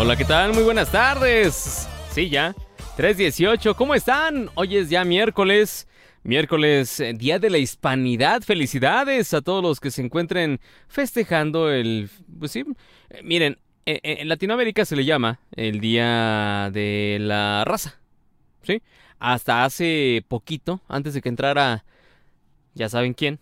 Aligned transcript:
Hola, 0.00 0.14
¿qué 0.14 0.24
tal? 0.24 0.54
Muy 0.54 0.62
buenas 0.62 0.92
tardes. 0.92 1.88
Sí, 2.12 2.30
ya. 2.30 2.54
318, 2.96 3.74
¿cómo 3.74 3.96
están? 3.96 4.48
Hoy 4.54 4.76
es 4.76 4.90
ya 4.90 5.04
miércoles. 5.04 5.88
Miércoles, 6.22 7.00
eh, 7.00 7.14
Día 7.14 7.40
de 7.40 7.50
la 7.50 7.58
Hispanidad. 7.58 8.42
Felicidades 8.42 9.34
a 9.34 9.40
todos 9.40 9.60
los 9.60 9.80
que 9.80 9.90
se 9.90 10.00
encuentren 10.00 10.60
festejando 10.86 11.68
el... 11.72 12.10
Pues 12.38 12.52
sí, 12.52 12.64
eh, 13.10 13.22
miren, 13.24 13.58
eh, 13.86 13.98
en 14.04 14.28
Latinoamérica 14.28 14.84
se 14.84 14.94
le 14.94 15.04
llama 15.04 15.40
el 15.56 15.80
Día 15.80 16.70
de 16.72 17.18
la 17.20 17.64
Raza. 17.64 18.00
¿Sí? 18.62 18.80
Hasta 19.18 19.64
hace 19.64 20.24
poquito, 20.28 20.80
antes 20.86 21.12
de 21.12 21.22
que 21.22 21.28
entrara, 21.28 21.84
ya 22.72 22.88
saben 22.88 23.14
quién, 23.14 23.40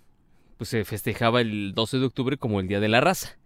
pues 0.57 0.71
se 0.71 0.87
festejaba 0.87 1.43
el 1.43 1.75
12 1.75 1.99
de 1.99 2.07
octubre 2.07 2.39
como 2.39 2.61
el 2.61 2.67
Día 2.67 2.81
de 2.81 2.89
la 2.89 3.03
Raza. 3.03 3.37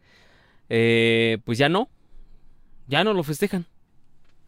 pues 0.68 1.58
ya 1.58 1.68
no, 1.68 1.88
ya 2.90 3.04
no 3.04 3.14
lo 3.14 3.22
festejan. 3.22 3.66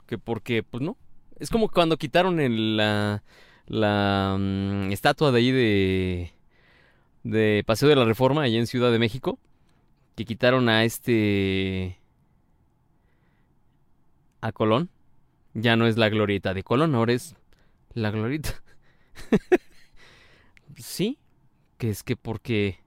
Que 0.06 0.18
porque, 0.18 0.62
pues 0.64 0.82
no. 0.82 0.98
Es 1.38 1.48
como 1.48 1.68
cuando 1.68 1.96
quitaron 1.96 2.40
el, 2.40 2.76
la, 2.76 3.22
la 3.66 4.36
mm, 4.38 4.90
estatua 4.90 5.30
de 5.30 5.38
ahí 5.38 5.52
de, 5.52 6.32
de 7.22 7.62
Paseo 7.64 7.88
de 7.88 7.96
la 7.96 8.04
Reforma, 8.04 8.42
allá 8.42 8.58
en 8.58 8.66
Ciudad 8.66 8.90
de 8.90 8.98
México. 8.98 9.38
Que 10.16 10.24
quitaron 10.24 10.68
a 10.68 10.84
este... 10.84 11.98
A 14.40 14.50
Colón. 14.50 14.90
Ya 15.54 15.76
no 15.76 15.86
es 15.86 15.96
la 15.96 16.08
glorieta 16.08 16.52
de 16.52 16.64
Colón, 16.64 16.94
ahora 16.94 17.12
es 17.12 17.36
la 17.94 18.10
glorieta. 18.10 18.60
sí, 20.76 21.18
que 21.78 21.90
es 21.90 22.02
que 22.02 22.16
porque... 22.16 22.80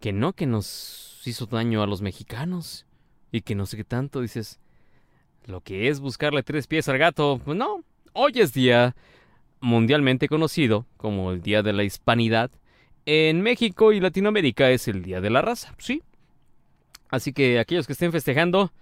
Que 0.00 0.12
no, 0.12 0.34
que 0.34 0.46
nos 0.46 1.22
hizo 1.24 1.46
daño 1.46 1.82
a 1.82 1.86
los 1.86 2.02
mexicanos. 2.02 2.84
Y 3.32 3.40
que 3.40 3.54
no 3.54 3.64
sé 3.64 3.78
qué 3.78 3.84
tanto, 3.84 4.20
dices 4.20 4.60
lo 5.46 5.60
que 5.60 5.88
es 5.88 6.00
buscarle 6.00 6.42
tres 6.42 6.66
pies 6.66 6.88
al 6.88 6.98
gato, 6.98 7.40
pues 7.44 7.56
no. 7.56 7.82
Hoy 8.12 8.32
es 8.36 8.52
día 8.52 8.94
mundialmente 9.60 10.28
conocido 10.28 10.86
como 10.96 11.32
el 11.32 11.42
Día 11.42 11.62
de 11.62 11.72
la 11.72 11.84
Hispanidad. 11.84 12.50
En 13.04 13.40
México 13.40 13.92
y 13.92 14.00
Latinoamérica 14.00 14.70
es 14.70 14.88
el 14.88 15.02
Día 15.02 15.20
de 15.20 15.30
la 15.30 15.42
Raza, 15.42 15.74
sí. 15.78 16.02
Así 17.08 17.32
que 17.32 17.60
aquellos 17.60 17.86
que 17.86 17.92
estén 17.92 18.12
festejando, 18.12 18.72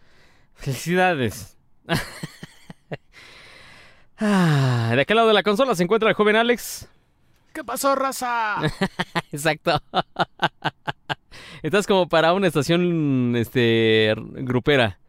felicidades. 0.54 1.56
Ah, 4.16 4.92
de 4.94 5.02
aquel 5.02 5.16
lado 5.16 5.28
de 5.28 5.34
la 5.34 5.42
consola 5.42 5.74
se 5.74 5.82
encuentra 5.82 6.08
el 6.08 6.14
joven 6.14 6.36
Alex. 6.36 6.88
¿Qué 7.52 7.64
pasó, 7.64 7.96
raza? 7.96 8.58
Exacto. 9.32 9.82
Estás 11.62 11.86
como 11.86 12.08
para 12.08 12.32
una 12.32 12.46
estación 12.46 13.34
este 13.36 14.14
grupera. 14.16 15.00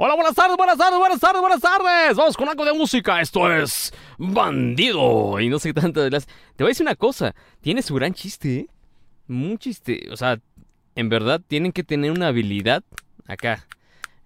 Hola, 0.00 0.14
buenas 0.14 0.36
tardes, 0.36 0.56
buenas 0.56 0.78
tardes, 0.78 0.96
buenas 0.96 1.18
tardes, 1.18 1.40
buenas 1.40 1.60
tardes. 1.60 2.16
Vamos 2.16 2.36
con 2.36 2.48
algo 2.48 2.64
de 2.64 2.72
música. 2.72 3.20
Esto 3.20 3.52
es 3.52 3.92
Bandido. 4.16 5.40
Y 5.40 5.48
no 5.48 5.58
sé 5.58 5.74
tanto 5.74 6.00
de 6.00 6.08
las. 6.08 6.26
Te 6.54 6.62
voy 6.62 6.66
a 6.66 6.68
decir 6.68 6.84
una 6.84 6.94
cosa. 6.94 7.34
Tiene 7.60 7.82
su 7.82 7.96
gran 7.96 8.14
chiste, 8.14 8.68
¿eh? 9.28 9.56
Chiste. 9.58 10.08
O 10.12 10.16
sea, 10.16 10.38
en 10.94 11.08
verdad 11.08 11.40
tienen 11.44 11.72
que 11.72 11.82
tener 11.82 12.12
una 12.12 12.28
habilidad 12.28 12.84
acá. 13.26 13.66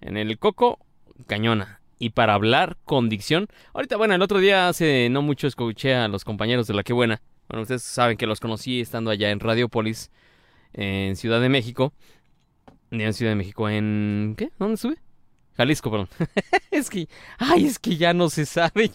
En 0.02 0.18
el 0.18 0.38
coco, 0.38 0.78
cañona. 1.26 1.80
Y 1.98 2.10
para 2.10 2.34
hablar 2.34 2.76
con 2.84 3.08
dicción. 3.08 3.46
Ahorita, 3.72 3.96
bueno, 3.96 4.14
el 4.14 4.20
otro 4.20 4.40
día 4.40 4.68
hace 4.68 5.08
no 5.08 5.22
mucho 5.22 5.46
escuché 5.46 5.94
a 5.94 6.06
los 6.06 6.22
compañeros 6.22 6.66
de 6.66 6.74
La 6.74 6.82
Que 6.82 6.92
Buena. 6.92 7.22
Bueno, 7.48 7.62
ustedes 7.62 7.82
saben 7.82 8.18
que 8.18 8.26
los 8.26 8.40
conocí 8.40 8.82
estando 8.82 9.10
allá 9.10 9.30
en 9.30 9.40
Radiopolis, 9.40 10.10
en 10.74 11.16
Ciudad 11.16 11.40
de 11.40 11.48
México. 11.48 11.94
En 12.90 13.14
Ciudad 13.14 13.32
de 13.32 13.36
México, 13.36 13.70
en. 13.70 14.34
¿Qué? 14.36 14.50
¿Dónde 14.58 14.76
sube? 14.76 14.98
Jalisco, 15.56 15.90
perdón. 15.90 16.08
es 16.70 16.88
que, 16.88 17.08
ay, 17.38 17.66
es 17.66 17.78
que 17.78 17.96
ya 17.96 18.14
no 18.14 18.30
se 18.30 18.46
sabe. 18.46 18.90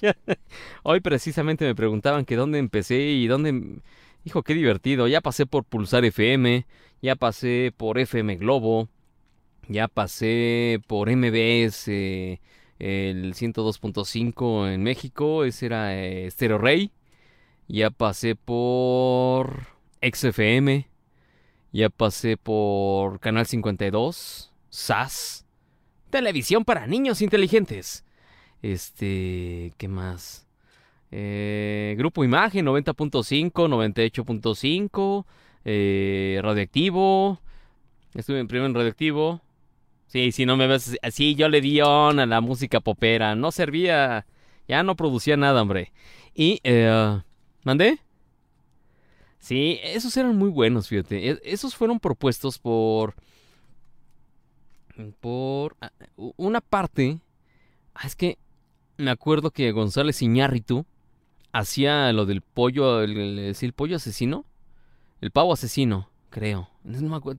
Hoy 0.84 1.00
precisamente 1.02 1.66
me 1.66 1.76
preguntaban 1.76 2.26
que 2.26 2.36
dónde 2.36 2.60
empecé 2.60 3.00
y 3.00 3.28
dónde... 3.28 3.82
Hijo, 4.26 4.44
qué 4.44 4.54
divertido. 4.54 5.08
Ya 5.08 5.22
pasé 5.22 5.46
por 5.46 5.64
Pulsar 5.64 6.04
FM, 6.04 6.66
ya 7.02 7.16
pasé 7.16 7.72
por 7.76 7.98
FM 7.98 8.36
Globo, 8.38 8.90
ya 9.70 9.88
pasé 9.88 10.82
por 10.88 11.10
MBS, 11.10 11.88
el 11.88 13.34
102.5 13.34 14.74
en 14.74 14.84
México, 14.84 15.46
ese 15.46 15.68
era 15.68 15.96
eh, 15.96 16.30
Stereo 16.30 16.58
Rey. 16.58 16.92
Ya 17.70 17.90
pasé 17.90 18.36
por 18.36 19.68
XFM, 20.02 20.88
ya 21.72 21.90
pasé 21.90 22.38
por 22.38 23.20
Canal 23.20 23.46
52, 23.46 24.52
SAS 24.70 25.47
Televisión 26.10 26.66
para 26.66 26.88
niños 26.88 27.22
inteligentes. 27.22 28.04
Este, 28.62 29.74
¿qué 29.78 29.88
más? 29.88 30.48
Eh, 31.12 31.96
Grupo 31.98 32.24
Imagen 32.24 32.66
90.5, 32.66 33.52
98.5, 33.52 35.26
eh, 35.66 36.40
Radioactivo. 36.42 37.40
Estuve 38.14 38.40
en 38.40 38.48
primero 38.48 38.68
en 38.68 38.74
Radioactivo. 38.74 39.42
Sí, 40.08 40.32
si 40.32 40.46
no 40.46 40.56
me 40.56 40.68
ves 40.68 40.98
así, 41.02 41.36
yo 41.36 41.50
le 41.50 41.62
di 41.62 41.82
on 41.82 42.20
a 42.20 42.26
la 42.26 42.42
música 42.42 42.80
popera. 42.80 43.36
No 43.36 43.52
servía, 43.52 44.26
ya 44.68 44.84
no 44.84 44.96
producía 44.96 45.38
nada, 45.38 45.62
hombre. 45.62 45.92
Y, 46.34 46.60
eh, 46.64 47.22
¿mandé? 47.64 48.00
Sí, 49.40 49.80
esos 49.84 50.16
eran 50.18 50.38
muy 50.38 50.50
buenos, 50.50 50.88
fíjate. 50.88 51.30
E, 51.30 51.40
esos 51.44 51.76
fueron 51.76 52.00
propuestos 52.00 52.58
por 52.60 53.16
por 55.20 55.76
ah, 55.82 55.92
una 56.38 56.62
parte. 56.62 57.20
Ah, 57.94 58.06
es 58.06 58.16
que 58.16 58.38
me 58.98 59.12
acuerdo 59.12 59.52
que 59.52 59.72
González 59.72 60.22
Iñárritu 60.22 60.86
hacía 61.52 62.12
lo 62.14 62.26
del 62.26 62.42
pollo, 62.42 63.02
el, 63.02 63.74
pollo 63.76 63.96
asesino, 63.96 64.46
el 65.22 65.32
pavo 65.32 65.54
asesino, 65.54 66.10
creo. 66.30 66.70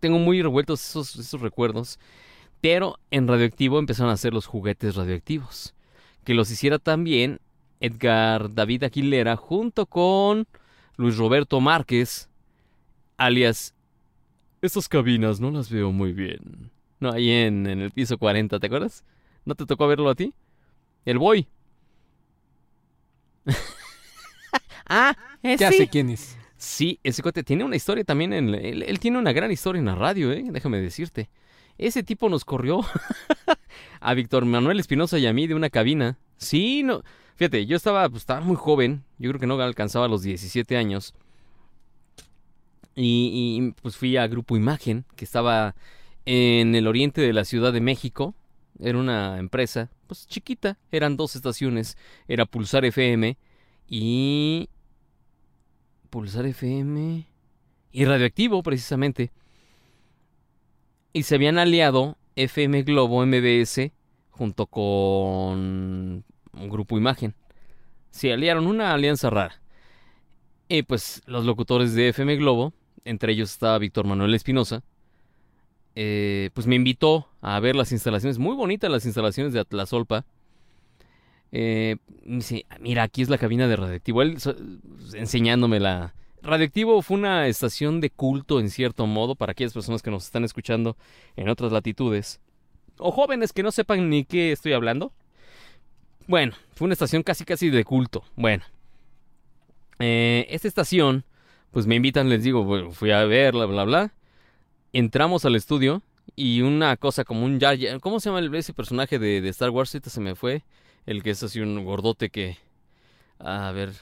tengo 0.00 0.18
muy 0.18 0.42
revueltos 0.42 0.80
esos, 0.90 1.40
recuerdos. 1.40 1.98
Pero 2.60 2.98
en 3.12 3.28
Radioactivo 3.28 3.78
empezaron 3.78 4.10
a 4.10 4.14
hacer 4.14 4.34
los 4.34 4.46
juguetes 4.46 4.96
radioactivos. 4.96 5.74
Que 6.24 6.34
los 6.34 6.50
hiciera 6.50 6.80
también 6.80 7.40
Edgar 7.78 8.52
David 8.52 8.82
Aguilera 8.82 9.36
junto 9.36 9.86
con 9.86 10.48
Luis 10.96 11.16
Roberto 11.16 11.60
Márquez, 11.60 12.28
alias... 13.16 13.74
Estas 14.60 14.88
cabinas 14.88 15.38
no 15.38 15.52
las 15.52 15.70
veo 15.70 15.92
muy 15.92 16.12
bien. 16.12 16.72
No, 17.00 17.12
ahí 17.12 17.30
en, 17.30 17.66
el 17.66 17.90
piso 17.90 18.18
40, 18.18 18.58
¿te 18.58 18.66
acuerdas? 18.66 19.04
¿No 19.44 19.54
te 19.54 19.66
tocó 19.66 19.86
verlo 19.86 20.10
a 20.10 20.14
ti? 20.14 20.34
El 21.04 21.18
boy. 21.18 21.48
ah, 24.88 25.16
ese. 25.42 25.64
Ya 25.64 25.72
sé 25.72 25.88
quién 25.88 26.10
es. 26.10 26.36
Sí, 26.56 26.98
ese 27.04 27.22
cote 27.22 27.44
tiene 27.44 27.64
una 27.64 27.76
historia 27.76 28.04
también. 28.04 28.32
En, 28.32 28.54
él, 28.54 28.98
tiene 28.98 29.18
una 29.18 29.32
gran 29.32 29.50
historia 29.50 29.78
en 29.78 29.86
la 29.86 29.94
radio, 29.94 30.32
¿eh? 30.32 30.44
Déjame 30.50 30.80
decirte. 30.80 31.30
Ese 31.78 32.02
tipo 32.02 32.28
nos 32.28 32.44
corrió 32.44 32.80
a 34.00 34.14
Víctor 34.14 34.44
Manuel 34.44 34.80
Espinosa 34.80 35.18
y 35.18 35.26
a 35.28 35.32
mí 35.32 35.46
de 35.46 35.54
una 35.54 35.70
cabina. 35.70 36.18
Sí, 36.36 36.82
no. 36.82 37.02
Fíjate, 37.36 37.64
yo 37.66 37.76
estaba, 37.76 38.08
pues, 38.08 38.22
estaba 38.22 38.40
muy 38.40 38.56
joven. 38.56 39.04
Yo 39.18 39.30
creo 39.30 39.38
que 39.38 39.46
no 39.46 39.60
alcanzaba 39.60 40.08
los 40.08 40.22
17 40.22 40.76
años. 40.76 41.14
Y, 42.96 43.60
y 43.60 43.72
pues 43.80 43.96
fui 43.96 44.16
a 44.16 44.26
Grupo 44.26 44.56
Imagen, 44.56 45.04
que 45.14 45.24
estaba 45.24 45.76
en 46.30 46.74
el 46.74 46.86
oriente 46.86 47.22
de 47.22 47.32
la 47.32 47.46
Ciudad 47.46 47.72
de 47.72 47.80
México. 47.80 48.34
Era 48.78 48.98
una 48.98 49.38
empresa, 49.38 49.90
pues 50.06 50.26
chiquita, 50.26 50.76
eran 50.92 51.16
dos 51.16 51.34
estaciones, 51.34 51.96
era 52.28 52.44
Pulsar 52.44 52.84
FM 52.84 53.38
y... 53.88 54.68
Pulsar 56.10 56.44
FM 56.44 57.26
y 57.92 58.04
Radioactivo, 58.04 58.62
precisamente. 58.62 59.32
Y 61.14 61.22
se 61.22 61.34
habían 61.34 61.56
aliado 61.56 62.18
FM 62.36 62.82
Globo 62.82 63.24
MBS 63.24 63.90
junto 64.30 64.66
con 64.66 66.24
un 66.52 66.68
grupo 66.68 66.98
Imagen. 66.98 67.34
Se 68.10 68.34
aliaron 68.34 68.66
una 68.66 68.92
alianza 68.92 69.30
rara. 69.30 69.62
Y 70.68 70.82
pues 70.82 71.22
los 71.24 71.46
locutores 71.46 71.94
de 71.94 72.10
FM 72.10 72.36
Globo, 72.36 72.74
entre 73.06 73.32
ellos 73.32 73.50
estaba 73.50 73.78
Víctor 73.78 74.06
Manuel 74.06 74.34
Espinosa, 74.34 74.84
eh, 76.00 76.50
pues 76.54 76.68
me 76.68 76.76
invitó 76.76 77.26
a 77.40 77.58
ver 77.58 77.74
las 77.74 77.90
instalaciones, 77.90 78.38
muy 78.38 78.54
bonitas 78.54 78.88
las 78.88 79.04
instalaciones 79.04 79.52
de 79.52 79.58
Atlasolpa. 79.58 80.24
Eh, 81.50 81.96
dice, 82.24 82.66
mira, 82.78 83.02
aquí 83.02 83.20
es 83.20 83.28
la 83.28 83.36
cabina 83.36 83.66
de 83.66 83.74
Radioactivo. 83.74 84.22
Él 84.22 84.38
enseñándome 85.14 85.80
la... 85.80 86.14
Radioactivo 86.40 87.02
fue 87.02 87.16
una 87.16 87.48
estación 87.48 88.00
de 88.00 88.10
culto 88.10 88.60
en 88.60 88.70
cierto 88.70 89.08
modo 89.08 89.34
para 89.34 89.50
aquellas 89.50 89.72
personas 89.72 90.00
que 90.00 90.12
nos 90.12 90.24
están 90.24 90.44
escuchando 90.44 90.96
en 91.34 91.48
otras 91.48 91.72
latitudes. 91.72 92.40
O 92.98 93.10
jóvenes 93.10 93.52
que 93.52 93.64
no 93.64 93.72
sepan 93.72 94.08
ni 94.08 94.24
qué 94.24 94.52
estoy 94.52 94.74
hablando. 94.74 95.12
Bueno, 96.28 96.54
fue 96.76 96.84
una 96.84 96.92
estación 96.92 97.24
casi 97.24 97.44
casi 97.44 97.70
de 97.70 97.82
culto. 97.82 98.22
Bueno. 98.36 98.62
Eh, 99.98 100.46
esta 100.50 100.68
estación, 100.68 101.24
pues 101.72 101.88
me 101.88 101.96
invitan, 101.96 102.28
les 102.28 102.44
digo, 102.44 102.92
fui 102.92 103.10
a 103.10 103.24
verla, 103.24 103.66
bla, 103.66 103.82
bla, 103.82 103.84
bla 103.84 104.12
entramos 104.92 105.44
al 105.44 105.56
estudio 105.56 106.02
y 106.36 106.60
una 106.62 106.96
cosa 106.96 107.24
como 107.24 107.44
un 107.44 107.60
Jar 107.60 107.78
¿Cómo 108.00 108.20
se 108.20 108.30
llama 108.30 108.56
ese 108.56 108.72
personaje 108.72 109.18
de, 109.18 109.46
Star 109.48 109.70
Wars? 109.70 109.94
Este 109.94 110.10
se 110.10 110.20
me 110.20 110.34
fue. 110.34 110.64
El 111.06 111.22
que 111.22 111.30
es 111.30 111.42
así 111.42 111.60
un 111.60 111.84
gordote 111.84 112.30
que... 112.30 112.58
A 113.38 113.72
ver... 113.72 113.92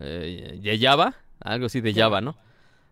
Eh, 0.00 0.78
Java. 0.80 1.14
Algo 1.40 1.66
así 1.66 1.80
de 1.80 1.94
Java, 1.94 2.20
¿no? 2.20 2.36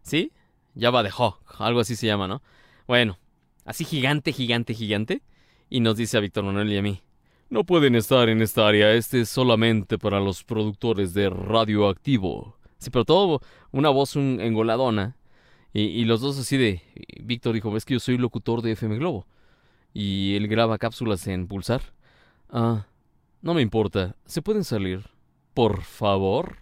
¿Sí? 0.03 0.33
Java 0.79 1.03
de 1.03 1.11
Hawk. 1.11 1.38
Algo 1.59 1.81
así 1.81 1.97
se 1.97 2.06
llama, 2.06 2.29
¿no? 2.29 2.43
Bueno. 2.87 3.19
Así 3.65 3.85
gigante, 3.85 4.33
gigante, 4.33 4.75
gigante. 4.75 5.23
Y 5.69 5.81
nos 5.81 5.97
dice 5.97 6.17
a 6.17 6.21
Víctor 6.21 6.44
Manuel 6.44 6.73
y 6.73 6.79
a 6.79 6.83
mí. 6.83 7.00
No 7.49 7.65
pueden 7.65 7.94
estar 7.94 8.29
en 8.29 8.43
esta 8.43 8.69
área. 8.69 8.93
Este 8.93 9.23
es 9.23 9.29
solamente 9.29 9.99
para 9.99 10.21
los 10.21 10.44
productores 10.44 11.15
de 11.15 11.31
radioactivo. 11.31 12.56
Sí, 12.79 12.91
pero 12.91 13.05
todo 13.05 13.41
una 13.73 13.88
voz 13.91 14.17
un 14.17 14.38
engoladona. 14.41 15.17
Y, 15.78 16.06
los 16.06 16.23
dos 16.23 16.38
así 16.38 16.56
de... 16.56 16.81
Víctor 17.23 17.52
dijo, 17.52 17.70
ves 17.70 17.84
que 17.84 17.93
yo 17.93 18.00
soy 18.00 18.17
locutor 18.17 18.62
de 18.62 18.73
FM 18.73 18.96
Globo. 18.96 19.26
Y 19.93 20.34
él 20.34 20.49
graba 20.49 20.78
cápsulas 20.78 21.26
en 21.26 21.46
Pulsar. 21.46 21.82
Ah, 22.49 22.87
no 23.43 23.52
me 23.52 23.61
importa. 23.61 24.17
¿Se 24.25 24.40
pueden 24.40 24.64
salir? 24.64 25.05
Por 25.52 25.82
favor. 25.82 26.56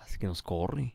Así 0.00 0.18
que 0.18 0.26
nos 0.26 0.42
corre. 0.42 0.94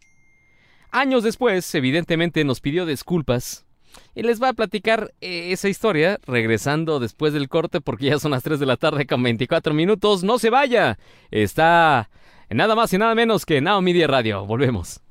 Años 0.90 1.22
después, 1.22 1.76
evidentemente 1.76 2.44
nos 2.44 2.60
pidió 2.60 2.88
disculpas. 2.88 3.68
Y 4.16 4.24
les 4.24 4.42
va 4.42 4.50
a 4.50 4.54
platicar 4.54 5.14
eh, 5.22 5.52
esa 5.52 5.70
historia 5.70 6.20
regresando 6.26 7.00
después 7.00 7.34
del 7.34 7.50
corte 7.50 7.82
porque 7.82 8.06
ya 8.06 8.18
son 8.18 8.32
las 8.32 8.42
3 8.42 8.60
de 8.60 8.66
la 8.66 8.78
tarde 8.78 9.06
con 9.06 9.22
24 9.22 9.76
minutos. 9.76 10.24
No 10.24 10.40
se 10.40 10.50
vaya. 10.50 10.98
Está 11.30 12.10
nada 12.50 12.74
más 12.74 12.92
y 12.94 12.98
nada 12.98 13.14
menos 13.14 13.46
que 13.46 13.62
Media 13.62 14.08
Radio. 14.08 14.44
Volvemos. 14.48 15.02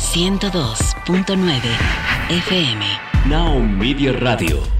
102.9 0.00 1.60
FM. 2.32 2.80
Now 3.28 3.58
Media 3.60 4.12
Radio. 4.16 4.79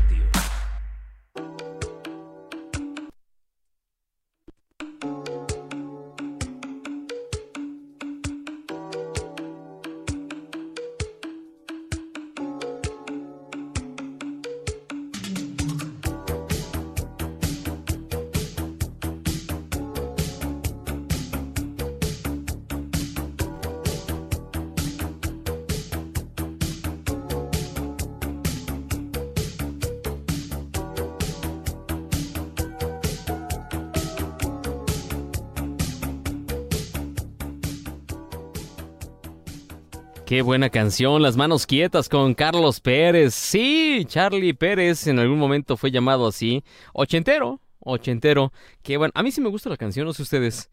Qué 40.30 40.42
buena 40.42 40.70
canción, 40.70 41.22
Las 41.22 41.36
manos 41.36 41.66
quietas 41.66 42.08
con 42.08 42.34
Carlos 42.34 42.78
Pérez. 42.78 43.34
Sí, 43.34 44.04
Charlie 44.06 44.54
Pérez 44.54 45.08
en 45.08 45.18
algún 45.18 45.40
momento 45.40 45.76
fue 45.76 45.90
llamado 45.90 46.28
así. 46.28 46.62
Ochentero, 46.92 47.60
ochentero. 47.80 48.52
Qué 48.84 48.96
bueno. 48.96 49.10
A 49.16 49.24
mí 49.24 49.32
sí 49.32 49.40
me 49.40 49.48
gusta 49.48 49.70
la 49.70 49.76
canción, 49.76 50.06
no 50.06 50.12
sé 50.12 50.22
ustedes. 50.22 50.70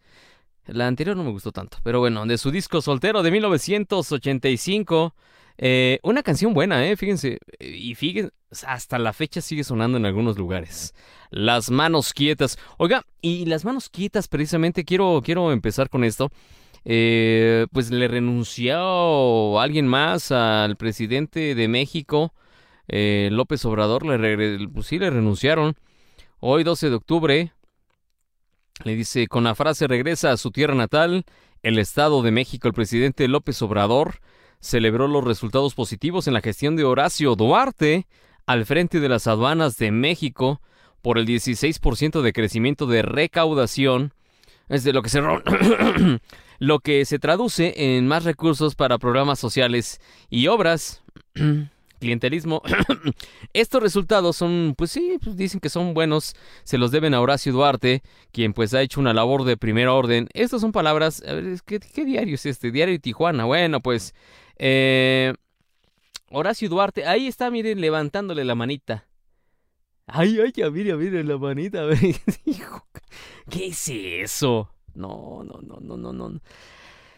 La 0.68 0.86
anterior 0.86 1.18
no 1.18 1.24
me 1.24 1.32
gustó 1.32 1.52
tanto, 1.52 1.80
pero 1.82 2.00
bueno, 2.00 2.24
de 2.28 2.38
su 2.38 2.52
disco 2.52 2.84
soltero 2.84 3.24
de 3.24 3.32
1985. 3.32 5.16
Eh, 5.58 5.98
una 6.04 6.22
canción 6.22 6.54
buena, 6.54 6.88
¿eh? 6.88 6.96
Fíjense. 6.96 7.40
Y 7.60 7.96
fíjense, 7.96 8.30
hasta 8.68 9.00
la 9.00 9.12
fecha 9.12 9.42
sigue 9.42 9.64
sonando 9.64 9.98
en 9.98 10.06
algunos 10.06 10.38
lugares. 10.38 10.94
Las 11.32 11.72
manos 11.72 12.14
quietas. 12.14 12.60
Oiga, 12.78 13.08
y 13.22 13.46
las 13.46 13.66
manos 13.66 13.90
quietas, 13.90 14.28
precisamente, 14.28 14.86
quiero, 14.86 15.20
quiero 15.26 15.52
empezar 15.52 15.90
con 15.90 16.04
esto. 16.04 16.30
Eh, 16.90 17.68
pues 17.74 17.92
le 17.92 18.08
renunció 18.08 19.60
alguien 19.60 19.88
más 19.88 20.32
al 20.32 20.78
presidente 20.78 21.54
de 21.54 21.68
México, 21.68 22.34
eh, 22.88 23.28
López 23.30 23.66
Obrador, 23.66 24.06
le 24.06 24.70
pues 24.70 24.88
sí 24.88 24.98
le 24.98 25.10
renunciaron. 25.10 25.76
Hoy 26.40 26.64
12 26.64 26.90
de 26.90 26.96
octubre 26.96 27.52
le 28.86 28.96
dice 28.96 29.28
con 29.28 29.44
la 29.44 29.54
frase 29.54 29.86
regresa 29.88 30.32
a 30.32 30.38
su 30.38 30.52
tierra 30.52 30.76
natal, 30.76 31.26
el 31.62 31.78
Estado 31.78 32.22
de 32.22 32.32
México, 32.32 32.70
el 32.70 32.74
presidente 32.74 33.28
López 33.28 33.62
Obrador 33.62 34.22
celebró 34.62 35.10
los 35.10 35.26
resultados 35.26 35.76
positivos 35.76 36.26
en 36.28 36.36
la 36.36 36.42
gestión 36.42 36.78
de 36.78 36.86
Horacio 36.86 37.36
Duarte 37.36 38.08
al 38.46 38.66
frente 38.66 39.02
de 39.02 39.10
las 39.10 39.28
aduanas 39.28 39.76
de 39.76 39.92
México 39.92 40.62
por 41.02 41.18
el 41.18 41.26
16% 41.26 42.22
de 42.22 42.32
crecimiento 42.32 42.86
de 42.86 43.02
recaudación, 43.02 44.14
es 44.70 44.86
de 44.86 44.94
lo 44.94 45.02
que 45.02 45.10
se 45.10 45.22
lo 46.60 46.80
que 46.80 47.06
se 47.06 47.20
traduce 47.20 47.96
en 47.96 48.08
más 48.08 48.24
recursos 48.24 48.76
para 48.76 48.98
programas 48.98 49.40
sociales 49.40 50.00
y 50.30 50.48
obras. 50.48 51.04
clientelismo. 52.00 52.62
Estos 53.54 53.82
resultados 53.82 54.38
son, 54.38 54.76
pues 54.78 54.92
sí, 54.92 55.18
pues 55.24 55.36
dicen 55.36 55.60
que 55.60 55.70
son 55.70 55.94
buenos, 55.94 56.36
se 56.64 56.78
los 56.78 56.92
deben 56.92 57.14
a 57.14 57.22
Horacio 57.22 57.52
Duarte, 57.52 58.04
quien 58.32 58.54
pues 58.54 58.74
ha 58.74 58.82
hecho 58.82 59.00
una 59.00 59.14
labor 59.14 59.44
de 59.44 59.58
primera 59.58 59.94
orden. 59.94 60.30
Estas 60.34 60.62
son 60.62 60.72
palabras, 60.72 61.24
a 61.28 61.34
ver, 61.34 61.60
¿qué, 61.66 62.06
diario 62.06 62.36
es 62.36 62.46
este? 62.46 62.72
Diario 62.72 62.94
de 62.94 63.00
Tijuana. 63.00 63.46
Bueno, 63.46 63.82
pues, 63.82 64.14
eh, 64.58 65.34
Horacio 66.30 66.70
Duarte, 66.70 67.06
ahí 67.06 67.28
está, 67.28 67.50
miren, 67.50 67.82
levantándole 67.82 68.44
la 68.46 68.56
manita. 68.56 69.06
Ay, 70.08 70.40
ay, 70.40 70.54
ya, 70.56 70.70
mire, 70.70 70.96
mire 70.96 71.24
la 71.24 71.38
manita, 71.38 71.86
¿qué 73.50 73.68
es 73.68 73.90
eso? 73.90 74.70
No, 74.98 75.44
no, 75.44 75.60
no, 75.62 75.78
no, 75.80 75.98
no, 75.98 76.14
no. 76.14 76.40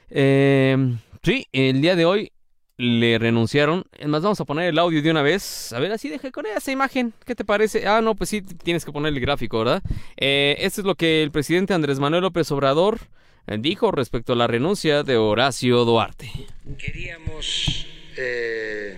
Eh, 0.09 0.77
sí, 1.23 1.47
el 1.51 1.81
día 1.81 1.95
de 1.95 2.05
hoy 2.05 2.31
le 2.79 3.19
renunciaron. 3.19 3.83
Es 3.97 4.07
más, 4.07 4.21
vamos 4.21 4.39
a 4.39 4.45
poner 4.45 4.69
el 4.69 4.79
audio 4.79 5.01
de 5.01 5.11
una 5.11 5.21
vez. 5.21 5.73
A 5.73 5.79
ver, 5.79 5.91
así 5.91 6.07
deje 6.07 6.31
con 6.31 6.45
esa 6.45 6.71
imagen. 6.71 7.13
¿Qué 7.25 7.35
te 7.35 7.43
parece? 7.43 7.85
Ah, 7.85 8.01
no, 8.01 8.15
pues 8.15 8.29
sí, 8.29 8.41
tienes 8.41 8.85
que 8.85 8.93
poner 8.93 9.13
el 9.13 9.19
gráfico, 9.19 9.59
¿verdad? 9.59 9.83
Eh, 10.15 10.55
esto 10.59 10.81
es 10.81 10.87
lo 10.87 10.95
que 10.95 11.21
el 11.21 11.31
presidente 11.31 11.73
Andrés 11.73 11.99
Manuel 11.99 12.23
López 12.23 12.49
Obrador 12.51 12.99
eh, 13.47 13.57
dijo 13.59 13.91
respecto 13.91 14.31
a 14.31 14.35
la 14.37 14.47
renuncia 14.47 15.03
de 15.03 15.17
Horacio 15.17 15.83
Duarte. 15.83 16.31
Queríamos 16.77 17.85
eh, 18.15 18.97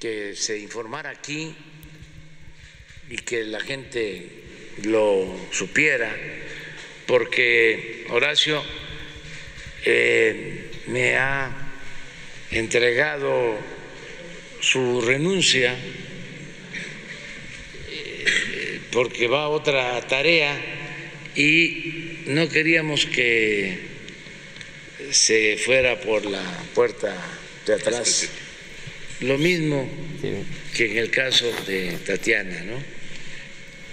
que 0.00 0.34
se 0.34 0.58
informara 0.58 1.10
aquí 1.10 1.54
y 3.10 3.16
que 3.16 3.44
la 3.44 3.60
gente 3.60 4.74
lo 4.84 5.26
supiera 5.50 6.10
porque 7.08 8.04
Horacio 8.10 8.62
eh, 9.86 10.70
me 10.88 11.16
ha 11.16 11.50
entregado 12.50 13.56
su 14.60 15.00
renuncia 15.00 15.74
eh, 17.90 18.80
porque 18.92 19.26
va 19.26 19.44
a 19.44 19.48
otra 19.48 20.06
tarea 20.06 20.54
y 21.34 22.24
no 22.26 22.46
queríamos 22.50 23.06
que 23.06 23.78
se 25.10 25.56
fuera 25.56 25.98
por 25.98 26.26
la 26.26 26.44
puerta 26.74 27.16
de 27.64 27.72
atrás. 27.72 28.28
Lo 29.20 29.38
mismo 29.38 29.88
que 30.76 30.90
en 30.90 30.98
el 30.98 31.10
caso 31.10 31.50
de 31.66 31.92
Tatiana, 32.04 32.64
¿no? 32.64 32.76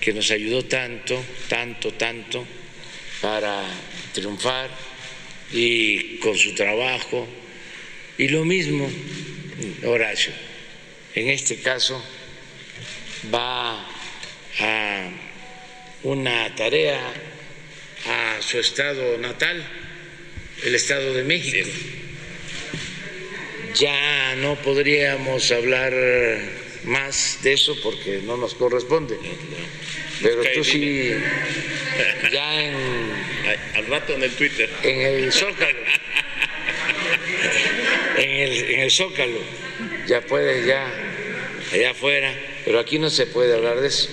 que 0.02 0.12
nos 0.12 0.30
ayudó 0.32 0.66
tanto, 0.66 1.24
tanto, 1.48 1.94
tanto 1.94 2.46
para 3.22 3.64
triunfar 4.14 4.70
y 5.52 6.18
con 6.18 6.38
su 6.38 6.54
trabajo. 6.54 7.28
Y 8.18 8.30
lo 8.30 8.46
mismo, 8.46 8.90
Horacio, 9.86 10.34
en 11.14 11.30
este 11.30 11.58
caso 11.58 12.02
va 13.34 13.86
a 14.60 15.10
una 16.04 16.56
tarea 16.56 17.02
a 18.06 18.42
su 18.42 18.60
estado 18.60 19.18
natal, 19.18 19.66
el 20.64 20.76
Estado 20.76 21.14
de 21.14 21.24
México. 21.24 21.68
Ya 23.76 24.36
no 24.38 24.56
podríamos 24.62 25.52
hablar 25.52 25.94
más 26.86 27.40
de 27.42 27.54
eso 27.54 27.76
porque 27.82 28.22
no 28.24 28.38
nos 28.38 28.54
corresponde. 28.54 29.18
Pero 30.22 30.44
tú 30.54 30.64
sí, 30.64 31.12
ya 32.32 32.64
en. 32.64 32.95
Al 33.86 33.92
rato 33.92 34.14
en 34.14 34.24
el 34.24 34.32
Twitter. 34.32 34.70
En 34.82 35.02
el 35.02 35.32
Zócalo. 35.32 35.80
en, 38.18 38.30
el, 38.30 38.52
en 38.72 38.80
el 38.80 38.92
Zócalo. 38.92 39.40
Ya 40.08 40.22
puedes, 40.22 40.66
ya, 40.66 40.88
allá 41.72 41.92
afuera. 41.92 42.34
Pero 42.66 42.80
aquí 42.80 42.98
no 42.98 43.10
se 43.12 43.28
puede 43.28 43.56
hablar 43.56 43.80
de 43.80 43.88
eso. 43.88 44.10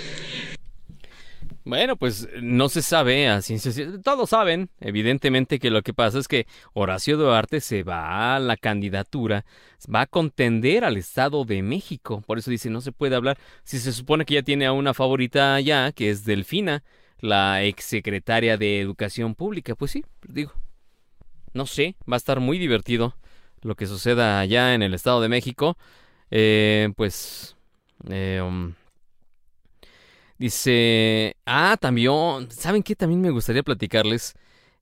Bueno, 1.64 1.96
pues 1.96 2.28
no 2.42 2.68
se 2.68 2.82
sabe 2.82 3.28
a 3.28 3.40
Todos 4.02 4.30
saben, 4.30 4.68
evidentemente, 4.80 5.60
que 5.60 5.70
lo 5.70 5.82
que 5.82 5.94
pasa 5.94 6.18
es 6.18 6.26
que 6.26 6.46
Horacio 6.74 7.16
Duarte 7.16 7.60
se 7.60 7.84
va 7.84 8.34
a 8.34 8.40
la 8.40 8.56
candidatura, 8.56 9.46
va 9.92 10.02
a 10.02 10.06
contender 10.06 10.84
al 10.84 10.96
Estado 10.96 11.44
de 11.44 11.62
México. 11.62 12.22
Por 12.26 12.38
eso 12.38 12.50
dice, 12.50 12.68
no 12.68 12.80
se 12.80 12.90
puede 12.90 13.14
hablar. 13.14 13.38
Si 13.62 13.78
se 13.78 13.92
supone 13.92 14.24
que 14.24 14.34
ya 14.34 14.42
tiene 14.42 14.66
a 14.66 14.72
una 14.72 14.92
favorita 14.92 15.58
ya, 15.60 15.92
que 15.92 16.10
es 16.10 16.24
Delfina, 16.24 16.82
la 17.22 17.62
exsecretaria 17.64 18.58
de 18.58 18.80
Educación 18.80 19.34
Pública. 19.34 19.74
Pues 19.74 19.92
sí, 19.92 20.04
digo, 20.28 20.52
no 21.54 21.64
sé, 21.64 21.96
va 22.10 22.16
a 22.16 22.18
estar 22.18 22.40
muy 22.40 22.58
divertido 22.58 23.16
lo 23.62 23.74
que 23.76 23.86
suceda 23.86 24.40
allá 24.40 24.74
en 24.74 24.82
el 24.82 24.92
Estado 24.92 25.22
de 25.22 25.30
México. 25.30 25.78
Eh, 26.30 26.92
pues... 26.96 27.56
Eh, 28.10 28.42
um, 28.44 28.74
Dice, 30.42 31.36
ah, 31.46 31.76
también, 31.80 32.50
¿saben 32.50 32.82
qué? 32.82 32.96
También 32.96 33.20
me 33.20 33.30
gustaría 33.30 33.62
platicarles. 33.62 34.34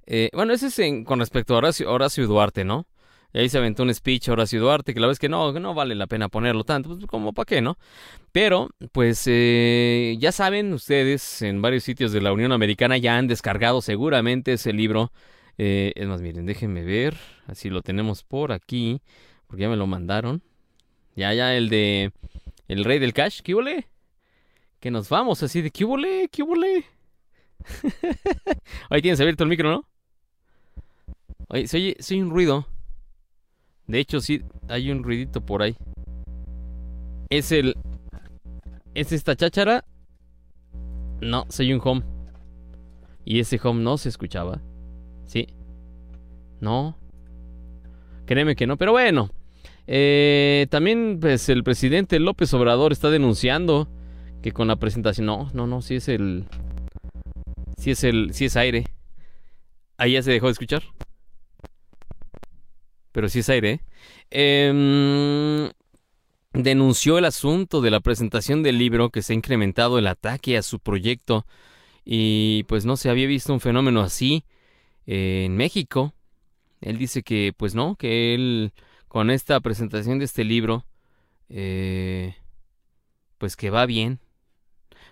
Eh, 0.07 0.31
bueno, 0.33 0.55
ese 0.55 0.69
es 0.69 1.05
con 1.05 1.19
respecto 1.19 1.53
a 1.53 1.59
Horacio, 1.59 1.93
Horacio 1.93 2.27
Duarte, 2.27 2.65
¿no? 2.65 2.87
Y 3.33 3.39
ahí 3.39 3.49
se 3.49 3.59
aventó 3.59 3.83
un 3.83 3.95
speech 3.95 4.29
a 4.29 4.33
Horacio 4.33 4.61
Duarte, 4.61 4.93
que 4.93 5.01
la 5.01 5.07
vez 5.07 5.19
que 5.19 5.29
no, 5.29 5.53
no 5.53 5.75
vale 5.75 5.95
la 5.95 6.07
pena 6.07 6.29
ponerlo 6.29 6.65
tanto, 6.65 6.91
pues 6.91 7.07
como 7.07 7.33
para 7.33 7.47
qué, 7.47 7.61
¿no? 7.61 7.79
Pero, 8.33 8.71
pues 8.93 9.23
eh, 9.27 10.17
ya 10.19 10.33
saben 10.33 10.73
ustedes, 10.73 11.43
en 11.43 11.63
varios 11.63 11.85
sitios 11.85 12.13
de 12.13 12.21
la 12.21 12.33
Unión 12.33 12.53
Americana 12.53 12.97
ya 12.99 13.17
han 13.17 13.29
descargado 13.29 13.83
seguramente 13.83 14.55
ese 14.55 14.73
libro. 14.73 15.13
Eh, 15.59 15.93
es 15.95 16.07
más, 16.09 16.23
miren, 16.23 16.47
déjenme 16.47 16.83
ver, 16.83 17.17
así 17.47 17.71
lo 17.71 17.83
tenemos 17.83 18.25
por 18.25 18.53
aquí, 18.53 19.01
porque 19.47 19.63
ya 19.63 19.69
me 19.69 19.77
lo 19.77 19.87
mandaron. 19.87 20.43
Ya, 21.17 21.35
ya, 21.35 21.55
el 21.57 21.69
de 21.69 22.13
El 22.69 22.85
Rey 22.85 22.99
del 22.99 23.13
Cash, 23.13 23.41
¿qué 23.43 23.55
huele? 23.55 23.87
que 24.81 24.91
nos 24.91 25.09
vamos 25.11 25.43
así 25.43 25.61
de 25.61 25.71
¿qué 25.71 25.85
volé? 25.85 26.29
¿Qué 26.33 26.43
volé? 26.43 26.87
Ahí 28.91 29.03
tienes 29.03 29.21
abierto 29.21 29.45
el 29.45 29.51
micro, 29.51 29.71
¿no? 29.71 29.85
Oye, 31.49 31.69
soy, 31.69 31.97
soy 32.01 32.23
un 32.23 32.31
ruido. 32.31 32.67
De 33.91 33.99
hecho, 33.99 34.21
sí, 34.21 34.41
hay 34.69 34.93
un 34.93 35.03
ruidito 35.03 35.41
por 35.41 35.63
ahí. 35.63 35.75
Es 37.29 37.51
el... 37.51 37.75
¿Es 38.95 39.11
esta 39.11 39.35
cháchara? 39.35 39.85
No, 41.21 41.45
soy 41.49 41.73
un 41.73 41.81
home. 41.83 42.03
Y 43.25 43.41
ese 43.41 43.59
home 43.61 43.83
no 43.83 43.99
se 43.99 44.09
escuchaba. 44.09 44.61
¿Sí? 45.27 45.49
No. 46.61 46.97
Créeme 48.27 48.55
que 48.55 48.69
no, 48.69 48.77
pero 48.77 48.93
bueno. 48.93 49.29
Eh, 49.89 50.69
también, 50.71 51.19
pues, 51.21 51.49
el 51.49 51.65
presidente 51.65 52.21
López 52.21 52.55
Obrador 52.55 52.93
está 52.93 53.11
denunciando 53.11 53.89
que 54.41 54.53
con 54.53 54.69
la 54.69 54.77
presentación. 54.77 55.27
No, 55.27 55.51
no, 55.53 55.67
no, 55.67 55.83
si 55.83 55.97
es 55.97 56.09
el. 56.09 56.45
Si 57.77 57.91
es 57.91 58.05
el. 58.05 58.33
Si 58.35 58.45
es 58.45 58.57
aire. 58.57 58.85
Ahí 59.99 60.13
ya 60.13 60.23
se 60.23 60.31
dejó 60.31 60.47
de 60.47 60.53
escuchar. 60.53 60.85
Pero 63.13 63.29
si 63.29 63.41
es 63.41 63.49
aire. 63.49 63.81
Eh, 64.31 65.71
denunció 66.53 67.19
el 67.19 67.25
asunto 67.25 67.81
de 67.81 67.91
la 67.91 68.01
presentación 68.01 68.63
del 68.63 68.79
libro 68.79 69.11
que 69.11 69.23
se 69.23 69.33
ha 69.33 69.37
incrementado 69.37 69.99
el 69.99 70.07
ataque 70.07 70.57
a 70.57 70.63
su 70.63 70.81
proyecto. 70.81 71.47
Y 72.05 72.65
pues 72.65 72.85
no 72.85 72.97
se 72.97 73.11
había 73.11 73.27
visto 73.27 73.53
un 73.53 73.61
fenómeno 73.61 74.01
así 74.01 74.45
eh, 75.07 75.45
en 75.47 75.57
México. 75.57 76.15
Él 76.81 76.99
dice 76.99 77.23
que 77.23 77.53
pues 77.57 77.75
no, 77.75 77.97
que 77.97 78.35
él 78.35 78.73
con 79.09 79.31
esta 79.31 79.61
presentación 79.61 80.19
de 80.19 80.25
este 80.25 80.45
libro, 80.45 80.87
eh, 81.49 82.37
pues 83.39 83.57
que 83.57 83.71
va 83.71 83.85
bien, 83.87 84.21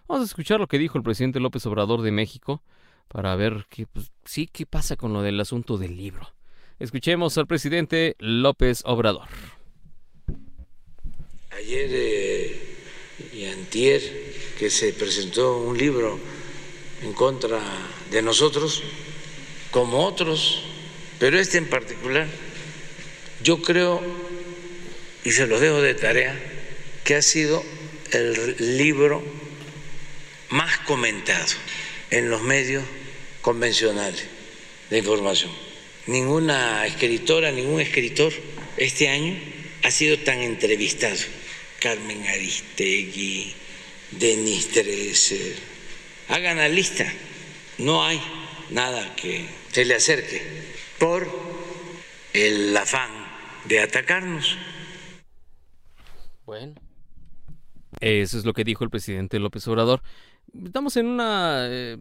Vamos 0.09 0.23
a 0.23 0.25
escuchar 0.25 0.59
lo 0.59 0.69
que 0.69 0.79
dijo 0.79 0.97
el 0.97 1.05
presidente 1.05 1.39
López 1.39 1.67
Obrador 1.67 2.01
de 2.01 2.11
México 2.11 2.63
para 3.09 3.37
ver 3.37 3.67
qué, 3.69 3.87
pues, 3.87 4.11
sí, 4.25 4.47
qué 4.47 4.65
pasa 4.65 4.97
con 4.97 5.13
lo 5.13 5.21
del 5.21 5.39
asunto 5.39 5.77
del 5.77 5.99
libro. 5.99 6.27
Escuchemos 6.79 7.37
al 7.39 7.49
presidente 7.49 8.15
López 8.21 8.83
Obrador. 8.85 9.27
Ayer 11.51 11.89
eh, 11.91 12.77
y 13.33 13.47
antier 13.47 14.01
que 14.61 14.71
se 14.71 14.93
presentó 14.93 15.59
un 15.59 15.77
libro 15.77 16.21
en 17.03 17.13
contra 17.15 17.61
de 18.13 18.23
nosotros, 18.23 18.85
como 19.73 20.05
otros, 20.05 20.63
pero 21.19 21.37
este 21.41 21.59
en 21.59 21.69
particular, 21.69 22.29
yo 23.43 23.61
creo, 23.61 24.01
y 25.25 25.33
se 25.33 25.49
los 25.49 25.61
dejo 25.61 25.83
de 25.83 25.95
tarea, 25.95 26.41
que 27.03 27.17
ha 27.17 27.23
sido 27.23 27.61
el 28.13 28.77
libro 28.77 29.21
más 30.51 30.79
comentado 30.81 31.55
en 32.11 32.31
los 32.31 32.41
medios 32.43 32.85
convencionales 33.43 34.27
de 34.91 34.99
información. 34.99 35.68
Ninguna 36.09 36.85
escritora, 36.87 37.53
ningún 37.53 37.81
escritor 37.81 38.33
este 38.77 39.09
año 39.09 39.35
ha 39.85 39.91
sido 39.91 40.19
tan 40.19 40.41
entrevistado. 40.41 41.17
Carmen 41.81 42.27
Aristegui, 42.27 43.53
Denis 44.11 44.75
Dresser. 44.75 45.55
Hagan 46.29 46.57
la 46.57 46.69
lista. 46.69 47.07
No 47.79 48.03
hay 48.05 48.21
nada 48.71 49.15
que 49.15 49.47
se 49.71 49.85
le 49.85 49.95
acerque 49.95 50.43
por 50.99 51.29
el 52.33 52.77
afán 52.77 53.11
de 53.67 53.81
atacarnos. 53.81 54.57
Bueno, 56.45 56.75
eso 58.01 58.39
es 58.39 58.45
lo 58.45 58.53
que 58.55 58.65
dijo 58.65 58.83
el 58.83 58.91
presidente 58.91 59.39
López 59.39 59.69
Obrador 59.69 60.03
estamos 60.65 60.97
en 60.97 61.07
una 61.07 61.67
eh, 61.69 61.97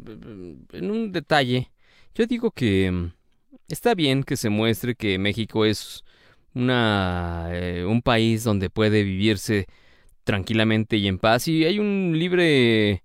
en 0.73 0.91
un 0.91 1.11
detalle. 1.11 1.71
Yo 2.15 2.25
digo 2.25 2.51
que 2.51 2.91
mm, 2.91 3.11
está 3.67 3.95
bien 3.95 4.23
que 4.23 4.37
se 4.37 4.49
muestre 4.49 4.95
que 4.95 5.17
México 5.17 5.65
es 5.65 6.03
una 6.53 7.49
eh, 7.51 7.85
un 7.85 8.01
país 8.01 8.43
donde 8.43 8.69
puede 8.69 9.03
vivirse 9.03 9.67
tranquilamente 10.23 10.97
y 10.97 11.07
en 11.07 11.19
paz 11.19 11.47
y 11.47 11.65
hay 11.65 11.79
un 11.79 12.13
libre 12.17 13.03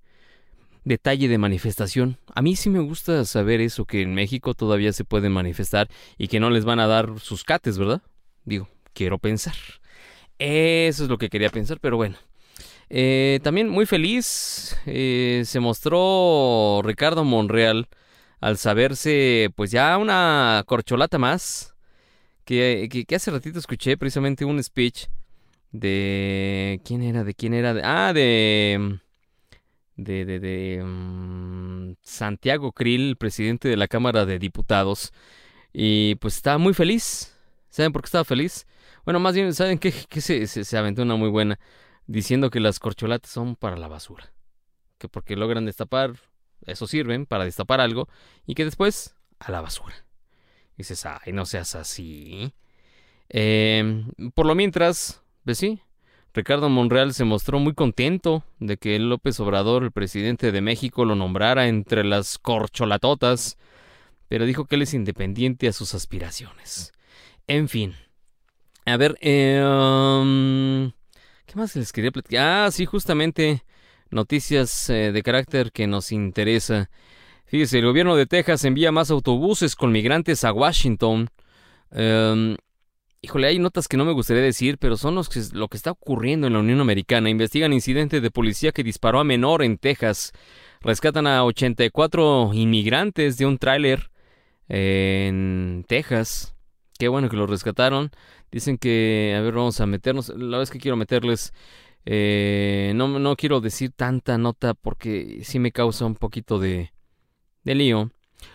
detalle 0.84 1.28
de 1.28 1.38
manifestación. 1.38 2.18
A 2.34 2.42
mí 2.42 2.56
sí 2.56 2.70
me 2.70 2.80
gusta 2.80 3.24
saber 3.24 3.60
eso 3.60 3.84
que 3.84 4.02
en 4.02 4.14
México 4.14 4.54
todavía 4.54 4.92
se 4.92 5.04
pueden 5.04 5.32
manifestar 5.32 5.88
y 6.18 6.28
que 6.28 6.40
no 6.40 6.50
les 6.50 6.64
van 6.64 6.80
a 6.80 6.86
dar 6.86 7.20
sus 7.20 7.44
cates, 7.44 7.78
¿verdad? 7.78 8.02
Digo, 8.44 8.68
quiero 8.92 9.18
pensar. 9.18 9.54
Eso 10.38 11.04
es 11.04 11.08
lo 11.08 11.18
que 11.18 11.28
quería 11.28 11.50
pensar, 11.50 11.78
pero 11.80 11.96
bueno. 11.96 12.16
Eh, 12.90 13.40
también 13.42 13.68
muy 13.68 13.86
feliz 13.86 14.76
eh, 14.86 15.44
se 15.46 15.60
mostró 15.60 16.82
Ricardo 16.84 17.24
Monreal 17.24 17.88
al 18.42 18.58
saberse 18.58 19.50
pues 19.54 19.70
ya 19.70 19.96
una 19.96 20.64
corcholata 20.66 21.16
más. 21.16 21.74
Que, 22.44 22.88
que, 23.06 23.14
hace 23.14 23.30
ratito 23.30 23.60
escuché 23.60 23.96
precisamente 23.96 24.44
un 24.44 24.60
speech 24.60 25.06
de... 25.70 26.80
¿Quién 26.84 27.02
era? 27.02 27.22
¿De 27.22 27.34
quién 27.34 27.54
era? 27.54 27.74
Ah, 27.84 28.12
de... 28.12 28.98
De, 29.94 30.24
de, 30.24 30.40
de 30.40 30.82
mm, 30.82 31.92
Santiago 32.02 32.72
Krill, 32.72 33.16
presidente 33.16 33.68
de 33.68 33.76
la 33.76 33.86
Cámara 33.86 34.26
de 34.26 34.40
Diputados. 34.40 35.12
Y 35.72 36.16
pues 36.16 36.34
estaba 36.34 36.58
muy 36.58 36.74
feliz. 36.74 37.38
¿Saben 37.70 37.92
por 37.92 38.02
qué 38.02 38.06
estaba 38.06 38.24
feliz? 38.24 38.66
Bueno, 39.04 39.20
más 39.20 39.36
bien, 39.36 39.54
¿saben 39.54 39.78
qué? 39.78 39.94
Que 40.08 40.20
se, 40.20 40.48
se, 40.48 40.64
se 40.64 40.76
aventó 40.76 41.02
una 41.02 41.14
muy 41.14 41.28
buena 41.28 41.60
diciendo 42.08 42.50
que 42.50 42.58
las 42.58 42.80
corcholatas 42.80 43.30
son 43.30 43.54
para 43.54 43.76
la 43.76 43.86
basura. 43.86 44.32
Que 44.98 45.08
porque 45.08 45.36
logran 45.36 45.64
destapar, 45.64 46.14
eso 46.66 46.86
sirven 46.86 47.26
para 47.26 47.44
destapar 47.44 47.80
algo 47.80 48.08
y 48.46 48.54
que 48.54 48.64
después 48.64 49.14
a 49.38 49.50
la 49.50 49.60
basura. 49.60 49.94
Dices, 50.76 51.04
ay, 51.06 51.32
no 51.32 51.44
seas 51.44 51.74
así. 51.74 52.52
Em, 53.28 54.10
por 54.34 54.46
lo 54.46 54.54
mientras, 54.54 55.22
pues 55.44 55.58
sí, 55.58 55.80
Ricardo 56.34 56.68
Monreal 56.68 57.12
se 57.14 57.24
mostró 57.24 57.58
muy 57.58 57.74
contento 57.74 58.44
de 58.58 58.76
que 58.76 58.98
López 58.98 59.38
Obrador, 59.40 59.84
el 59.84 59.92
presidente 59.92 60.52
de 60.52 60.60
México, 60.60 61.04
lo 61.04 61.14
nombrara 61.14 61.68
entre 61.68 62.04
las 62.04 62.38
corcholatotas, 62.38 63.58
pero 64.28 64.46
dijo 64.46 64.64
que 64.64 64.76
él 64.76 64.82
es 64.82 64.94
independiente 64.94 65.68
a 65.68 65.72
sus 65.72 65.94
aspiraciones. 65.94 66.92
En 67.46 67.68
fin. 67.68 67.94
A 68.86 68.96
ver, 68.96 69.16
eh, 69.20 69.60
¿Qué 71.52 71.58
más 71.58 71.76
les 71.76 71.92
quería 71.92 72.10
platicar? 72.10 72.66
Ah, 72.66 72.70
sí, 72.70 72.86
justamente 72.86 73.62
noticias 74.12 74.88
eh, 74.90 75.12
de 75.12 75.22
carácter 75.22 75.72
que 75.72 75.86
nos 75.86 76.12
interesa. 76.12 76.90
Fíjese, 77.46 77.78
el 77.78 77.86
gobierno 77.86 78.16
de 78.16 78.26
Texas 78.26 78.64
envía 78.64 78.92
más 78.92 79.10
autobuses 79.10 79.76
con 79.76 79.92
migrantes 79.92 80.44
a 80.44 80.52
Washington. 80.52 81.28
Em, 81.90 82.56
híjole, 83.20 83.48
hay 83.48 83.58
notas 83.58 83.88
que 83.88 83.96
no 83.96 84.04
me 84.04 84.12
gustaría 84.12 84.42
decir, 84.42 84.78
pero 84.78 84.96
son 84.96 85.14
los 85.14 85.28
que, 85.28 85.40
lo 85.52 85.68
que 85.68 85.76
está 85.76 85.90
ocurriendo 85.90 86.46
en 86.46 86.54
la 86.54 86.60
Unión 86.60 86.80
Americana. 86.80 87.30
Investigan 87.30 87.72
incidente 87.72 88.20
de 88.20 88.30
policía 88.30 88.72
que 88.72 88.82
disparó 88.82 89.20
a 89.20 89.24
menor 89.24 89.62
en 89.62 89.78
Texas. 89.78 90.32
Rescatan 90.80 91.26
a 91.26 91.44
84 91.44 92.50
inmigrantes 92.54 93.36
de 93.38 93.46
un 93.46 93.58
tráiler 93.58 94.10
en 94.68 95.84
Texas. 95.88 96.54
Qué 96.98 97.08
bueno 97.08 97.28
que 97.28 97.36
lo 97.36 97.46
rescataron. 97.46 98.10
Dicen 98.50 98.78
que, 98.78 99.34
a 99.36 99.40
ver, 99.40 99.54
vamos 99.54 99.80
a 99.80 99.86
meternos. 99.86 100.28
La 100.30 100.58
vez 100.58 100.70
que 100.70 100.78
quiero 100.78 100.96
meterles 100.96 101.52
Eh, 102.04 102.92
no, 102.94 103.18
no 103.18 103.36
quiero 103.36 103.60
decir 103.60 103.92
tanta 103.94 104.38
nota 104.38 104.74
porque 104.74 105.40
sí 105.44 105.58
me 105.58 105.72
causa 105.72 106.04
un 106.04 106.14
poquito 106.14 106.58
de, 106.58 106.92
de 107.64 107.74
lío. 107.74 108.10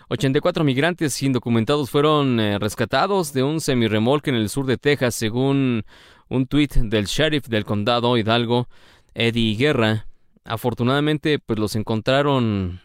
84 0.10 0.64
migrantes 0.64 1.22
indocumentados 1.24 1.90
fueron 1.90 2.40
eh, 2.40 2.60
rescatados 2.60 3.34
de 3.34 3.44
un 3.44 3.62
semirremolque 3.62 4.30
en 4.30 4.36
el 4.36 4.50
sur 4.50 4.66
de 4.66 4.78
Texas, 4.78 5.16
según 5.16 5.86
un 6.30 6.48
tuit 6.48 6.74
del 6.74 7.06
sheriff 7.06 7.48
del 7.48 7.66
condado 7.66 8.18
Hidalgo, 8.18 8.68
Eddie 9.14 9.56
Guerra. 9.56 10.08
Afortunadamente, 10.44 11.40
pues 11.40 11.60
los 11.60 11.76
encontraron 11.76 12.82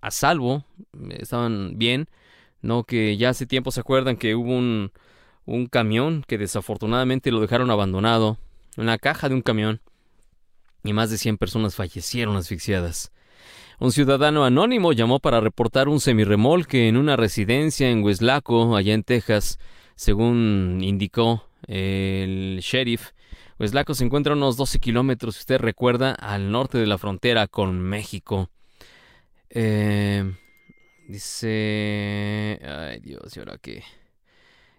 a 0.00 0.10
salvo, 0.10 0.64
estaban 1.10 1.78
bien, 1.78 2.08
no 2.60 2.84
que 2.84 3.16
ya 3.16 3.30
hace 3.30 3.46
tiempo 3.46 3.70
se 3.70 3.80
acuerdan 3.80 4.16
que 4.16 4.34
hubo 4.34 4.52
un, 4.52 4.92
un 5.46 5.66
camión 5.66 6.24
que 6.26 6.38
desafortunadamente 6.38 7.30
lo 7.30 7.40
dejaron 7.40 7.70
abandonado, 7.70 8.38
una 8.76 8.98
caja 8.98 9.28
de 9.28 9.34
un 9.34 9.42
camión, 9.42 9.80
y 10.86 10.92
más 10.92 11.10
de 11.10 11.18
100 11.18 11.38
personas 11.38 11.74
fallecieron 11.74 12.36
asfixiadas. 12.36 13.12
Un 13.78 13.92
ciudadano 13.92 14.44
anónimo 14.44 14.92
llamó 14.92 15.18
para 15.18 15.40
reportar 15.40 15.88
un 15.88 16.00
semirremolque 16.00 16.88
en 16.88 16.96
una 16.96 17.14
residencia 17.16 17.90
en 17.90 18.02
Weslaco, 18.02 18.74
allá 18.74 18.94
en 18.94 19.02
Texas, 19.02 19.58
según 19.96 20.80
indicó 20.82 21.44
el 21.66 22.60
sheriff. 22.62 23.10
Weslaco 23.58 23.94
se 23.94 24.04
encuentra 24.04 24.32
a 24.32 24.36
unos 24.36 24.56
12 24.56 24.78
kilómetros, 24.78 25.34
si 25.34 25.40
usted 25.40 25.58
recuerda, 25.58 26.12
al 26.12 26.50
norte 26.50 26.78
de 26.78 26.86
la 26.86 26.96
frontera 26.96 27.48
con 27.48 27.80
México. 27.80 28.48
Eh, 29.50 30.24
dice... 31.08 32.58
Ay 32.64 33.00
Dios, 33.00 33.36
¿y 33.36 33.40
ahora 33.40 33.58
qué? 33.58 33.82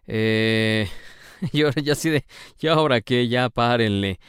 Eh, 0.07 0.89
y 1.51 1.61
ahora 1.61 1.81
ya 1.81 1.93
sí 1.93 2.09
de... 2.09 2.25
¿Y 2.59 2.67
ahora 2.67 3.01
qué? 3.01 3.27
Ya 3.27 3.49
párenle. 3.49 4.19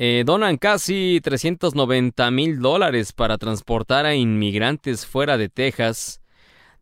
Eh, 0.00 0.22
donan 0.24 0.58
casi 0.58 1.20
390 1.20 2.30
mil 2.30 2.60
dólares 2.60 3.12
para 3.12 3.36
transportar 3.36 4.06
a 4.06 4.14
inmigrantes 4.14 5.04
fuera 5.04 5.36
de 5.36 5.48
Texas. 5.48 6.20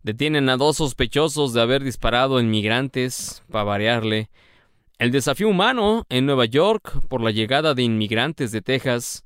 Detienen 0.02 0.50
a 0.50 0.58
dos 0.58 0.76
sospechosos 0.76 1.54
de 1.54 1.62
haber 1.62 1.82
disparado 1.82 2.38
en 2.38 2.50
migrantes, 2.50 3.42
para 3.50 3.64
variarle. 3.64 4.28
El 4.98 5.12
desafío 5.12 5.48
humano 5.48 6.04
en 6.10 6.26
Nueva 6.26 6.44
York 6.44 6.92
por 7.08 7.22
la 7.22 7.30
llegada 7.30 7.72
de 7.72 7.84
inmigrantes 7.84 8.52
de 8.52 8.60
Texas. 8.60 9.24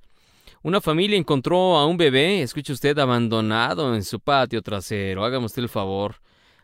Una 0.62 0.80
familia 0.80 1.18
encontró 1.18 1.76
a 1.76 1.84
un 1.84 1.96
bebé, 1.96 2.42
escuche 2.42 2.72
usted, 2.72 2.96
abandonado 2.96 3.92
en 3.96 4.04
su 4.04 4.20
patio 4.20 4.62
trasero. 4.62 5.24
Hágame 5.24 5.46
usted 5.46 5.62
el 5.62 5.68
favor. 5.68 6.14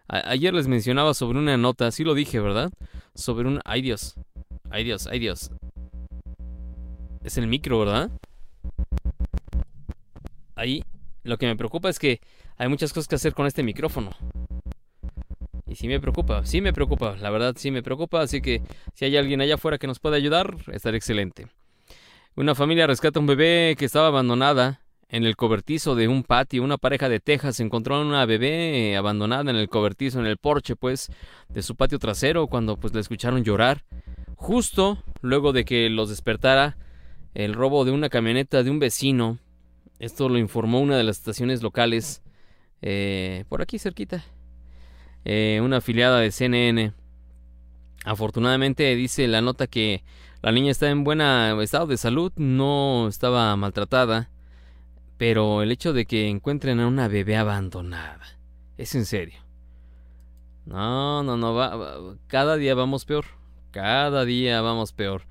ayer 0.06 0.54
les 0.54 0.68
mencionaba 0.68 1.12
sobre 1.12 1.40
una 1.40 1.56
nota, 1.56 1.90
sí 1.90 2.04
lo 2.04 2.14
dije, 2.14 2.38
¿verdad? 2.38 2.70
Sobre 3.16 3.48
un... 3.48 3.60
¡Ay 3.64 3.82
Dios! 3.82 4.14
¡Ay 4.70 4.84
Dios! 4.84 5.08
¡Ay 5.08 5.18
Dios! 5.18 5.50
Es 7.26 7.36
el 7.38 7.48
micro, 7.48 7.80
¿verdad? 7.80 8.08
Ahí. 10.54 10.84
Lo 11.24 11.38
que 11.38 11.46
me 11.46 11.56
preocupa 11.56 11.88
es 11.88 11.98
que 11.98 12.20
hay 12.56 12.68
muchas 12.68 12.92
cosas 12.92 13.08
que 13.08 13.16
hacer 13.16 13.34
con 13.34 13.48
este 13.48 13.64
micrófono. 13.64 14.12
Y 15.66 15.74
sí 15.74 15.88
me 15.88 15.98
preocupa, 15.98 16.46
sí 16.46 16.60
me 16.60 16.72
preocupa, 16.72 17.16
la 17.16 17.30
verdad 17.30 17.56
sí 17.58 17.72
me 17.72 17.82
preocupa, 17.82 18.20
así 18.20 18.40
que 18.40 18.62
si 18.94 19.06
hay 19.06 19.16
alguien 19.16 19.40
allá 19.40 19.56
afuera 19.56 19.76
que 19.76 19.88
nos 19.88 19.98
pueda 19.98 20.14
ayudar, 20.14 20.54
estaría 20.70 20.98
excelente. 20.98 21.48
Una 22.36 22.54
familia 22.54 22.86
rescata 22.86 23.18
un 23.18 23.26
bebé 23.26 23.74
que 23.76 23.86
estaba 23.86 24.06
abandonada 24.06 24.82
en 25.08 25.24
el 25.24 25.34
cobertizo 25.34 25.96
de 25.96 26.06
un 26.06 26.22
patio. 26.22 26.62
Una 26.62 26.78
pareja 26.78 27.08
de 27.08 27.18
Texas 27.18 27.58
encontró 27.58 27.96
a 27.96 28.02
una 28.02 28.24
bebé 28.24 28.96
abandonada 28.96 29.50
en 29.50 29.56
el 29.56 29.68
cobertizo, 29.68 30.20
en 30.20 30.26
el 30.26 30.36
porche, 30.36 30.76
pues, 30.76 31.10
de 31.48 31.62
su 31.62 31.74
patio 31.74 31.98
trasero, 31.98 32.46
cuando 32.46 32.76
pues 32.76 32.94
la 32.94 33.00
escucharon 33.00 33.42
llorar. 33.42 33.82
Justo 34.36 35.02
luego 35.22 35.52
de 35.52 35.64
que 35.64 35.90
los 35.90 36.08
despertara 36.08 36.76
el 37.36 37.52
robo 37.52 37.84
de 37.84 37.92
una 37.92 38.08
camioneta 38.08 38.62
de 38.62 38.70
un 38.70 38.78
vecino. 38.78 39.38
Esto 39.98 40.30
lo 40.30 40.38
informó 40.38 40.80
una 40.80 40.96
de 40.96 41.04
las 41.04 41.18
estaciones 41.18 41.62
locales 41.62 42.22
eh, 42.80 43.44
por 43.50 43.60
aquí 43.60 43.78
cerquita. 43.78 44.24
Eh, 45.26 45.60
una 45.62 45.78
afiliada 45.78 46.20
de 46.20 46.32
CNN. 46.32 46.94
Afortunadamente 48.06 48.94
dice 48.94 49.28
la 49.28 49.42
nota 49.42 49.66
que 49.66 50.02
la 50.40 50.50
niña 50.50 50.70
está 50.70 50.88
en 50.88 51.04
buen 51.04 51.20
estado 51.20 51.86
de 51.86 51.98
salud, 51.98 52.32
no 52.36 53.06
estaba 53.06 53.54
maltratada, 53.56 54.30
pero 55.18 55.60
el 55.60 55.72
hecho 55.72 55.92
de 55.92 56.06
que 56.06 56.28
encuentren 56.28 56.80
a 56.80 56.86
una 56.86 57.06
bebé 57.06 57.36
abandonada, 57.36 58.24
es 58.78 58.94
en 58.94 59.04
serio. 59.04 59.40
No, 60.64 61.22
no, 61.22 61.36
no, 61.36 61.52
va, 61.52 62.16
cada 62.28 62.56
día 62.56 62.74
vamos 62.74 63.04
peor, 63.04 63.26
cada 63.72 64.24
día 64.24 64.62
vamos 64.62 64.92
peor 64.92 65.24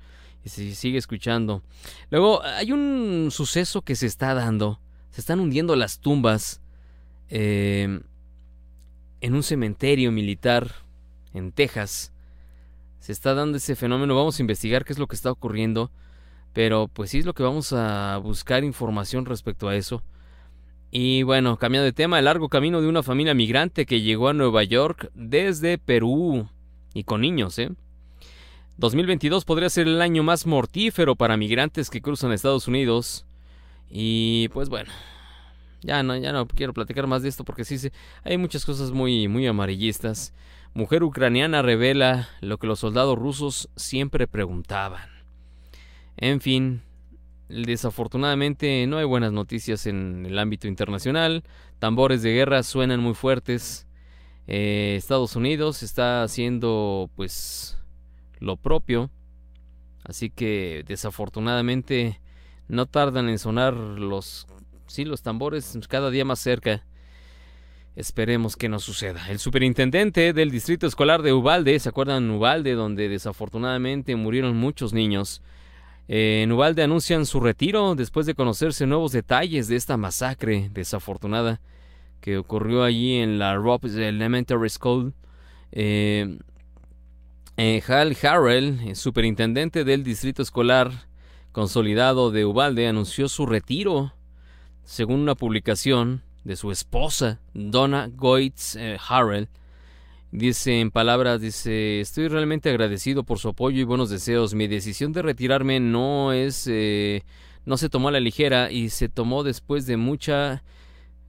se 0.48 0.74
sigue 0.74 0.98
escuchando. 0.98 1.62
Luego 2.10 2.42
hay 2.42 2.72
un 2.72 3.28
suceso 3.30 3.82
que 3.82 3.96
se 3.96 4.06
está 4.06 4.34
dando. 4.34 4.80
Se 5.10 5.20
están 5.20 5.40
hundiendo 5.40 5.76
las 5.76 6.00
tumbas 6.00 6.60
em, 7.28 8.02
en 9.20 9.34
un 9.34 9.42
cementerio 9.42 10.12
militar 10.12 10.72
en 11.34 11.52
Texas. 11.52 12.12
Se 13.00 13.12
está 13.12 13.34
dando 13.34 13.58
ese 13.58 13.76
fenómeno. 13.76 14.14
Vamos 14.14 14.38
a 14.38 14.42
investigar 14.42 14.84
qué 14.84 14.92
es 14.92 14.98
lo 14.98 15.06
que 15.06 15.16
está 15.16 15.30
ocurriendo. 15.30 15.90
Pero 16.52 16.88
pues 16.88 17.10
sí 17.10 17.18
es 17.18 17.26
lo 17.26 17.34
que 17.34 17.42
vamos 17.42 17.72
a 17.72 18.16
buscar 18.18 18.64
información 18.64 19.26
respecto 19.26 19.68
a 19.68 19.76
eso. 19.76 20.02
Y 20.90 21.22
bueno, 21.24 21.58
cambiando 21.58 21.84
de 21.84 21.92
tema, 21.92 22.18
el 22.18 22.24
largo 22.24 22.48
camino 22.48 22.80
de 22.80 22.88
una 22.88 23.02
familia 23.02 23.34
migrante 23.34 23.84
que 23.84 24.00
llegó 24.00 24.28
a 24.28 24.32
Nueva 24.32 24.64
York 24.64 25.10
desde 25.14 25.78
Perú. 25.78 26.48
Y 26.94 27.04
con 27.04 27.20
niños, 27.20 27.58
¿eh? 27.58 27.70
2022 28.78 29.46
podría 29.46 29.70
ser 29.70 29.86
el 29.86 30.02
año 30.02 30.22
más 30.22 30.46
mortífero 30.46 31.16
para 31.16 31.38
migrantes 31.38 31.88
que 31.88 32.02
cruzan 32.02 32.32
Estados 32.32 32.68
Unidos. 32.68 33.24
Y 33.90 34.48
pues 34.48 34.68
bueno, 34.68 34.92
ya 35.80 36.02
no, 36.02 36.14
ya 36.16 36.32
no 36.32 36.46
quiero 36.46 36.74
platicar 36.74 37.06
más 37.06 37.22
de 37.22 37.30
esto 37.30 37.44
porque 37.44 37.64
sí, 37.64 37.90
hay 38.22 38.36
muchas 38.36 38.66
cosas 38.66 38.90
muy, 38.92 39.28
muy 39.28 39.46
amarillistas. 39.46 40.34
Mujer 40.74 41.04
ucraniana 41.04 41.62
revela 41.62 42.28
lo 42.42 42.58
que 42.58 42.66
los 42.66 42.80
soldados 42.80 43.18
rusos 43.18 43.70
siempre 43.76 44.26
preguntaban. 44.26 45.08
En 46.18 46.42
fin, 46.42 46.82
desafortunadamente 47.48 48.86
no 48.86 48.98
hay 48.98 49.06
buenas 49.06 49.32
noticias 49.32 49.86
en 49.86 50.26
el 50.26 50.38
ámbito 50.38 50.68
internacional. 50.68 51.44
Tambores 51.78 52.22
de 52.22 52.34
guerra 52.34 52.62
suenan 52.62 53.00
muy 53.00 53.14
fuertes. 53.14 53.86
Eh, 54.48 54.96
Estados 54.98 55.34
Unidos 55.34 55.82
está 55.82 56.22
haciendo 56.22 57.08
pues 57.16 57.75
lo 58.38 58.56
propio. 58.56 59.10
Así 60.04 60.30
que 60.30 60.84
desafortunadamente 60.86 62.20
no 62.68 62.86
tardan 62.86 63.28
en 63.28 63.38
sonar 63.38 63.74
los 63.74 64.46
sí 64.86 65.04
los 65.04 65.22
tambores 65.22 65.78
cada 65.88 66.10
día 66.10 66.24
más 66.24 66.38
cerca. 66.38 66.84
Esperemos 67.96 68.56
que 68.56 68.68
no 68.68 68.78
suceda. 68.78 69.30
El 69.30 69.38
superintendente 69.38 70.32
del 70.32 70.50
distrito 70.50 70.86
escolar 70.86 71.22
de 71.22 71.32
Ubalde, 71.32 71.78
¿se 71.78 71.88
acuerdan 71.88 72.30
Ubalde 72.30 72.74
donde 72.74 73.08
desafortunadamente 73.08 74.16
murieron 74.16 74.56
muchos 74.56 74.92
niños? 74.92 75.42
Eh, 76.08 76.42
en 76.42 76.52
Ubalde 76.52 76.82
anuncian 76.82 77.24
su 77.24 77.40
retiro 77.40 77.94
después 77.94 78.26
de 78.26 78.34
conocerse 78.34 78.86
nuevos 78.86 79.12
detalles 79.12 79.66
de 79.68 79.76
esta 79.76 79.96
masacre 79.96 80.68
desafortunada 80.72 81.60
que 82.20 82.36
ocurrió 82.36 82.84
allí 82.84 83.14
en 83.14 83.38
la 83.38 83.54
Elementary 83.54 84.68
School. 84.68 85.14
Eh, 85.72 86.38
Hal 87.58 88.14
Harrell, 88.22 88.94
superintendente 88.94 89.84
del 89.84 90.04
Distrito 90.04 90.42
Escolar 90.42 90.92
Consolidado 91.52 92.30
de 92.30 92.44
Ubalde, 92.44 92.86
anunció 92.86 93.30
su 93.30 93.46
retiro, 93.46 94.12
según 94.84 95.20
una 95.20 95.34
publicación 95.34 96.22
de 96.44 96.54
su 96.56 96.70
esposa, 96.70 97.40
Donna 97.54 98.10
Goitz 98.14 98.76
eh, 98.76 98.98
Harrell. 99.08 99.48
Dice 100.32 100.80
en 100.80 100.90
palabras, 100.90 101.40
dice, 101.40 102.00
estoy 102.00 102.28
realmente 102.28 102.68
agradecido 102.68 103.24
por 103.24 103.38
su 103.38 103.48
apoyo 103.48 103.80
y 103.80 103.84
buenos 103.84 104.10
deseos. 104.10 104.52
Mi 104.52 104.66
decisión 104.66 105.14
de 105.14 105.22
retirarme 105.22 105.80
no 105.80 106.34
es, 106.34 106.66
eh, 106.70 107.22
no 107.64 107.78
se 107.78 107.88
tomó 107.88 108.08
a 108.08 108.12
la 108.12 108.20
ligera 108.20 108.70
y 108.70 108.90
se 108.90 109.08
tomó 109.08 109.44
después 109.44 109.86
de 109.86 109.96
mucha 109.96 110.62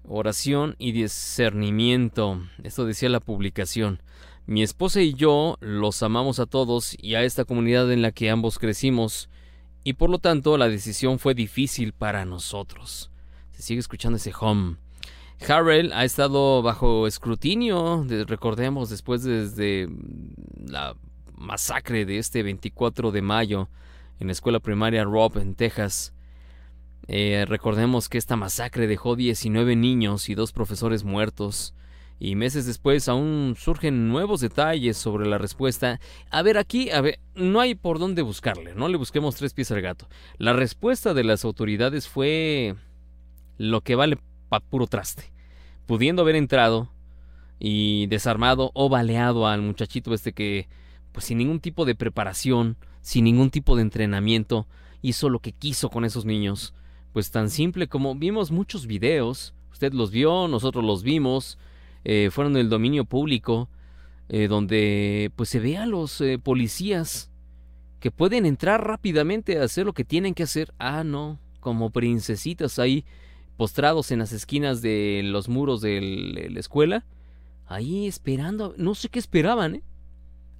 oración 0.03 0.75
y 0.77 0.91
discernimiento. 0.91 2.41
Esto 2.63 2.85
decía 2.85 3.07
la 3.07 3.21
publicación. 3.21 4.01
Mi 4.47 4.63
esposa 4.63 5.01
y 5.01 5.13
yo 5.13 5.57
los 5.59 6.01
amamos 6.03 6.39
a 6.39 6.45
todos 6.45 6.95
y 7.01 7.15
a 7.15 7.23
esta 7.23 7.43
comunidad 7.43 7.91
en 7.91 8.01
la 8.01 8.13
que 8.13 8.29
ambos 8.29 8.59
crecimos, 8.59 9.29
y 9.83 9.93
por 9.93 10.09
lo 10.09 10.19
tanto 10.19 10.57
la 10.57 10.69
decisión 10.69 11.19
fue 11.19 11.33
difícil 11.33 11.91
para 11.91 12.23
nosotros. 12.23 13.11
Se 13.51 13.61
sigue 13.61 13.81
escuchando 13.81 14.15
ese 14.15 14.31
hum. 14.39 14.77
Harrell 15.45 15.91
ha 15.91 16.05
estado 16.05 16.61
bajo 16.61 17.07
escrutinio, 17.07 18.05
recordemos, 18.25 18.89
después 18.89 19.21
desde 19.23 19.89
la 20.65 20.95
masacre 21.35 22.05
de 22.05 22.17
este 22.17 22.41
24 22.41 23.11
de 23.11 23.21
mayo 23.21 23.67
en 24.17 24.27
la 24.27 24.33
escuela 24.33 24.61
primaria 24.61 25.03
Rob 25.03 25.39
en 25.39 25.55
Texas. 25.55 26.13
Eh, 27.09 27.43
recordemos 27.49 28.07
que 28.07 28.17
esta 28.17 28.37
masacre 28.37 28.87
dejó 28.87 29.17
19 29.17 29.75
niños 29.75 30.29
y 30.29 30.35
dos 30.35 30.53
profesores 30.53 31.03
muertos 31.03 31.73
y 32.19 32.35
meses 32.35 32.65
después 32.65 33.07
aún 33.07 33.55
surgen 33.57 34.09
nuevos 34.09 34.41
detalles 34.41 34.97
sobre 34.97 35.27
la 35.27 35.37
respuesta. 35.37 35.99
A 36.29 36.41
ver, 36.41 36.57
aquí, 36.57 36.89
a 36.89 37.01
ver, 37.01 37.19
no 37.35 37.59
hay 37.59 37.75
por 37.75 37.99
dónde 37.99 38.21
buscarle, 38.21 38.73
no 38.75 38.87
le 38.87 38.97
busquemos 38.97 39.35
tres 39.35 39.53
pies 39.53 39.71
al 39.71 39.81
gato. 39.81 40.07
La 40.37 40.53
respuesta 40.53 41.13
de 41.13 41.23
las 41.23 41.45
autoridades 41.45 42.07
fue 42.07 42.75
lo 43.57 43.81
que 43.81 43.95
vale 43.95 44.17
pa' 44.49 44.59
puro 44.59 44.87
traste. 44.87 45.31
Pudiendo 45.85 46.23
haber 46.23 46.35
entrado 46.35 46.89
y 47.59 48.07
desarmado 48.07 48.71
o 48.73 48.89
baleado 48.89 49.47
al 49.47 49.61
muchachito 49.61 50.13
este 50.13 50.33
que, 50.33 50.67
pues 51.11 51.25
sin 51.25 51.37
ningún 51.37 51.59
tipo 51.59 51.85
de 51.85 51.95
preparación, 51.95 52.77
sin 53.01 53.25
ningún 53.25 53.51
tipo 53.51 53.75
de 53.75 53.83
entrenamiento, 53.83 54.67
hizo 55.01 55.29
lo 55.29 55.39
que 55.39 55.53
quiso 55.53 55.89
con 55.89 56.03
esos 56.03 56.25
niños. 56.25 56.73
Pues 57.13 57.31
tan 57.31 57.49
simple 57.49 57.87
como 57.87 58.15
vimos 58.15 58.51
muchos 58.51 58.85
videos, 58.85 59.53
usted 59.71 59.93
los 59.93 60.11
vio, 60.11 60.47
nosotros 60.47 60.83
los 60.83 61.03
vimos, 61.03 61.57
eh, 62.09 62.29
fueron 62.31 62.53
del 62.53 62.69
dominio 62.69 63.03
público, 63.03 63.67
eh, 64.29 64.47
donde 64.47 65.29
pues 65.35 65.49
se 65.49 65.59
ve 65.59 65.75
a 65.75 65.85
los 65.85 66.21
eh, 66.21 66.39
policías 66.39 67.29
que 67.99 68.11
pueden 68.11 68.45
entrar 68.45 68.87
rápidamente 68.87 69.59
a 69.59 69.65
hacer 69.65 69.85
lo 69.85 69.91
que 69.91 70.05
tienen 70.05 70.33
que 70.33 70.43
hacer. 70.43 70.73
Ah, 70.79 71.03
no, 71.03 71.37
como 71.59 71.89
princesitas 71.89 72.79
ahí 72.79 73.03
postrados 73.57 74.11
en 74.11 74.19
las 74.19 74.31
esquinas 74.31 74.81
de 74.81 75.19
los 75.25 75.49
muros 75.49 75.81
de 75.81 76.47
la 76.49 76.59
escuela, 76.61 77.05
ahí 77.65 78.07
esperando, 78.07 78.73
no 78.77 78.95
sé 78.95 79.09
qué 79.09 79.19
esperaban, 79.19 79.75
¿eh? 79.75 79.83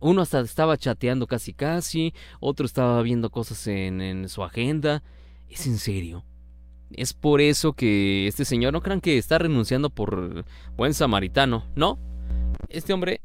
Uno 0.02 0.24
hasta 0.24 0.42
estaba 0.42 0.76
chateando 0.76 1.28
casi 1.28 1.54
casi, 1.54 2.14
otro 2.42 2.66
estaba 2.66 3.02
viendo 3.04 3.30
cosas 3.30 3.68
en, 3.68 4.02
en 4.02 4.28
su 4.28 4.44
agenda. 4.44 5.02
¿Es 5.48 5.66
en 5.66 5.78
serio? 5.78 6.26
Es 6.92 7.14
por 7.14 7.42
eso 7.42 7.74
que 7.74 8.28
este 8.28 8.46
señor, 8.46 8.74
no 8.74 8.82
crean 8.82 9.02
que 9.02 9.18
está 9.18 9.38
renunciando 9.38 9.90
por 9.90 10.46
buen 10.76 10.94
samaritano, 10.94 11.66
¿no? 11.76 12.00
Este 12.70 12.94
hombre... 12.94 13.22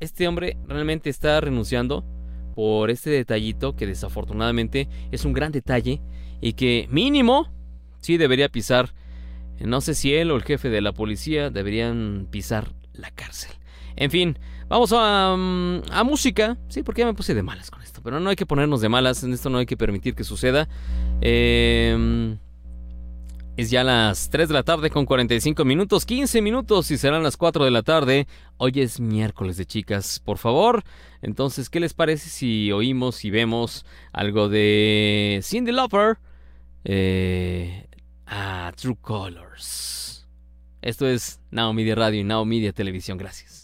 Este 0.00 0.26
hombre 0.26 0.56
realmente 0.66 1.10
está 1.10 1.40
renunciando 1.40 2.04
por 2.54 2.90
este 2.90 3.10
detallito 3.10 3.76
que 3.76 3.86
desafortunadamente 3.86 4.88
es 5.10 5.24
un 5.24 5.34
gran 5.34 5.52
detalle 5.52 6.00
y 6.40 6.54
que 6.54 6.88
mínimo 6.90 7.48
sí 8.00 8.16
debería 8.16 8.48
pisar. 8.48 8.94
No 9.60 9.82
sé 9.82 9.94
si 9.94 10.14
él 10.14 10.30
o 10.30 10.36
el 10.36 10.42
jefe 10.42 10.70
de 10.70 10.80
la 10.80 10.92
policía 10.92 11.50
deberían 11.50 12.28
pisar 12.30 12.72
la 12.94 13.10
cárcel. 13.10 13.50
En 13.96 14.10
fin, 14.10 14.38
vamos 14.68 14.92
a, 14.96 15.36
mm, 15.36 15.82
a 15.90 16.02
música. 16.02 16.56
Sí, 16.68 16.82
porque 16.82 17.02
ya 17.02 17.06
me 17.06 17.14
puse 17.14 17.34
de 17.34 17.42
malas 17.42 17.70
con 17.70 17.79
Pero 18.02 18.20
no 18.20 18.30
hay 18.30 18.36
que 18.36 18.46
ponernos 18.46 18.80
de 18.80 18.88
malas. 18.88 19.24
En 19.24 19.32
esto 19.32 19.50
no 19.50 19.58
hay 19.58 19.66
que 19.66 19.76
permitir 19.76 20.14
que 20.14 20.24
suceda. 20.24 20.68
Eh, 21.20 22.36
es 23.60 23.68
ya 23.68 23.84
las 23.84 24.30
3 24.30 24.48
de 24.48 24.54
la 24.54 24.62
tarde 24.62 24.88
con 24.88 25.04
45 25.04 25.66
minutos, 25.66 26.06
15 26.06 26.40
minutos 26.40 26.90
y 26.90 26.96
serán 26.96 27.22
las 27.22 27.36
4 27.36 27.64
de 27.64 27.70
la 27.70 27.82
tarde. 27.82 28.26
Hoy 28.56 28.72
es 28.76 29.00
miércoles 29.00 29.58
de 29.58 29.66
chicas, 29.66 30.18
por 30.24 30.38
favor. 30.38 30.82
Entonces, 31.20 31.68
¿qué 31.68 31.78
les 31.78 31.92
parece 31.92 32.30
si 32.30 32.72
oímos 32.72 33.22
y 33.24 33.30
vemos 33.30 33.84
algo 34.12 34.48
de 34.48 35.40
Cindy 35.42 35.72
Lauper? 35.72 36.16
Eh, 36.84 37.86
a 38.26 38.72
True 38.76 38.96
Colors. 38.98 40.26
Esto 40.80 41.06
es 41.06 41.40
Now 41.50 41.74
Media 41.74 41.94
Radio 41.94 42.20
y 42.20 42.24
Now 42.24 42.46
Media 42.46 42.72
Televisión. 42.72 43.18
Gracias. 43.18 43.59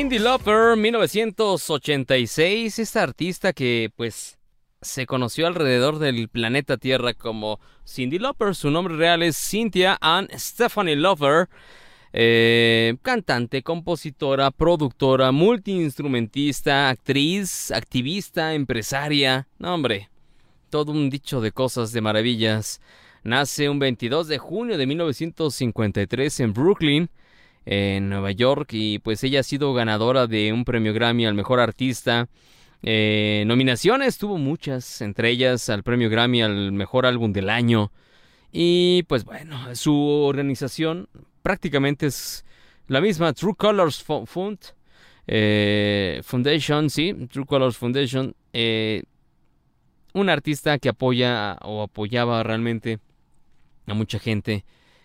Cindy 0.00 0.18
Lauper, 0.18 0.78
1986, 0.78 2.78
esta 2.78 3.02
artista 3.02 3.52
que 3.52 3.92
pues 3.94 4.38
se 4.80 5.04
conoció 5.04 5.46
alrededor 5.46 5.98
del 5.98 6.30
planeta 6.30 6.78
Tierra 6.78 7.12
como 7.12 7.60
Cindy 7.86 8.18
Lauper. 8.18 8.54
Su 8.54 8.70
nombre 8.70 8.96
real 8.96 9.22
es 9.22 9.36
Cynthia 9.36 9.98
Ann 10.00 10.28
Stephanie 10.32 10.96
Lauper. 10.96 11.50
Eh, 12.14 12.96
cantante, 13.02 13.62
compositora, 13.62 14.50
productora, 14.50 15.32
multiinstrumentista, 15.32 16.88
actriz, 16.88 17.70
activista, 17.70 18.54
empresaria. 18.54 19.48
No, 19.58 19.74
hombre, 19.74 20.08
todo 20.70 20.92
un 20.92 21.10
dicho 21.10 21.42
de 21.42 21.52
cosas 21.52 21.92
de 21.92 22.00
maravillas. 22.00 22.80
Nace 23.22 23.68
un 23.68 23.78
22 23.78 24.28
de 24.28 24.38
junio 24.38 24.78
de 24.78 24.86
1953 24.86 26.40
en 26.40 26.54
Brooklyn 26.54 27.10
en 27.66 28.08
Nueva 28.08 28.32
York 28.32 28.70
y 28.72 28.98
pues 28.98 29.22
ella 29.24 29.40
ha 29.40 29.42
sido 29.42 29.72
ganadora 29.74 30.26
de 30.26 30.52
un 30.52 30.64
premio 30.64 30.92
Grammy 30.92 31.26
al 31.26 31.34
mejor 31.34 31.60
artista. 31.60 32.28
Eh, 32.82 33.44
nominaciones 33.46 34.18
tuvo 34.18 34.38
muchas, 34.38 35.00
entre 35.02 35.30
ellas 35.30 35.68
al 35.68 35.82
premio 35.82 36.08
Grammy 36.08 36.42
al 36.42 36.72
mejor 36.72 37.06
álbum 37.06 37.32
del 37.32 37.50
año. 37.50 37.92
Y 38.52 39.04
pues 39.04 39.24
bueno, 39.24 39.74
su 39.74 39.94
organización 39.94 41.08
prácticamente 41.42 42.06
es 42.06 42.44
la 42.88 43.00
misma, 43.00 43.32
True 43.32 43.54
Colors 43.56 44.02
Fund, 44.02 44.58
eh, 45.26 46.20
Foundation, 46.24 46.90
sí, 46.90 47.14
True 47.30 47.46
Colors 47.46 47.76
Foundation, 47.76 48.34
eh, 48.52 49.04
un 50.12 50.28
artista 50.28 50.78
que 50.78 50.88
apoya 50.88 51.56
o 51.62 51.82
apoyaba 51.82 52.42
realmente 52.42 52.98
a 53.86 53.94
mucha 53.94 54.18
gente 54.18 54.64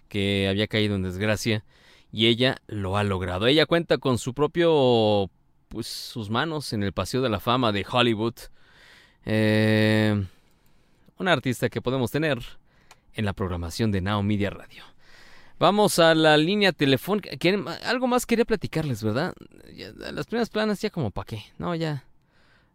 que 0.10 0.48
había 0.48 0.66
caído 0.68 0.96
en 0.96 1.04
desgracia 1.04 1.64
y 2.16 2.28
ella 2.28 2.62
lo 2.68 2.96
ha 2.96 3.04
logrado. 3.04 3.46
Ella 3.46 3.66
cuenta 3.66 3.98
con 3.98 4.18
su 4.18 4.34
propio, 4.34 5.30
pues 5.68 5.86
sus 5.86 6.30
manos 6.30 6.72
en 6.72 6.82
el 6.82 6.94
Paseo 6.94 7.22
de 7.22 7.28
la 7.28 7.42
Fama 7.42 7.74
de 7.74 7.86
Hollywood. 7.92 8.36
Eh, 9.26 10.26
una 11.20 11.34
artista 11.34 11.68
que 11.68 11.82
podemos 11.82 12.12
tener 12.12 12.40
en 13.16 13.26
la 13.26 13.34
programación 13.34 13.92
de 13.92 14.00
Now 14.00 14.24
Media 14.24 14.50
Radio. 14.50 14.86
Vamos 15.60 16.00
a 16.00 16.16
la 16.16 16.38
línea 16.38 16.72
telefónica. 16.72 17.32
Algo 17.84 18.08
más 18.08 18.26
quería 18.26 18.46
platicarles, 18.46 19.04
¿verdad? 19.04 19.34
las 20.14 20.26
primeras 20.26 20.50
planas 20.50 20.80
ya 20.80 20.92
como 20.92 21.12
para 21.12 21.26
qué. 21.26 21.44
No, 21.58 21.76
ya. 21.76 22.06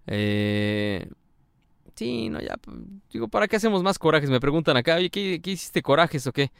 Eh, 0.07 1.09
sí, 1.95 2.29
no, 2.29 2.43
ya. 2.43 2.57
Digo, 3.11 3.27
¿para 3.29 3.49
qué 3.49 3.57
hacemos 3.57 3.83
más 3.83 3.99
corajes? 3.99 4.29
Me 4.29 4.39
preguntan 4.39 4.77
acá, 4.77 4.97
oye, 4.97 5.09
¿qué, 5.09 5.41
qué 5.43 5.53
hiciste 5.53 5.81
corajes 5.81 6.27
o 6.27 6.33
qué? 6.33 6.53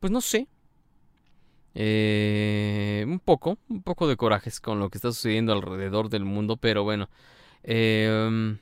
Pues 0.00 0.12
no 0.12 0.20
sé. 0.20 0.48
Eh, 1.78 3.04
un 3.06 3.20
poco, 3.20 3.58
un 3.68 3.82
poco 3.82 4.08
de 4.08 4.16
corajes 4.16 4.60
con 4.60 4.80
lo 4.80 4.88
que 4.88 4.96
está 4.96 5.12
sucediendo 5.12 5.52
alrededor 5.52 6.08
del 6.08 6.24
mundo, 6.24 6.56
pero 6.56 6.84
bueno. 6.84 7.10
Eh, 7.64 8.56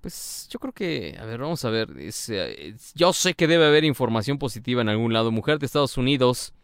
pues 0.00 0.48
yo 0.50 0.58
creo 0.58 0.72
que, 0.72 1.16
a 1.20 1.24
ver, 1.24 1.40
vamos 1.40 1.64
a 1.64 1.70
ver. 1.70 1.90
Eh, 1.98 2.74
yo 2.94 3.12
sé 3.12 3.34
que 3.34 3.46
debe 3.46 3.66
haber 3.66 3.84
información 3.84 4.38
positiva 4.38 4.80
en 4.82 4.88
algún 4.88 5.12
lado. 5.12 5.30
Mujer 5.30 5.58
de 5.58 5.66
Estados 5.66 5.96
Unidos 5.98 6.54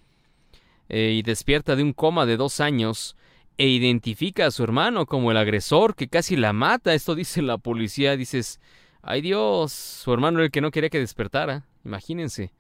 eh, 0.89 1.13
y 1.17 1.23
despierta 1.23 1.77
de 1.77 1.83
un 1.83 1.93
coma 1.93 2.25
de 2.27 2.37
dos 2.37 2.61
años 2.61 3.17
e 3.59 3.69
identifica 3.69 4.47
a 4.47 4.51
su 4.51 4.63
hermano 4.63 5.07
como 5.07 5.31
el 5.31 5.37
agresor 5.37 5.95
que 5.95 6.09
casi 6.09 6.37
la 6.37 6.53
mata. 6.53 6.95
Esto 6.95 7.15
dice 7.15 7.43
la 7.43 7.59
policía. 7.59 8.17
Dices, 8.17 8.61
ay 9.03 9.21
Dios, 9.21 9.73
su 9.73 10.13
hermano 10.13 10.39
era 10.39 10.47
el 10.47 10.51
que 10.51 10.63
no 10.63 10.71
quería 10.71 10.91
que 10.91 11.01
despertara. 11.01 11.67
Imagínense. 11.85 12.53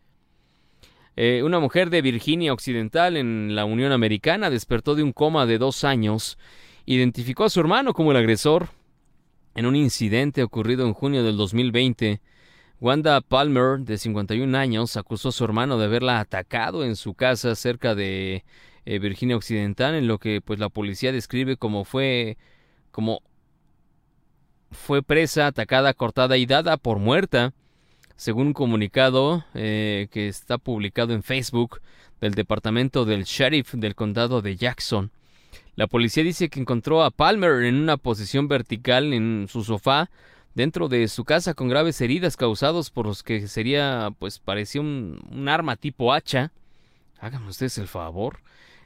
Eh, 1.18 1.42
una 1.42 1.61
mujer 1.61 1.88
de 1.88 2.02
Virginia 2.02 2.52
Occidental 2.52 3.16
en 3.16 3.57
la 3.57 3.64
Unión 3.64 3.90
Americana 3.90 4.50
despertó 4.50 4.94
de 4.94 5.02
un 5.02 5.12
coma 5.12 5.46
de 5.46 5.57
dos 5.57 5.83
años. 5.83 6.38
Identificó 6.85 7.44
a 7.44 7.50
su 7.50 7.59
hermano 7.59 7.94
como 7.94 8.11
el 8.11 8.18
agresor. 8.18 8.68
En 9.55 9.64
un 9.64 9.74
incidente 9.74 10.42
ocurrido 10.42 10.87
en 10.87 10.92
junio 10.92 11.24
del 11.24 11.38
2020, 11.38 12.20
Wanda 12.79 13.22
Palmer, 13.22 13.81
de 13.81 13.96
51 13.96 14.59
años, 14.59 14.98
acusó 14.98 15.31
a 15.31 15.33
su 15.33 15.42
hermano 15.44 15.79
de 15.79 15.87
haberla 15.87 16.20
atacado 16.20 16.85
en 16.85 16.94
su 16.94 17.14
casa 17.14 17.55
cerca 17.55 17.94
de 17.94 18.44
eh, 18.85 18.98
Virginia 18.98 19.37
Occidental, 19.37 19.94
en 19.94 20.09
lo 20.09 20.18
que 20.18 20.42
pues 20.42 20.59
la 20.59 20.68
policía 20.68 21.11
describe 21.11 21.57
como 21.57 21.85
fue 21.85 22.37
como 22.90 23.22
fue 24.70 25.02
presa, 25.02 25.46
atacada, 25.46 25.94
cortada 25.94 26.37
y 26.37 26.44
dada 26.44 26.76
por 26.76 26.98
muerta 26.98 27.55
según 28.16 28.48
un 28.48 28.52
comunicado 28.52 29.44
eh, 29.55 30.09
que 30.11 30.29
está 30.29 30.59
publicado 30.59 31.12
en 31.12 31.22
Facebook 31.22 31.81
del 32.20 32.35
Departamento 32.35 33.05
del 33.05 33.24
Sheriff 33.24 33.74
del 33.74 33.94
Condado 33.94 34.42
de 34.42 34.57
Jackson. 34.57 35.11
La 35.76 35.87
policía 35.87 36.22
dice 36.22 36.48
que 36.48 36.61
encontró 36.61 37.02
a 37.02 37.11
Palmer 37.11 37.64
en 37.64 37.74
una 37.76 37.98
posición 37.98 38.48
vertical 38.48 39.12
en 39.12 39.46
su 39.48 39.62
sofá 39.62 40.11
dentro 40.55 40.88
de 40.88 41.07
su 41.09 41.24
casa 41.24 41.52
con 41.52 41.68
graves 41.68 42.00
heridas 42.00 42.38
causadas 42.38 42.88
por 42.88 43.05
los 43.05 43.22
que 43.22 43.46
sería, 43.46 44.09
pues 44.18 44.38
parecía 44.38 44.81
un, 44.81 45.46
arma 45.48 45.76
tipo 45.76 46.14
hacha. 46.14 46.50
Háganme 47.20 47.48
ustedes 47.48 47.76
el 47.76 47.88
favor. 47.88 48.40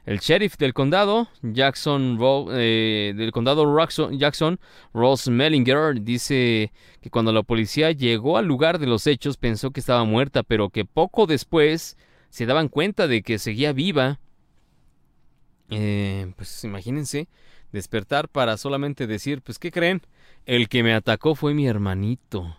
El 0.05 0.19
sheriff 0.19 0.57
del 0.57 0.73
condado, 0.73 1.27
Jackson, 1.43 2.17
eh, 2.53 3.13
del 3.15 3.31
condado 3.31 3.65
Jackson, 4.11 4.59
Ross 4.93 5.27
Mellinger, 5.27 6.01
dice 6.01 6.71
que 7.01 7.11
cuando 7.11 7.31
la 7.31 7.43
policía 7.43 7.91
llegó 7.91 8.37
al 8.37 8.47
lugar 8.47 8.79
de 8.79 8.87
los 8.87 9.05
hechos 9.05 9.37
pensó 9.37 9.69
que 9.69 9.79
estaba 9.79 10.03
muerta, 10.03 10.41
pero 10.41 10.69
que 10.69 10.85
poco 10.85 11.27
después 11.27 11.97
se 12.29 12.47
daban 12.47 12.67
cuenta 12.67 13.07
de 13.07 13.21
que 13.21 13.37
seguía 13.37 13.73
viva. 13.73 14.19
Eh, 15.69 16.33
pues 16.35 16.63
imagínense, 16.63 17.27
despertar 17.71 18.27
para 18.27 18.57
solamente 18.57 19.05
decir, 19.05 19.41
pues 19.41 19.59
¿qué 19.59 19.69
creen? 19.69 20.01
El 20.47 20.67
que 20.67 20.81
me 20.81 20.95
atacó 20.95 21.35
fue 21.35 21.53
mi 21.53 21.67
hermanito. 21.67 22.57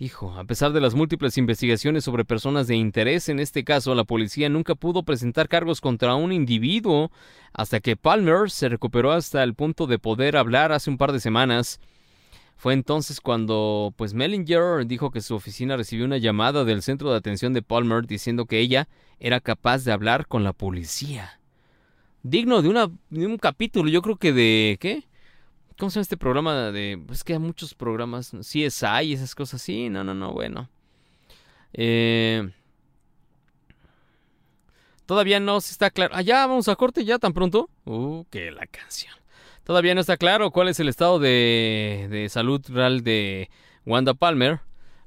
Hijo, 0.00 0.32
a 0.38 0.44
pesar 0.44 0.72
de 0.72 0.80
las 0.80 0.94
múltiples 0.94 1.36
investigaciones 1.38 2.04
sobre 2.04 2.24
personas 2.24 2.68
de 2.68 2.76
interés 2.76 3.28
en 3.28 3.40
este 3.40 3.64
caso, 3.64 3.96
la 3.96 4.04
policía 4.04 4.48
nunca 4.48 4.76
pudo 4.76 5.02
presentar 5.02 5.48
cargos 5.48 5.80
contra 5.80 6.14
un 6.14 6.30
individuo 6.30 7.10
hasta 7.52 7.80
que 7.80 7.96
Palmer 7.96 8.48
se 8.48 8.68
recuperó 8.68 9.10
hasta 9.10 9.42
el 9.42 9.54
punto 9.54 9.88
de 9.88 9.98
poder 9.98 10.36
hablar 10.36 10.70
hace 10.70 10.88
un 10.88 10.98
par 10.98 11.10
de 11.10 11.18
semanas. 11.18 11.80
Fue 12.56 12.74
entonces 12.74 13.20
cuando, 13.20 13.92
pues 13.96 14.14
Mellinger 14.14 14.86
dijo 14.86 15.10
que 15.10 15.20
su 15.20 15.34
oficina 15.34 15.76
recibió 15.76 16.04
una 16.04 16.18
llamada 16.18 16.64
del 16.64 16.82
centro 16.82 17.10
de 17.10 17.16
atención 17.16 17.52
de 17.52 17.62
Palmer 17.62 18.06
diciendo 18.06 18.46
que 18.46 18.60
ella 18.60 18.86
era 19.18 19.40
capaz 19.40 19.84
de 19.84 19.90
hablar 19.90 20.28
con 20.28 20.44
la 20.44 20.52
policía. 20.52 21.40
Digno 22.22 22.62
de, 22.62 22.88
de 23.10 23.26
un 23.26 23.36
capítulo, 23.36 23.90
yo 23.90 24.00
creo 24.02 24.14
que 24.14 24.32
de, 24.32 24.78
¿qué? 24.78 25.07
¿Cómo 25.78 25.90
se 25.90 25.94
llama 25.94 26.02
este 26.02 26.16
programa 26.16 26.72
de... 26.72 27.00
Pues 27.06 27.22
que 27.22 27.34
hay 27.34 27.38
muchos 27.38 27.72
programas, 27.72 28.32
CSI 28.32 29.04
y 29.04 29.12
esas 29.12 29.34
cosas. 29.34 29.62
Sí, 29.62 29.88
no, 29.88 30.02
no, 30.02 30.12
no, 30.12 30.32
bueno. 30.32 30.68
Eh, 31.72 32.50
todavía 35.06 35.38
no 35.38 35.58
está 35.58 35.90
claro. 35.90 36.14
Ah, 36.16 36.22
ya, 36.22 36.46
vamos 36.48 36.66
a 36.68 36.74
corte 36.74 37.04
ya 37.04 37.20
tan 37.20 37.32
pronto. 37.32 37.70
Uh, 37.84 38.24
que 38.28 38.50
la 38.50 38.66
canción. 38.66 39.14
Todavía 39.62 39.94
no 39.94 40.00
está 40.00 40.16
claro 40.16 40.50
cuál 40.50 40.68
es 40.68 40.80
el 40.80 40.88
estado 40.88 41.20
de, 41.20 42.08
de 42.10 42.28
salud 42.28 42.60
real 42.68 43.04
de 43.04 43.48
Wanda 43.86 44.14
Palmer. 44.14 44.60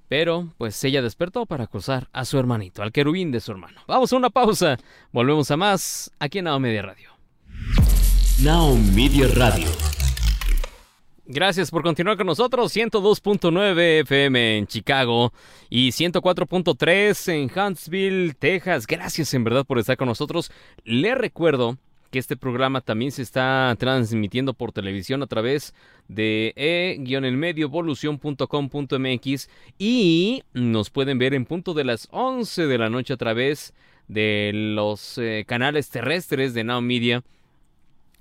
Pero, 0.08 0.54
pues 0.58 0.82
ella 0.86 1.02
despertó 1.02 1.46
para 1.46 1.66
acusar 1.66 2.08
a 2.14 2.24
su 2.24 2.38
hermanito, 2.40 2.82
al 2.82 2.94
querubín 2.94 3.32
de 3.32 3.42
su 3.42 3.52
hermano. 3.52 3.82
Vamos 3.88 4.14
a 4.14 4.18
una 4.18 4.30
pausa. 4.30 4.78
Volvemos 5.12 5.52
a 5.52 5.58
más 5.58 6.12
aquí 6.20 6.40
en 6.40 6.46
Now 6.46 6.60
Media 6.62 6.82
Radio. 6.82 7.12
Now 8.42 8.76
Media 8.76 9.28
Radio. 9.36 9.70
Gracias 11.34 11.72
por 11.72 11.82
continuar 11.82 12.18
con 12.18 12.28
nosotros. 12.28 12.76
102.9 12.76 14.02
FM 14.02 14.58
en 14.58 14.68
Chicago 14.68 15.32
y 15.70 15.92
104.3 15.92 17.32
en 17.32 17.50
Huntsville, 17.58 18.34
Texas. 18.34 18.86
Gracias 18.86 19.34
en 19.34 19.46
verdad 19.46 19.66
por 19.66 19.80
estar 19.80 19.96
con 19.96 20.10
nosotros. 20.10 20.52
Le 20.84 21.16
recuerdo 21.16 21.78
que 22.10 22.20
este 22.20 22.36
programa 22.36 22.82
también 22.82 23.14
se 23.14 23.22
está 23.22 23.74
transmitiendo 23.80 24.54
por 24.54 24.74
televisión 24.74 25.24
a 25.24 25.28
través 25.28 25.74
de 26.10 26.52
e-elmediovolución.com.mx 26.58 29.50
y 29.80 30.44
nos 30.52 30.90
pueden 30.90 31.18
ver 31.18 31.34
en 31.34 31.46
punto 31.46 31.74
de 31.74 31.86
las 31.86 32.10
11 32.12 32.68
de 32.68 32.78
la 32.78 32.90
noche 32.90 33.14
a 33.14 33.18
través 33.18 33.74
de 34.10 34.52
los 34.54 35.18
eh, 35.18 35.46
canales 35.48 35.90
terrestres 35.90 36.54
de 36.54 36.66
Now 36.66 36.82
Media 36.82 37.24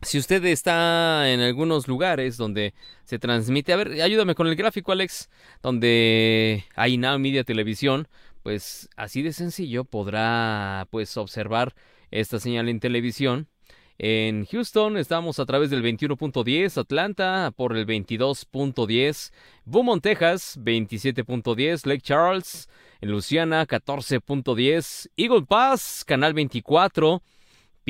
si 0.02 0.18
usted 0.18 0.44
está 0.46 1.30
en 1.30 1.40
algunos 1.40 1.88
lugares 1.88 2.36
donde 2.36 2.74
se 3.04 3.18
transmite, 3.18 3.72
a 3.72 3.76
ver, 3.76 4.00
ayúdame 4.02 4.34
con 4.34 4.46
el 4.46 4.56
gráfico, 4.56 4.92
Alex, 4.92 5.28
donde 5.62 6.64
hay 6.74 6.96
Now 6.96 7.18
Media 7.18 7.44
Televisión, 7.44 8.08
pues 8.42 8.88
así 8.96 9.22
de 9.22 9.32
sencillo 9.32 9.84
podrá 9.84 10.86
pues 10.90 11.16
observar 11.16 11.74
esta 12.10 12.40
señal 12.40 12.68
en 12.68 12.80
televisión. 12.80 13.48
En 13.98 14.46
Houston 14.46 14.96
estamos 14.96 15.38
a 15.38 15.44
través 15.44 15.68
del 15.68 15.82
21.10, 15.82 16.80
Atlanta 16.80 17.52
por 17.54 17.76
el 17.76 17.86
22.10, 17.86 19.30
Beaumont, 19.66 20.02
Texas 20.02 20.58
27.10, 20.58 21.86
Lake 21.86 22.00
Charles 22.00 22.70
en 23.02 23.10
Luciana 23.10 23.66
14.10, 23.66 25.10
Eagle 25.18 25.42
Pass, 25.42 26.02
canal 26.06 26.32
24, 26.32 27.22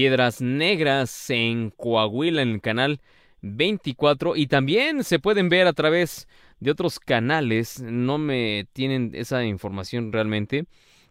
Piedras 0.00 0.40
Negras 0.40 1.28
en 1.28 1.68
Coahuila 1.68 2.40
en 2.40 2.52
el 2.52 2.60
canal 2.62 3.02
24 3.42 4.34
y 4.34 4.46
también 4.46 5.04
se 5.04 5.18
pueden 5.18 5.50
ver 5.50 5.66
a 5.66 5.74
través 5.74 6.26
de 6.58 6.70
otros 6.70 6.98
canales, 6.98 7.82
no 7.82 8.16
me 8.16 8.66
tienen 8.72 9.10
esa 9.12 9.44
información 9.44 10.10
realmente, 10.10 10.64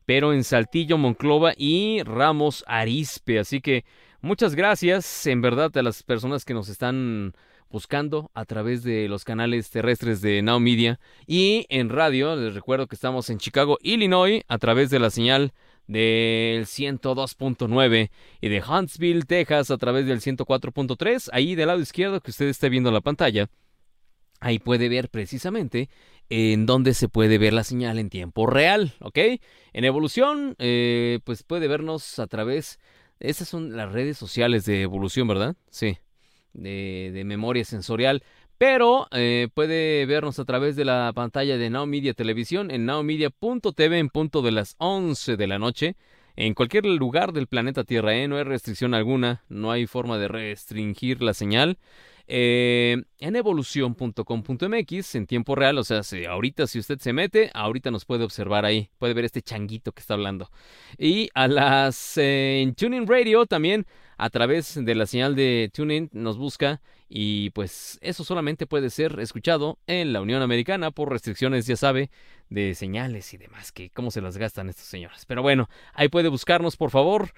pero 0.08 0.34
en 0.34 0.44
Saltillo, 0.44 0.98
Monclova 0.98 1.54
y 1.56 2.02
Ramos 2.02 2.64
Arispe, 2.66 3.38
así 3.38 3.62
que 3.62 3.86
muchas 4.22 4.56
gracias 4.56 5.28
en 5.28 5.44
verdad 5.44 5.78
a 5.78 5.84
las 5.84 6.02
personas 6.02 6.44
que 6.44 6.56
nos 6.56 6.68
están 6.68 7.36
buscando 7.70 8.32
a 8.34 8.46
través 8.46 8.82
de 8.82 9.08
los 9.08 9.24
canales 9.24 9.70
terrestres 9.70 10.22
de 10.22 10.42
Now 10.42 10.60
Media. 10.60 11.00
Y 11.28 11.68
en 11.70 11.90
radio, 11.90 12.36
les 12.36 12.56
recuerdo 12.56 12.88
que 12.88 12.96
estamos 12.96 13.30
en 13.30 13.38
Chicago, 13.38 13.78
Illinois, 13.84 14.42
a 14.48 14.58
través 14.58 14.90
de 14.90 14.98
la 14.98 15.12
señal 15.12 15.54
del 15.90 16.68
102.9 16.68 18.12
y 18.42 18.50
de 18.50 18.64
Huntsville, 18.64 19.24
Texas 19.24 19.72
a 19.72 19.78
través 19.78 20.06
del 20.06 20.22
104.3. 20.22 21.30
Ahí 21.34 21.56
del 21.56 21.68
lado 21.68 21.82
izquierdo 21.82 22.22
que 22.22 22.30
usted 22.30 22.48
esté 22.48 22.70
viendo 22.70 22.92
la 22.92 23.02
pantalla, 23.02 23.50
ahí 24.40 24.60
puede 24.60 24.88
ver 24.88 25.10
precisamente 25.10 25.90
en 26.30 26.68
dónde 26.68 26.94
se 26.94 27.10
puede 27.10 27.40
ver 27.40 27.54
la 27.54 27.64
señal 27.64 27.98
en 27.98 28.12
tiempo 28.12 28.46
real, 28.46 28.94
¿ok? 29.02 29.18
En 29.74 29.84
evolución, 29.84 30.56
eh, 30.60 31.20
pues 31.24 31.44
puede 31.44 31.68
vernos 31.68 32.20
a 32.20 32.28
través... 32.28 32.80
Esas 33.20 33.50
son 33.50 33.76
las 33.76 33.92
redes 33.92 34.18
sociales 34.18 34.64
de 34.66 34.84
evolución, 34.84 35.28
¿verdad? 35.28 35.58
Sí, 35.72 35.98
de, 36.54 37.12
de 37.14 37.24
memoria 37.26 37.66
sensorial 37.66 38.24
pero 38.60 39.08
eh, 39.12 39.48
puede 39.54 40.06
vernos 40.06 40.38
a 40.38 40.44
través 40.44 40.76
de 40.76 40.84
la 40.84 41.14
pantalla 41.16 41.58
de 41.58 41.70
Now 41.70 41.88
Media 41.88 42.14
Televisión 42.14 42.72
en 42.72 42.86
nowmedia.tv 42.86 43.98
en 43.98 44.10
punto 44.10 44.42
de 44.42 44.52
las 44.52 44.76
11 44.80 45.38
de 45.38 45.48
la 45.48 45.58
noche. 45.58 45.96
En 46.36 46.54
cualquier 46.54 46.86
lugar 46.86 47.32
del 47.32 47.48
planeta 47.48 47.86
Tierra, 47.86 48.14
¿eh? 48.16 48.28
no 48.28 48.36
hay 48.36 48.44
restricción 48.44 48.94
alguna, 48.94 49.44
no 49.48 49.72
hay 49.72 49.88
forma 49.88 50.18
de 50.18 50.28
restringir 50.28 51.22
la 51.22 51.34
señal. 51.34 51.78
Eh, 52.32 53.02
en 53.18 53.36
evolución.com.mx 53.36 55.16
en 55.16 55.26
tiempo 55.26 55.56
real, 55.56 55.80
o 55.80 55.84
sea, 55.84 56.04
si 56.04 56.26
ahorita 56.26 56.68
si 56.68 56.78
usted 56.78 57.00
se 57.00 57.12
mete, 57.12 57.50
ahorita 57.56 57.90
nos 57.90 58.06
puede 58.06 58.24
observar 58.24 58.66
ahí, 58.66 58.92
puede 59.00 59.16
ver 59.16 59.26
este 59.26 59.42
changuito 59.42 59.94
que 59.94 60.02
está 60.02 60.14
hablando. 60.14 60.52
Y 61.00 61.32
a 61.34 61.48
las 61.48 62.18
en 62.18 62.76
Tuning 62.76 63.08
Radio 63.08 63.48
también 63.48 63.88
a 64.20 64.30
través 64.30 64.76
de 64.76 64.96
la 64.96 65.08
señal 65.08 65.34
de 65.36 65.72
TuneIn 65.74 66.10
nos 66.12 66.38
busca 66.38 66.82
y 67.08 67.50
pues 67.50 67.98
eso 68.02 68.24
solamente 68.24 68.68
puede 68.68 68.92
ser 68.92 69.20
escuchado 69.20 69.80
en 69.88 70.14
la 70.14 70.22
Unión 70.22 70.44
Americana 70.44 70.92
por 70.92 71.10
restricciones, 71.10 71.66
ya 71.66 71.78
sabe, 71.78 72.12
de 72.50 72.76
señales 72.76 73.34
y 73.34 73.38
demás, 73.38 73.72
que 73.72 73.90
cómo 73.90 74.12
se 74.12 74.22
las 74.22 74.38
gastan 74.38 74.70
estos 74.70 74.86
señores. 74.86 75.26
Pero 75.26 75.42
bueno, 75.42 75.68
ahí 75.94 76.10
puede 76.10 76.28
buscarnos 76.28 76.78
por 76.78 76.92
favor. 76.92 77.32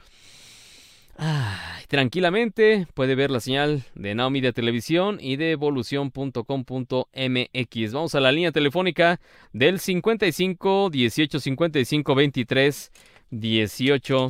Tranquilamente 1.87 2.87
puede 2.93 3.15
ver 3.15 3.31
la 3.31 3.39
señal 3.39 3.83
de 3.95 4.15
Now 4.15 4.29
Media 4.29 4.51
Televisión 4.51 5.17
y 5.19 5.35
de 5.35 5.51
evolución.com.mx. 5.51 7.93
Vamos 7.93 8.15
a 8.15 8.19
la 8.19 8.31
línea 8.31 8.51
telefónica 8.51 9.19
del 9.53 9.79
55 9.79 10.89
18 10.89 11.39
55 11.39 12.15
23 12.15 12.91
18 13.29 14.29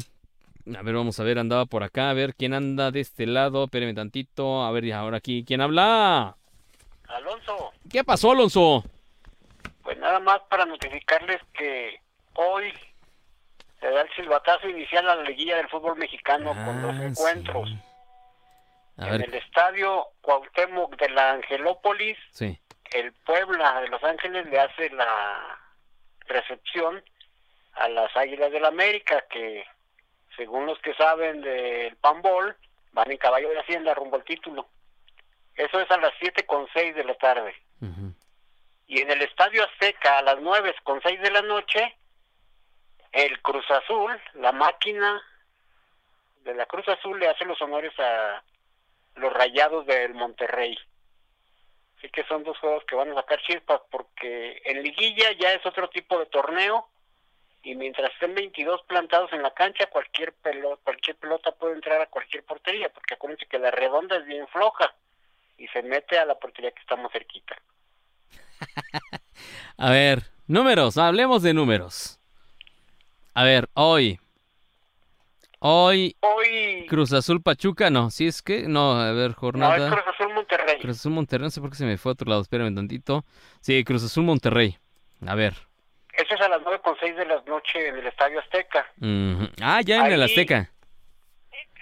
a 0.78 0.84
ver, 0.84 0.96
vamos 0.96 1.20
a 1.20 1.24
ver, 1.24 1.40
andaba 1.40 1.66
por 1.66 1.84
acá, 1.84 2.10
a 2.10 2.14
ver 2.14 2.36
quién 2.36 2.54
anda 2.54 2.92
de 2.92 3.00
este 3.00 3.26
lado. 3.26 3.66
Espérenme 3.66 3.94
tantito. 3.94 4.64
A 4.64 4.72
ver, 4.72 4.92
ahora 4.94 5.18
aquí, 5.18 5.44
¿quién 5.46 5.60
habla? 5.60 6.38
Alonso. 7.08 7.72
¿Qué 7.90 8.04
pasó, 8.04 8.32
Alonso? 8.32 8.84
Pues 9.84 9.98
nada 9.98 10.20
más 10.20 10.40
para 10.50 10.66
notificarles 10.66 11.42
que 11.54 12.00
hoy 12.36 12.72
se 13.82 13.90
da 13.90 14.02
el 14.02 14.14
silbatazo 14.16 14.70
inicial 14.70 15.10
a 15.10 15.16
la 15.16 15.24
liguilla 15.24 15.58
del 15.58 15.68
fútbol 15.68 15.98
mexicano 15.98 16.54
con 16.54 16.82
dos 16.82 16.96
ah, 16.96 17.04
encuentros. 17.04 17.70
en 18.98 19.22
el 19.22 19.34
estadio 19.34 20.08
Cuauhtémoc 20.22 20.96
de 20.98 21.10
la 21.10 21.32
Angelópolis, 21.32 22.18
sí. 22.32 22.58
el 22.92 23.12
Puebla 23.26 23.82
de 23.82 23.90
Los 23.90 24.04
Ángeles 24.04 24.46
le 24.46 24.60
hace 24.60 24.90
la 24.92 25.60
recepción 26.28 27.04
a 27.74 27.90
las 27.90 28.16
Águilas 28.16 28.52
del 28.52 28.62
la 28.62 28.68
América 28.68 29.26
que 29.30 29.66
según 30.36 30.66
los 30.66 30.80
que 30.80 30.94
saben 30.94 31.42
del 31.42 31.96
panbol, 31.98 32.56
van 32.94 33.12
en 33.12 33.18
caballo 33.18 33.50
de 33.50 33.60
hacienda 33.60 33.94
rumbo 33.94 34.16
al 34.16 34.24
título. 34.24 34.68
Eso 35.56 35.80
es 35.80 35.90
a 35.92 35.98
las 35.98 36.14
siete 36.20 36.46
con 36.46 36.68
seis 36.74 36.96
de 36.96 37.04
la 37.04 37.16
tarde. 37.16 37.56
Y 38.88 39.02
en 39.02 39.10
el 39.10 39.22
Estadio 39.22 39.64
Azteca 39.64 40.20
a 40.20 40.22
las 40.22 40.40
nueve 40.40 40.74
con 40.84 41.02
seis 41.02 41.20
de 41.22 41.32
la 41.32 41.42
noche, 41.42 41.96
el 43.12 43.42
Cruz 43.42 43.70
Azul, 43.70 44.20
la 44.36 44.52
máquina 44.52 45.22
de 46.44 46.56
la 46.56 46.66
Cruz 46.66 46.88
Azul 46.88 47.20
le 47.20 47.28
hace 47.28 47.46
los 47.46 47.62
honores 47.62 47.94
a, 48.00 48.44
los 49.16 49.34
Rayados 49.34 49.86
del 49.86 50.14
Monterrey. 50.14 50.78
Así 51.98 52.10
que 52.10 52.24
son 52.24 52.44
dos 52.44 52.58
juegos 52.60 52.84
que 52.86 52.96
van 52.96 53.12
a 53.12 53.16
sacar 53.16 53.42
chispas 53.44 53.82
porque 53.92 54.62
en 54.66 54.82
liguilla 54.82 55.32
ya 55.40 55.54
es 55.54 55.66
otro 55.66 55.90
tipo 55.90 56.18
de 56.18 56.26
torneo 56.28 56.88
y 57.64 57.76
mientras 57.76 58.12
estén 58.14 58.34
22 58.34 58.82
plantados 58.88 59.32
en 59.34 59.44
la 59.44 59.54
cancha, 59.54 59.86
cualquier 59.88 60.34
pelota, 60.34 60.82
cualquier 60.84 61.16
pelota 61.18 61.52
puede 61.52 61.76
entrar 61.76 62.02
a 62.02 62.08
cualquier 62.08 62.44
portería, 62.44 62.90
porque 62.90 63.14
acuérdense 63.14 63.46
que 63.46 63.60
la 63.60 63.70
redonda 63.70 64.18
es 64.18 64.26
bien 64.26 64.48
floja 64.48 64.96
y 65.60 65.68
se 65.68 65.84
mete 65.84 66.18
a 66.18 66.26
la 66.26 66.40
portería 66.40 66.72
que 66.72 66.82
está 66.82 66.96
más 66.96 67.12
cerquita. 67.12 67.56
a 69.78 69.92
ver, 69.92 70.24
números, 70.48 70.98
hablemos 70.98 71.44
de 71.44 71.54
números. 71.54 72.21
A 73.34 73.44
ver, 73.44 73.70
hoy. 73.74 74.20
Hoy. 75.60 76.18
Hoy. 76.20 76.86
Cruz 76.90 77.14
Azul 77.14 77.42
Pachuca, 77.42 77.90
no, 77.90 78.10
si 78.10 78.28
es 78.28 78.42
que, 78.42 78.68
no, 78.68 79.00
a 79.00 79.12
ver, 79.12 79.34
jornada. 79.34 79.78
No, 79.78 79.86
es 79.86 79.92
Cruz 79.92 80.16
Azul 80.16 80.34
Monterrey. 80.34 80.80
Cruz 80.80 81.00
Azul 81.00 81.12
Monterrey, 81.14 81.46
no 81.46 81.50
sé 81.52 81.62
por 81.62 81.70
qué 81.70 81.76
se 81.78 81.86
me 81.86 81.98
fue 81.98 82.12
a 82.12 82.14
otro 82.14 82.28
lado, 82.30 82.42
espérame 82.42 82.76
tantito. 82.76 83.24
Sí, 83.62 83.84
Cruz 83.84 84.04
Azul 84.04 84.24
Monterrey. 84.24 84.78
A 85.26 85.36
ver. 85.36 85.54
Eso 86.14 86.36
es 86.36 86.42
a 86.42 86.50
las 86.50 86.62
nueve 86.64 86.82
con 86.84 86.98
seis 87.00 87.16
de 87.16 87.26
la 87.26 87.42
noche 87.48 87.88
en 87.88 87.96
el 87.96 88.08
Estadio 88.08 88.40
Azteca. 88.40 88.86
Ah, 89.62 89.82
ya 89.82 90.06
en 90.06 90.12
el 90.12 90.24
Azteca. 90.24 90.70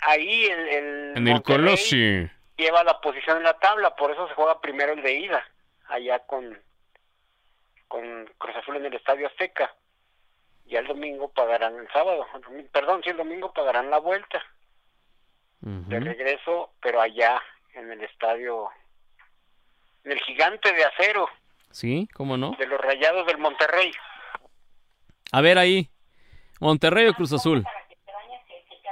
Ahí 0.01 0.45
el, 0.45 0.67
el 0.69 1.17
En 1.17 1.27
el 1.27 1.41
Colosio. 1.41 2.29
Lleva 2.57 2.83
la 2.83 2.99
posición 3.01 3.37
en 3.37 3.43
la 3.43 3.57
tabla, 3.57 3.95
por 3.95 4.11
eso 4.11 4.27
se 4.27 4.35
juega 4.35 4.59
primero 4.61 4.93
el 4.93 5.01
de 5.01 5.13
ida, 5.13 5.43
allá 5.87 6.19
con, 6.19 6.57
con 7.87 8.25
Cruz 8.37 8.55
Azul 8.57 8.75
en 8.75 8.85
el 8.85 8.93
Estadio 8.93 9.27
Azteca. 9.27 9.73
Y 10.69 10.75
el 10.75 10.85
domingo 10.85 11.29
pagarán 11.29 11.75
el 11.77 11.91
sábado, 11.91 12.27
perdón, 12.71 13.01
sí, 13.03 13.09
el 13.09 13.17
domingo 13.17 13.51
pagarán 13.51 13.89
la 13.89 13.97
vuelta 13.97 14.45
de 15.61 15.99
regreso, 15.99 16.71
pero 16.79 17.01
allá 17.01 17.41
en 17.73 17.91
el 17.91 18.03
estadio, 18.03 18.69
en 20.03 20.11
el 20.11 20.19
gigante 20.19 20.71
de 20.71 20.85
acero. 20.85 21.27
Sí, 21.71 22.07
¿cómo 22.13 22.37
no? 22.37 22.51
De 22.59 22.67
los 22.67 22.79
rayados 22.79 23.25
del 23.25 23.39
Monterrey. 23.39 23.91
A 25.31 25.41
ver 25.41 25.57
ahí, 25.57 25.89
Monterrey 26.59 27.07
o 27.07 27.15
Cruz 27.15 27.33
Azul. 27.33 27.65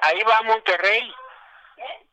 Ahí 0.02 0.22
va 0.24 0.42
Monterrey, 0.42 1.14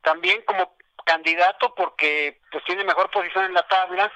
también 0.02 0.42
como 0.42 0.76
candidato 1.06 1.74
porque 1.74 2.38
pues 2.52 2.62
tiene 2.64 2.84
mejor 2.84 3.10
posición 3.10 3.46
en 3.46 3.54
la 3.54 3.66
tabla 3.66 4.12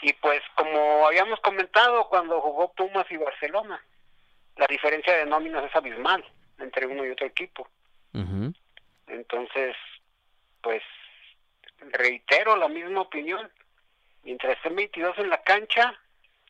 y 0.00 0.14
pues 0.14 0.42
como 0.54 1.06
habíamos 1.06 1.38
comentado 1.40 2.08
cuando 2.08 2.40
jugó 2.40 2.72
Pumas 2.72 3.10
y 3.10 3.18
Barcelona, 3.18 3.82
la 4.56 4.66
diferencia 4.66 5.16
de 5.16 5.26
nóminas 5.26 5.64
es 5.64 5.74
abismal 5.74 6.24
entre 6.58 6.86
uno 6.86 7.04
y 7.04 7.10
otro 7.10 7.26
equipo. 7.26 7.68
Entonces, 9.06 9.76
pues 10.62 10.82
reitero 11.92 12.56
la 12.56 12.68
misma 12.68 13.02
opinión. 13.02 13.50
Mientras 14.22 14.56
estén 14.56 14.76
22 14.76 15.18
en 15.18 15.28
la 15.28 15.42
cancha, 15.42 15.94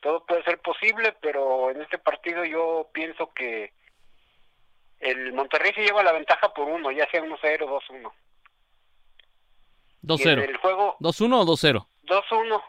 todo 0.01 0.25
puede 0.25 0.43
ser 0.43 0.59
posible, 0.59 1.13
pero 1.21 1.71
en 1.71 1.81
este 1.81 1.97
partido 1.97 2.45
yo 2.45 2.89
pienso 2.93 3.33
que 3.33 3.73
el 4.99 5.33
Monterrey 5.33 5.73
se 5.73 5.83
lleva 5.83 6.03
la 6.03 6.13
ventaja 6.13 6.53
por 6.53 6.67
uno, 6.67 6.91
ya 6.91 7.09
sea 7.09 7.21
1-0 7.21 7.63
o 7.63 7.81
2-1. 7.81 8.11
2-0. 10.03 10.43
El 10.43 10.57
juego 10.57 10.95
2-1 10.99 11.41
o 11.41 11.45
2-0. 11.45 11.87
2-1. 12.03 12.63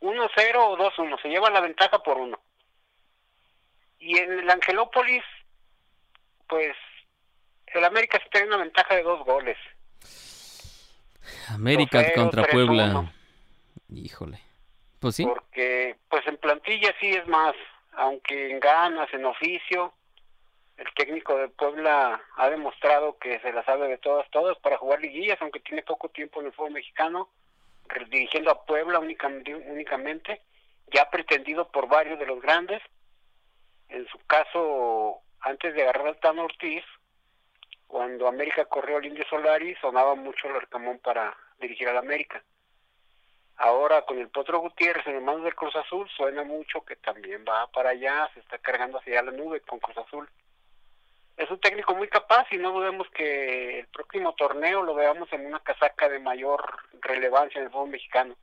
1-0 0.00 0.56
o 0.56 0.76
2-1, 0.76 1.22
se 1.22 1.28
lleva 1.28 1.50
la 1.50 1.60
ventaja 1.60 2.02
por 2.02 2.16
uno. 2.18 2.40
Y 3.98 4.18
en 4.18 4.38
el 4.38 4.50
Angelópolis, 4.50 5.22
pues 6.48 6.74
el 7.66 7.84
América 7.84 8.18
se 8.22 8.28
tiene 8.30 8.48
una 8.48 8.58
ventaja 8.58 8.94
de 8.94 9.02
dos 9.02 9.24
goles. 9.24 9.56
América 11.48 12.12
contra 12.14 12.44
Puebla. 12.44 13.12
Híjole. 13.90 14.40
Pues 15.00 15.16
sí. 15.16 15.24
Porque, 15.24 15.96
pues 16.08 16.26
en 16.26 16.36
plantilla 16.36 16.94
sí 17.00 17.10
es 17.10 17.26
más, 17.26 17.54
aunque 17.92 18.50
en 18.50 18.60
ganas, 18.60 19.12
en 19.12 19.24
oficio, 19.24 19.92
el 20.76 20.86
técnico 20.94 21.36
de 21.36 21.48
Puebla 21.48 22.20
ha 22.36 22.50
demostrado 22.50 23.18
que 23.18 23.40
se 23.40 23.52
la 23.52 23.64
sabe 23.64 23.88
de 23.88 23.98
todas, 23.98 24.28
todas 24.30 24.56
para 24.58 24.78
jugar 24.78 25.00
liguillas, 25.00 25.38
aunque 25.40 25.60
tiene 25.60 25.82
poco 25.82 26.08
tiempo 26.08 26.40
en 26.40 26.46
el 26.46 26.52
fútbol 26.52 26.72
mexicano, 26.72 27.28
dirigiendo 28.10 28.50
a 28.50 28.64
Puebla 28.64 28.98
únicamente, 28.98 29.54
únicamente, 29.54 30.42
ya 30.92 31.10
pretendido 31.10 31.68
por 31.68 31.88
varios 31.88 32.18
de 32.18 32.26
los 32.26 32.40
grandes. 32.40 32.80
En 33.88 34.06
su 34.08 34.18
caso, 34.26 35.20
antes 35.40 35.74
de 35.74 35.82
agarrar 35.82 36.08
al 36.08 36.20
Tano 36.20 36.44
Ortiz, 36.44 36.84
cuando 37.86 38.28
América 38.28 38.66
corrió 38.66 38.98
al 38.98 39.06
Indio 39.06 39.24
Solari, 39.28 39.74
sonaba 39.76 40.14
mucho 40.14 40.46
el 40.48 40.56
Arcamón 40.56 40.98
para 40.98 41.34
dirigir 41.58 41.88
al 41.88 41.96
América. 41.96 42.42
Ahora 43.56 44.02
con 44.02 44.18
el 44.18 44.28
Potro 44.28 44.60
Gutiérrez 44.60 45.04
en 45.06 45.16
el 45.16 45.22
mando 45.22 45.42
del 45.42 45.54
Cruz 45.56 45.74
Azul 45.74 46.08
suena 46.10 46.44
mucho 46.44 46.84
que 46.84 46.94
también 46.94 47.44
va 47.48 47.66
para 47.72 47.90
allá, 47.90 48.30
se 48.32 48.40
está 48.40 48.58
cargando 48.58 48.98
hacia 48.98 49.22
la 49.22 49.32
nube 49.32 49.60
con 49.62 49.80
Cruz 49.80 49.96
Azul. 49.98 50.28
Es 51.36 51.50
un 51.50 51.60
técnico 51.60 51.94
muy 51.94 52.08
capaz 52.08 52.46
y 52.52 52.58
no 52.58 52.72
dudemos 52.72 53.08
que 53.10 53.80
el 53.80 53.86
próximo 53.88 54.34
torneo 54.34 54.82
lo 54.82 54.94
veamos 54.94 55.32
en 55.32 55.46
una 55.46 55.60
casaca 55.60 56.08
de 56.08 56.20
mayor 56.20 56.62
relevancia 57.00 57.58
en 57.58 57.64
el 57.64 57.72
fútbol 57.72 57.90
mexicano. 57.90 58.36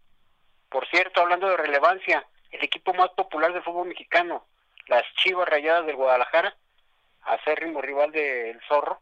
Por 0.69 0.85
cierto, 0.87 1.21
hablando 1.21 1.47
de 1.47 1.57
relevancia, 1.57 2.25
el 2.51 2.63
equipo 2.63 2.93
más 2.93 3.09
popular 3.11 3.53
del 3.53 3.63
fútbol 3.63 3.87
mexicano, 3.87 4.45
las 4.87 5.03
Chivas 5.17 5.47
Rayadas 5.47 5.85
del 5.85 5.95
Guadalajara, 5.95 6.55
acérrimo 7.21 7.81
rival 7.81 8.11
del 8.11 8.59
Zorro. 8.67 8.99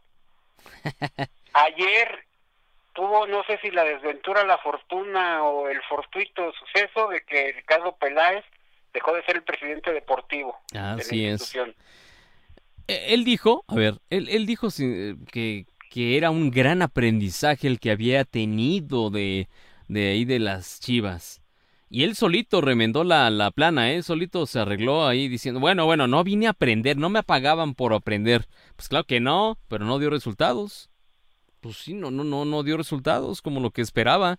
Ayer 1.54 2.26
tuvo, 2.94 3.28
no 3.28 3.44
sé 3.44 3.60
si 3.62 3.72
la 3.72 3.84
desventura, 3.84 4.46
la 4.46 4.58
fortuna 4.60 5.44
o 5.44 5.68
el 5.68 5.82
fortuito 5.84 6.52
suceso 6.54 7.08
de 7.10 7.22
que 7.22 7.52
Ricardo 7.54 7.96
Peláez 7.96 8.46
dejó 8.94 9.14
de 9.14 9.24
ser 9.24 9.38
el 9.38 9.44
presidente 9.44 9.92
deportivo 9.92 10.58
Así 10.74 11.18
de 11.18 11.26
la 11.26 11.32
institución. 11.32 11.76
Es. 12.88 13.04
Él 13.12 13.24
dijo, 13.24 13.64
a 13.68 13.76
ver, 13.76 13.96
él, 14.10 14.28
él 14.30 14.46
dijo 14.46 14.68
que, 15.32 15.66
que 15.90 16.18
era 16.18 16.32
un 16.32 16.52
gran 16.52 16.82
aprendizaje 16.82 17.68
el 17.68 17.80
que 17.80 17.92
había 17.92 18.26
tenido 18.26 19.10
de, 19.10 19.48
de 19.88 20.12
ahí 20.12 20.26
de 20.26 20.40
las 20.40 20.80
chivas. 20.80 21.43
Y 21.94 22.04
él 22.04 22.16
solito 22.16 22.60
remendó 22.60 23.04
la, 23.04 23.30
la 23.30 23.52
plana, 23.52 23.94
¿eh? 23.94 24.02
Solito 24.02 24.48
se 24.48 24.60
arregló 24.60 25.08
ahí 25.08 25.28
diciendo, 25.28 25.60
bueno, 25.60 25.86
bueno, 25.86 26.08
no 26.08 26.24
vine 26.24 26.48
a 26.48 26.50
aprender, 26.50 26.98
no 26.98 27.10
me 27.10 27.20
apagaban 27.20 27.76
por 27.76 27.94
aprender. 27.94 28.48
Pues 28.76 28.90
claro 28.90 29.06
que 29.06 29.20
no, 29.20 29.60
pero 29.68 29.86
no 29.86 30.00
dio 30.00 30.10
resultados 30.10 30.90
pues 31.64 31.78
sí, 31.78 31.94
no, 31.94 32.12
no, 32.12 32.26
no, 32.26 32.44
no 32.44 32.62
dio 32.62 32.76
resultados 32.76 33.42
como 33.42 33.62
lo 33.62 33.72
que 33.72 33.82
esperaba. 33.82 34.38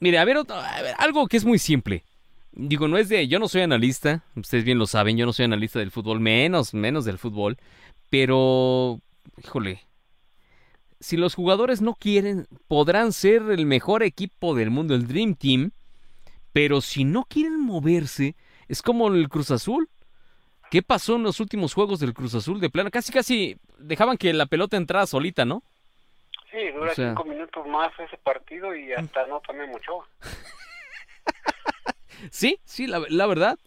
Mire, 0.00 0.18
a 0.18 0.24
ver, 0.24 0.38
a 0.38 0.82
ver, 0.82 0.94
algo 0.98 1.28
que 1.28 1.36
es 1.36 1.44
muy 1.44 1.58
simple. 1.58 2.02
Digo, 2.52 2.88
no 2.88 2.96
es 2.96 3.10
de, 3.10 3.28
yo 3.28 3.38
no 3.38 3.46
soy 3.46 3.60
analista, 3.60 4.24
ustedes 4.34 4.64
bien 4.64 4.78
lo 4.78 4.86
saben, 4.86 5.18
yo 5.18 5.26
no 5.26 5.34
soy 5.34 5.44
analista 5.44 5.78
del 5.78 5.90
fútbol, 5.90 6.20
menos, 6.20 6.72
menos 6.72 7.04
del 7.04 7.18
fútbol, 7.18 7.58
pero, 8.08 9.02
híjole, 9.44 9.82
si 10.98 11.18
los 11.18 11.34
jugadores 11.34 11.82
no 11.82 11.94
quieren, 11.94 12.46
podrán 12.66 13.12
ser 13.12 13.42
el 13.50 13.66
mejor 13.66 14.02
equipo 14.02 14.54
del 14.54 14.70
mundo, 14.70 14.94
el 14.94 15.06
Dream 15.06 15.34
Team, 15.34 15.72
pero 16.56 16.80
si 16.80 17.04
no 17.04 17.24
quieren 17.24 17.60
moverse, 17.60 18.34
es 18.66 18.80
como 18.80 19.08
el 19.08 19.28
Cruz 19.28 19.50
Azul. 19.50 19.90
¿Qué 20.70 20.80
pasó 20.80 21.16
en 21.16 21.22
los 21.22 21.38
últimos 21.38 21.74
juegos 21.74 22.00
del 22.00 22.14
Cruz 22.14 22.34
Azul 22.34 22.60
de 22.60 22.70
plano? 22.70 22.90
Casi, 22.90 23.12
casi 23.12 23.58
dejaban 23.76 24.16
que 24.16 24.32
la 24.32 24.46
pelota 24.46 24.78
entrara 24.78 25.06
solita, 25.06 25.44
¿no? 25.44 25.62
Sí, 26.50 26.70
dura 26.74 26.94
cinco 26.94 27.26
minutos 27.26 27.66
más 27.66 27.92
ese 27.98 28.16
partido 28.16 28.74
y 28.74 28.90
hasta 28.94 29.26
no 29.26 29.42
tomé 29.46 29.66
mucho. 29.66 30.06
sí, 32.30 32.58
sí, 32.64 32.86
la, 32.86 33.02
la, 33.10 33.26
verdad. 33.26 33.58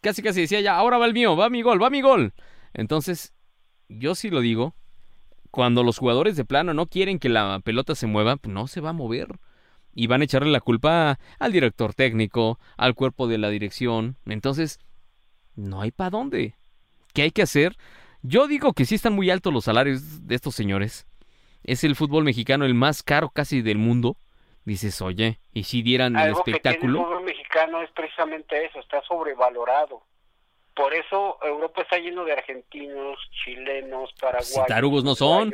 Casi, 0.00 0.22
casi 0.22 0.42
decía 0.42 0.60
ya, 0.60 0.76
ahora 0.76 0.98
va 0.98 1.06
el 1.06 1.14
mío, 1.14 1.36
va 1.36 1.50
mi 1.50 1.62
gol, 1.62 1.82
va 1.82 1.90
mi 1.90 2.02
gol. 2.02 2.34
Entonces, 2.72 3.34
yo 3.88 4.14
sí 4.14 4.30
lo 4.30 4.42
digo. 4.42 4.76
Cuando 5.50 5.82
los 5.82 5.98
jugadores 5.98 6.36
de 6.36 6.44
plano 6.44 6.72
no 6.72 6.86
quieren 6.86 7.18
que 7.18 7.28
la 7.28 7.58
pelota 7.64 7.96
se 7.96 8.06
mueva, 8.06 8.36
pues 8.36 8.54
no 8.54 8.68
se 8.68 8.80
va 8.80 8.90
a 8.90 8.92
mover. 8.92 9.40
Y 9.94 10.06
van 10.06 10.22
a 10.22 10.24
echarle 10.24 10.50
la 10.50 10.60
culpa 10.60 11.18
al 11.38 11.52
director 11.52 11.94
técnico, 11.94 12.58
al 12.76 12.94
cuerpo 12.94 13.26
de 13.26 13.38
la 13.38 13.50
dirección. 13.50 14.16
Entonces, 14.26 14.78
no 15.54 15.80
hay 15.82 15.90
para 15.90 16.10
dónde. 16.10 16.54
¿Qué 17.12 17.22
hay 17.22 17.30
que 17.30 17.42
hacer? 17.42 17.76
Yo 18.22 18.46
digo 18.46 18.72
que 18.72 18.84
sí 18.84 18.94
están 18.94 19.14
muy 19.14 19.30
altos 19.30 19.52
los 19.52 19.64
salarios 19.64 20.26
de 20.26 20.34
estos 20.34 20.54
señores. 20.54 21.06
Es 21.64 21.84
el 21.84 21.96
fútbol 21.96 22.24
mexicano 22.24 22.64
el 22.64 22.74
más 22.74 23.02
caro 23.02 23.30
casi 23.30 23.62
del 23.62 23.78
mundo. 23.78 24.16
Dices, 24.64 25.02
oye, 25.02 25.40
¿y 25.52 25.64
si 25.64 25.82
dieran 25.82 26.16
el 26.16 26.32
espectáculo? 26.32 27.00
el 27.00 27.04
fútbol 27.04 27.24
mexicano 27.24 27.82
es 27.82 27.90
precisamente 27.90 28.64
eso, 28.64 28.78
está 28.78 29.02
sobrevalorado. 29.02 30.02
Por 30.74 30.94
eso 30.94 31.38
Europa 31.42 31.82
está 31.82 31.98
lleno 31.98 32.24
de 32.24 32.32
argentinos, 32.32 33.18
chilenos, 33.44 34.10
paraguayos. 34.20 34.66
tarugos 34.66 35.04
no 35.04 35.14
son. 35.14 35.52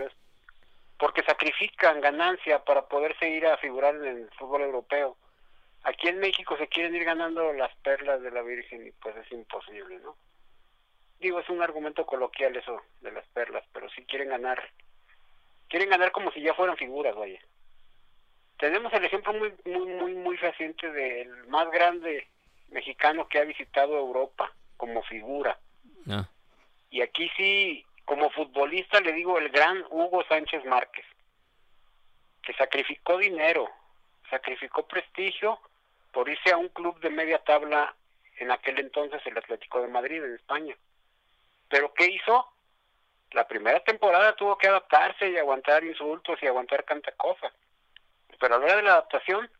Porque 0.98 1.22
sacrifican 1.22 2.00
ganancia 2.00 2.64
para 2.64 2.88
poder 2.88 3.16
seguir 3.18 3.46
a 3.46 3.56
figurar 3.58 3.94
en 3.96 4.06
el 4.06 4.30
fútbol 4.38 4.62
europeo. 4.62 5.16
Aquí 5.84 6.08
en 6.08 6.18
México 6.18 6.56
se 6.56 6.68
quieren 6.68 6.94
ir 6.96 7.04
ganando 7.04 7.52
las 7.52 7.74
perlas 7.76 8.20
de 8.20 8.30
la 8.30 8.42
Virgen 8.42 8.86
y 8.86 8.90
pues 8.92 9.16
es 9.16 9.30
imposible, 9.32 9.98
¿no? 10.00 10.16
Digo, 11.20 11.40
es 11.40 11.48
un 11.48 11.62
argumento 11.62 12.04
coloquial 12.04 12.56
eso 12.56 12.80
de 13.00 13.12
las 13.12 13.26
perlas, 13.28 13.64
pero 13.72 13.88
si 13.90 14.04
quieren 14.04 14.28
ganar 14.28 14.70
quieren 15.68 15.90
ganar 15.90 16.12
como 16.12 16.32
si 16.32 16.40
ya 16.40 16.54
fueran 16.54 16.76
figuras, 16.76 17.14
vaya. 17.14 17.40
Tenemos 18.58 18.92
el 18.92 19.04
ejemplo 19.04 19.32
muy, 19.34 19.52
muy, 19.64 19.86
muy, 19.86 20.14
muy 20.14 20.36
reciente 20.36 20.90
del 20.90 21.46
más 21.46 21.70
grande 21.70 22.26
mexicano 22.70 23.28
que 23.28 23.38
ha 23.38 23.44
visitado 23.44 23.96
Europa 23.96 24.52
como 24.76 25.02
figura. 25.04 25.58
Ah. 26.08 26.28
Y 26.90 27.02
aquí 27.02 27.30
sí, 27.36 27.86
como 28.08 28.30
futbolista 28.30 29.00
le 29.00 29.12
digo 29.12 29.36
el 29.36 29.50
gran 29.50 29.84
Hugo 29.90 30.24
Sánchez 30.24 30.64
Márquez, 30.64 31.04
que 32.42 32.54
sacrificó 32.54 33.18
dinero, 33.18 33.68
sacrificó 34.30 34.88
prestigio 34.88 35.60
por 36.10 36.26
irse 36.26 36.50
a 36.50 36.56
un 36.56 36.70
club 36.70 36.98
de 37.00 37.10
media 37.10 37.38
tabla 37.44 37.94
en 38.38 38.50
aquel 38.50 38.80
entonces 38.80 39.20
el 39.26 39.36
Atlético 39.36 39.82
de 39.82 39.88
Madrid 39.88 40.24
en 40.24 40.36
España. 40.36 40.74
Pero 41.68 41.92
¿qué 41.92 42.06
hizo? 42.06 42.50
La 43.32 43.46
primera 43.46 43.80
temporada 43.80 44.34
tuvo 44.36 44.56
que 44.56 44.68
adaptarse 44.68 45.28
y 45.28 45.36
aguantar 45.36 45.84
insultos 45.84 46.38
y 46.42 46.46
aguantar 46.46 46.86
canta 46.86 47.12
cosas. 47.12 47.52
Pero 48.40 48.54
a 48.54 48.58
la 48.58 48.64
hora 48.64 48.76
de 48.76 48.82
la 48.84 48.92
adaptación 48.92 49.50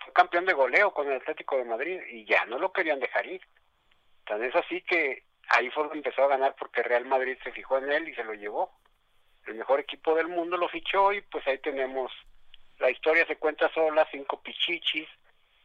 fue 0.00 0.12
campeón 0.12 0.44
de 0.44 0.52
goleo 0.52 0.92
con 0.92 1.10
el 1.10 1.16
Atlético 1.16 1.56
de 1.56 1.64
Madrid 1.64 2.02
y 2.10 2.26
ya 2.26 2.44
no 2.44 2.58
lo 2.58 2.70
querían 2.70 3.00
dejar 3.00 3.24
ir. 3.24 3.40
Tan 4.26 4.44
es 4.44 4.54
así 4.54 4.82
que 4.82 5.22
ahí 5.48 5.70
fue 5.70 5.84
donde 5.84 5.98
empezó 5.98 6.24
a 6.24 6.28
ganar 6.28 6.54
porque 6.58 6.82
Real 6.82 7.04
Madrid 7.04 7.36
se 7.42 7.52
fijó 7.52 7.78
en 7.78 7.90
él 7.90 8.08
y 8.08 8.14
se 8.14 8.24
lo 8.24 8.34
llevó. 8.34 8.72
El 9.46 9.54
mejor 9.54 9.80
equipo 9.80 10.14
del 10.14 10.28
mundo 10.28 10.56
lo 10.56 10.68
fichó 10.68 11.12
y 11.12 11.20
pues 11.22 11.46
ahí 11.46 11.58
tenemos 11.58 12.10
la 12.78 12.90
historia 12.90 13.26
se 13.26 13.36
cuenta 13.36 13.72
sola, 13.72 14.06
cinco 14.10 14.40
pichichis. 14.42 15.08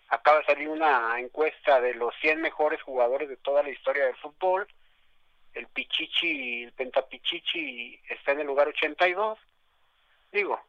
Acaba 0.09 0.39
de 0.39 0.45
salir 0.45 0.69
una 0.69 1.19
encuesta 1.19 1.81
de 1.81 1.93
los 1.93 2.13
100 2.21 2.41
mejores 2.41 2.81
jugadores 2.81 3.29
de 3.29 3.37
toda 3.37 3.63
la 3.63 3.69
historia 3.69 4.05
del 4.05 4.15
fútbol. 4.15 4.67
El 5.53 5.67
pichichi, 5.67 6.63
el 6.63 6.71
pentapichichi 6.73 7.99
está 8.09 8.31
en 8.31 8.41
el 8.41 8.47
lugar 8.47 8.67
82. 8.67 9.39
Digo, 10.31 10.61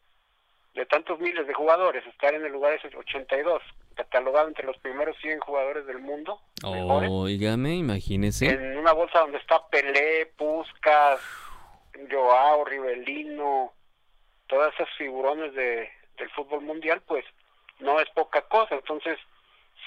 de 0.74 0.86
tantos 0.86 1.20
miles 1.20 1.46
de 1.46 1.54
jugadores, 1.54 2.06
estar 2.06 2.34
en 2.34 2.44
el 2.44 2.52
lugar 2.52 2.78
82, 2.82 3.62
catalogado 3.94 4.48
entre 4.48 4.66
los 4.66 4.76
primeros 4.78 5.16
100 5.20 5.40
jugadores 5.40 5.86
del 5.86 5.98
mundo. 5.98 6.40
Oígame, 6.62 7.76
imagínese. 7.76 8.50
En 8.50 8.78
una 8.78 8.92
bolsa 8.92 9.20
donde 9.20 9.38
está 9.38 9.66
Pelé, 9.68 10.26
Puskas, 10.36 11.20
Joao, 12.10 12.64
Rivelino, 12.64 13.72
todas 14.46 14.72
esas 14.74 14.88
figurones 14.96 15.54
de, 15.54 15.88
del 16.16 16.30
fútbol 16.30 16.62
mundial, 16.62 17.02
pues 17.06 17.24
no 17.78 18.00
es 18.00 18.08
poca 18.10 18.42
cosa. 18.42 18.74
Entonces, 18.74 19.18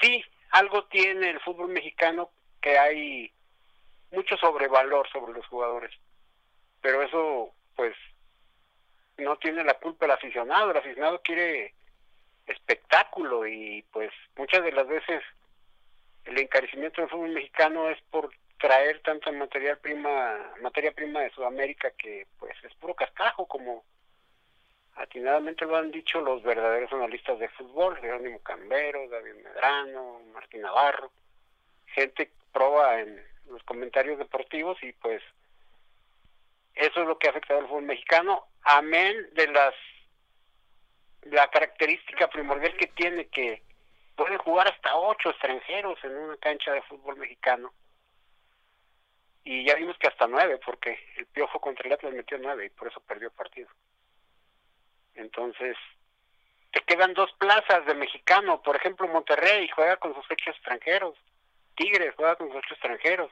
sí, 0.02 0.24
algo 0.52 0.86
tiene 0.86 1.30
el 1.32 1.40
fútbol 1.40 1.70
mexicano 1.70 2.30
que 2.62 2.78
hay 2.78 3.32
mucho 4.12 4.38
sobrevalor 4.38 5.10
sobre 5.10 5.34
los 5.34 5.46
jugadores. 5.48 5.92
Pero 6.82 7.02
eso, 7.02 7.54
pues, 7.76 7.96
no 9.18 9.36
tiene 9.38 9.64
la 9.64 9.76
culpa 9.76 10.06
el 10.06 10.12
aficionado. 10.12 10.72
El 10.72 10.78
aficionado 10.78 11.22
quiere 11.22 11.74
espectáculo 12.48 13.48
y, 13.48 13.84
pues, 13.92 14.12
muchas 14.36 14.64
de 14.64 14.72
las 14.72 14.88
veces 14.88 15.24
el 16.26 16.38
encarecimiento 16.38 17.02
del 17.02 17.10
fútbol 17.10 17.30
mexicano 17.30 17.90
es 17.90 18.02
por 18.10 18.32
traer 18.58 19.02
tanta 19.02 19.32
material 19.32 19.78
prima, 19.80 20.54
materia 20.62 20.92
prima 20.92 21.22
de 21.22 21.32
Sudamérica 21.32 21.92
que, 21.92 22.28
pues, 22.40 22.56
es 22.64 22.74
puro 22.76 22.94
cascajo, 22.94 23.46
como 23.46 23.84
atinadamente 24.96 25.66
lo 25.66 25.76
han 25.76 25.92
dicho 25.92 26.22
los 26.22 26.44
verdaderos 26.44 26.92
analistas 26.94 27.40
de 27.40 27.50
fútbol, 27.50 27.98
Jerónimo 27.98 28.40
Cambero, 28.40 29.08
David 29.10 29.36
Medrano, 29.44 30.22
Martín 30.34 30.62
Navarro, 30.62 31.12
gente 31.88 32.32
proba 32.52 33.00
en 33.02 33.22
los 33.48 33.64
comentarios 33.64 34.20
deportivos 34.20 34.82
y 34.84 34.94
pues 34.94 35.22
eso 36.76 37.02
es 37.02 37.08
lo 37.08 37.18
que 37.18 37.28
ha 37.28 37.32
afectado 37.32 37.60
al 37.60 37.68
fútbol 37.68 37.84
mexicano, 37.84 38.48
amén 38.64 39.30
de 39.34 39.48
las 39.48 39.74
la 41.26 41.48
característica 41.50 42.28
primordial 42.30 42.76
que 42.78 42.88
tiene 42.88 43.28
que 43.28 43.62
pueden 44.16 44.38
jugar 44.38 44.68
hasta 44.68 44.96
ocho 44.96 45.30
extranjeros 45.30 45.98
en 46.04 46.16
una 46.16 46.38
cancha 46.38 46.72
de 46.72 46.82
fútbol 46.84 47.18
mexicano 47.18 47.74
y 49.44 49.66
ya 49.66 49.76
vimos 49.76 49.98
que 49.98 50.08
hasta 50.08 50.28
nueve 50.28 50.60
porque 50.64 51.00
el 51.18 51.26
Piojo 51.28 51.60
contra 51.60 51.88
el 51.88 51.94
Atlas 51.94 52.14
metió 52.14 52.38
nueve 52.38 52.66
y 52.66 52.70
por 52.70 52.88
eso 52.88 53.02
perdió 53.02 53.32
partido 53.32 53.70
entonces, 55.16 55.78
te 56.72 56.82
quedan 56.82 57.14
dos 57.14 57.32
plazas 57.34 57.86
de 57.86 57.94
mexicano. 57.94 58.62
Por 58.62 58.76
ejemplo, 58.76 59.08
Monterrey 59.08 59.68
juega 59.70 59.98
con 59.98 60.14
sus 60.14 60.26
ocho 60.30 60.52
extranjeros. 60.52 61.16
Tigres 61.76 62.14
juega 62.16 62.36
con 62.36 62.48
sus 62.48 62.58
ocho 62.58 62.74
extranjeros. 62.74 63.32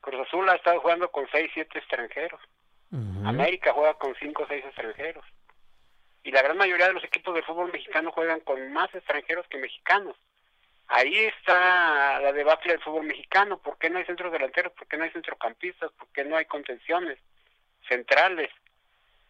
Cruz 0.00 0.26
Azul 0.26 0.48
ha 0.48 0.54
estado 0.54 0.80
jugando 0.80 1.10
con 1.10 1.28
seis, 1.30 1.50
siete 1.54 1.78
extranjeros. 1.78 2.40
América 3.24 3.72
juega 3.72 3.94
con 3.94 4.14
cinco 4.16 4.42
o 4.42 4.46
seis 4.48 4.64
extranjeros. 4.64 5.24
Y 6.22 6.30
la 6.32 6.42
gran 6.42 6.56
mayoría 6.56 6.88
de 6.88 6.92
los 6.92 7.04
equipos 7.04 7.34
de 7.34 7.42
fútbol 7.42 7.72
mexicano 7.72 8.12
juegan 8.12 8.40
con 8.40 8.72
más 8.72 8.94
extranjeros 8.94 9.46
que 9.48 9.58
mexicanos. 9.58 10.16
Ahí 10.88 11.16
está 11.16 12.20
la 12.20 12.32
debacle 12.32 12.72
del 12.72 12.82
fútbol 12.82 13.04
mexicano. 13.06 13.58
¿Por 13.58 13.78
qué 13.78 13.88
no 13.88 13.98
hay 13.98 14.04
centros 14.04 14.32
delanteros? 14.32 14.72
¿Por 14.72 14.86
qué 14.88 14.96
no 14.96 15.04
hay 15.04 15.10
centrocampistas? 15.10 15.92
¿Por 15.92 16.08
qué 16.08 16.24
no 16.24 16.36
hay 16.36 16.44
contenciones 16.46 17.18
centrales? 17.88 18.50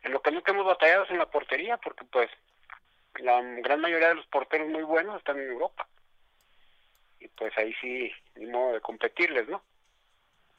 En 0.03 0.12
lo 0.12 0.22
que 0.22 0.32
nunca 0.32 0.53
hemos 0.53 0.66
batallado 0.66 1.05
es 1.05 1.11
en 1.11 1.18
la 1.18 1.30
portería, 1.30 1.76
porque 1.76 2.05
pues 2.05 2.30
la 3.16 3.41
gran 3.43 3.80
mayoría 3.80 4.09
de 4.09 4.14
los 4.14 4.26
porteros 4.26 4.68
muy 4.68 4.82
buenos 4.82 5.18
están 5.18 5.38
en 5.38 5.51
Europa. 5.51 5.86
Y 7.18 7.28
pues 7.28 7.57
ahí 7.59 7.74
sí, 7.80 8.11
ni 8.36 8.47
modo 8.47 8.72
de 8.72 8.80
competirles, 8.80 9.49
¿no? 9.49 9.62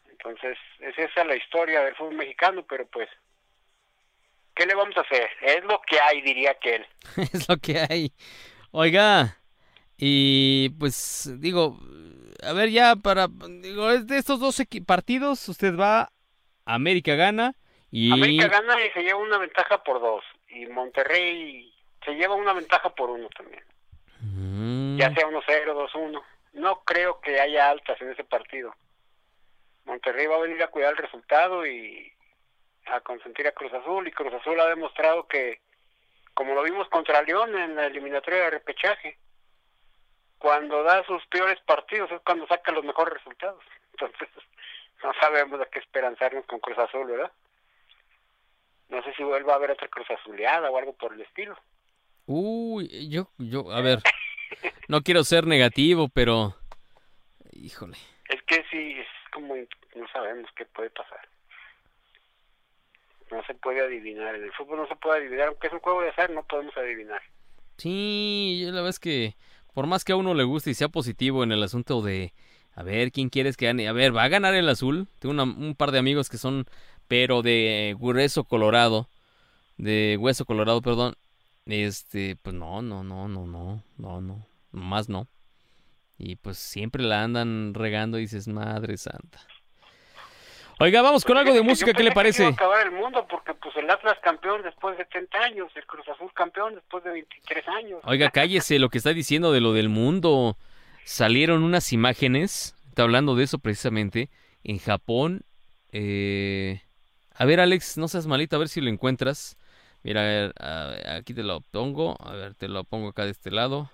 Entonces, 0.08 0.58
es 0.80 0.98
esa 1.00 1.24
la 1.24 1.36
historia 1.36 1.82
del 1.82 1.96
fútbol 1.96 2.14
mexicano, 2.14 2.64
pero 2.68 2.86
pues, 2.86 3.10
¿qué 4.56 4.66
le 4.66 4.76
vamos 4.76 4.96
a 4.98 5.02
hacer? 5.02 5.30
Es 5.42 5.64
lo 5.64 5.82
que 5.82 6.00
hay, 6.00 6.22
diría 6.22 6.54
que 6.56 6.76
él. 6.76 6.88
es 7.34 7.48
lo 7.48 7.58
que 7.58 7.80
hay. 7.80 8.14
Oiga, 8.72 9.38
y 9.98 10.70
pues 10.80 11.30
digo, 11.40 11.78
a 12.44 12.54
ver 12.54 12.70
ya 12.70 12.96
para, 12.96 13.28
digo, 13.28 13.90
de 13.90 14.18
estos 14.18 14.40
dos 14.40 14.62
partidos, 14.86 15.48
usted 15.50 15.78
va, 15.78 16.12
América 16.66 17.16
gana, 17.16 17.56
América 18.12 18.48
gana 18.48 18.84
y 18.86 18.90
se 18.92 19.04
lleva 19.04 19.20
una 19.20 19.38
ventaja 19.38 19.84
por 19.84 20.00
dos. 20.00 20.24
Y 20.50 20.66
Monterrey 20.68 21.74
se 22.06 22.14
lleva 22.14 22.36
una 22.36 22.54
ventaja 22.54 22.90
por 22.96 23.10
uno 23.10 23.28
también. 23.36 23.64
Mm. 24.22 24.98
Ya 24.98 25.14
sea 25.14 25.28
1-0, 25.28 25.90
2-1. 25.92 26.22
No 26.54 26.84
creo 26.84 27.20
que 27.22 27.40
haya 27.40 27.70
altas 27.70 28.02
en 28.02 28.12
ese 28.12 28.24
partido. 28.24 28.74
Monterrey 29.86 30.28
va 30.28 30.36
a 30.36 30.42
venir 30.42 30.62
a 30.64 30.68
cuidar 30.68 30.92
el 30.92 30.98
resultado 30.98 31.66
y 31.66 32.12
a 32.92 33.02
consentir 33.02 33.48
a 33.48 33.52
Cruz 33.52 33.74
Azul. 33.74 34.08
Y 34.08 34.12
Cruz 34.12 34.34
Azul 34.34 34.60
ha 34.60 34.68
demostrado 34.68 35.28
que, 35.28 35.62
como 36.34 36.54
lo 36.54 36.64
vimos 36.64 36.88
contra 36.90 37.22
León 37.22 37.58
en 37.58 37.76
la 37.76 37.88
eliminatoria 37.88 38.44
de 38.44 38.50
repechaje, 38.52 39.18
cuando 40.38 40.84
da 40.84 41.04
sus 41.06 41.26
peores 41.28 41.60
partidos 41.62 42.12
es 42.12 42.22
cuando 42.22 42.48
saca 42.48 42.72
los 42.72 42.84
mejores 42.84 43.14
resultados. 43.14 43.64
Entonces, 43.94 44.30
no 45.04 45.14
sabemos 45.20 45.62
a 45.62 45.66
qué 45.66 45.80
esperanzarnos 45.80 46.46
con 46.46 46.60
Cruz 46.60 46.78
Azul, 46.78 47.08
¿verdad? 47.08 47.32
No 48.90 49.02
sé 49.04 49.14
si 49.14 49.24
vuelva 49.24 49.54
a 49.54 49.56
haber 49.56 49.72
otra 49.72 49.88
cruz 49.88 50.10
azuleada 50.12 50.70
o 50.70 50.78
algo 50.78 50.94
por 50.94 51.14
el 51.14 51.22
estilo. 51.22 51.58
Uy, 52.26 53.10
yo, 53.10 53.30
yo, 53.38 53.72
a 53.72 53.82
ver, 53.82 54.00
no 54.90 55.02
quiero 55.02 55.24
ser 55.24 55.48
negativo, 55.48 56.10
pero, 56.14 56.56
híjole. 57.54 57.98
Es 58.28 58.42
que 58.44 58.66
sí, 58.70 59.00
es 59.00 59.08
como, 59.32 59.56
no 59.56 60.08
sabemos 60.12 60.52
qué 60.56 60.66
puede 60.66 60.90
pasar. 60.90 61.22
No 63.32 63.44
se 63.46 63.54
puede 63.56 63.82
adivinar, 63.82 64.36
en 64.36 64.44
el 64.44 64.52
fútbol 64.52 64.80
no 64.80 64.88
se 64.88 64.96
puede 64.96 65.20
adivinar, 65.20 65.48
aunque 65.48 65.68
es 65.68 65.74
un 65.74 65.80
juego 65.80 66.02
de 66.02 66.10
azar, 66.10 66.30
no 66.30 66.44
podemos 66.44 66.76
adivinar. 66.78 67.22
Sí, 67.78 68.64
la 68.66 68.74
verdad 68.74 68.90
es 68.90 69.00
que, 69.00 69.36
por 69.74 69.88
más 69.88 70.04
que 70.04 70.12
a 70.12 70.18
uno 70.18 70.34
le 70.34 70.44
guste 70.44 70.70
y 70.70 70.74
sea 70.74 70.90
positivo 70.90 71.44
en 71.44 71.52
el 71.52 71.64
asunto 71.64 72.02
de, 72.02 72.34
a 72.76 72.84
ver, 72.84 73.12
¿quién 73.12 73.30
quieres 73.30 73.58
que 73.58 73.66
gane? 73.66 73.88
A 73.88 73.94
ver, 73.94 74.16
¿va 74.16 74.24
a 74.24 74.30
ganar 74.30 74.54
el 74.54 74.70
azul? 74.70 75.08
Tengo 75.20 75.42
un 75.42 75.76
par 75.76 75.92
de 75.92 76.00
amigos 76.00 76.30
que 76.30 76.38
son 76.38 76.68
pero 77.12 77.42
de 77.42 77.94
hueso 78.00 78.46
colorado, 78.46 79.10
de 79.76 80.18
hueso 80.18 80.46
colorado, 80.46 80.82
perdón, 80.82 81.16
este, 81.66 82.38
pues 82.38 82.56
no, 82.56 82.82
no, 82.82 83.04
no, 83.04 83.28
no, 83.28 83.46
no, 83.46 83.84
no, 83.98 84.22
no, 84.22 84.48
más 84.72 85.10
no. 85.10 85.28
Y 86.18 86.38
pues 86.38 86.58
siempre 86.58 87.04
la 87.04 87.24
andan 87.24 87.74
regando 87.74 88.18
y 88.18 88.22
dices, 88.22 88.48
madre 88.48 88.96
santa. 88.96 89.42
Oiga, 90.82 91.04
vamos 91.04 91.24
con 91.24 91.38
algo 91.38 91.54
de 91.54 91.62
música, 91.62 91.94
¿qué 91.94 92.02
le 92.02 92.12
parece? 92.12 92.42
Que 92.42 92.50
acabar 92.50 92.88
el 92.88 92.92
mundo 92.92 93.28
porque 93.30 93.54
pues 93.54 93.76
el 93.76 93.88
Atlas 93.88 94.18
campeón 94.24 94.64
después 94.64 94.98
de 94.98 95.06
30 95.06 95.38
años, 95.38 95.72
el 95.76 95.86
Cruz 95.86 96.10
Azul 96.10 96.32
campeón 96.34 96.74
después 96.74 97.04
de 97.04 97.12
23 97.12 97.68
años. 97.68 98.00
Oiga, 98.04 98.32
cállese 98.32 98.80
lo 98.80 98.90
que 98.90 98.98
está 98.98 99.14
diciendo 99.14 99.52
de 99.52 99.62
lo 99.62 99.74
del 99.74 99.90
mundo. 99.90 100.58
Salieron 101.04 101.62
unas 101.62 101.94
imágenes, 101.94 102.76
está 102.90 103.04
hablando 103.04 103.36
de 103.36 103.44
eso 103.44 103.60
precisamente, 103.60 104.32
en 104.64 104.80
Japón, 104.80 105.44
eh, 105.92 106.82
a 107.36 107.46
ver, 107.46 107.60
Alex, 107.60 108.00
no 108.00 108.08
seas 108.08 108.26
malito, 108.26 108.56
a 108.56 108.60
ver 108.60 108.68
si 108.68 108.82
lo 108.82 108.90
encuentras. 108.90 109.58
Mira, 110.02 110.22
a 110.22 110.88
ver, 110.88 111.10
aquí 111.10 111.36
te 111.36 111.44
lo 111.44 111.62
pongo. 111.62 112.18
A 112.20 112.34
ver, 112.34 112.56
te 112.56 112.68
lo 112.68 112.86
pongo 112.86 113.10
acá 113.10 113.26
de 113.26 113.32
este 113.32 113.52
lado. 113.52 113.92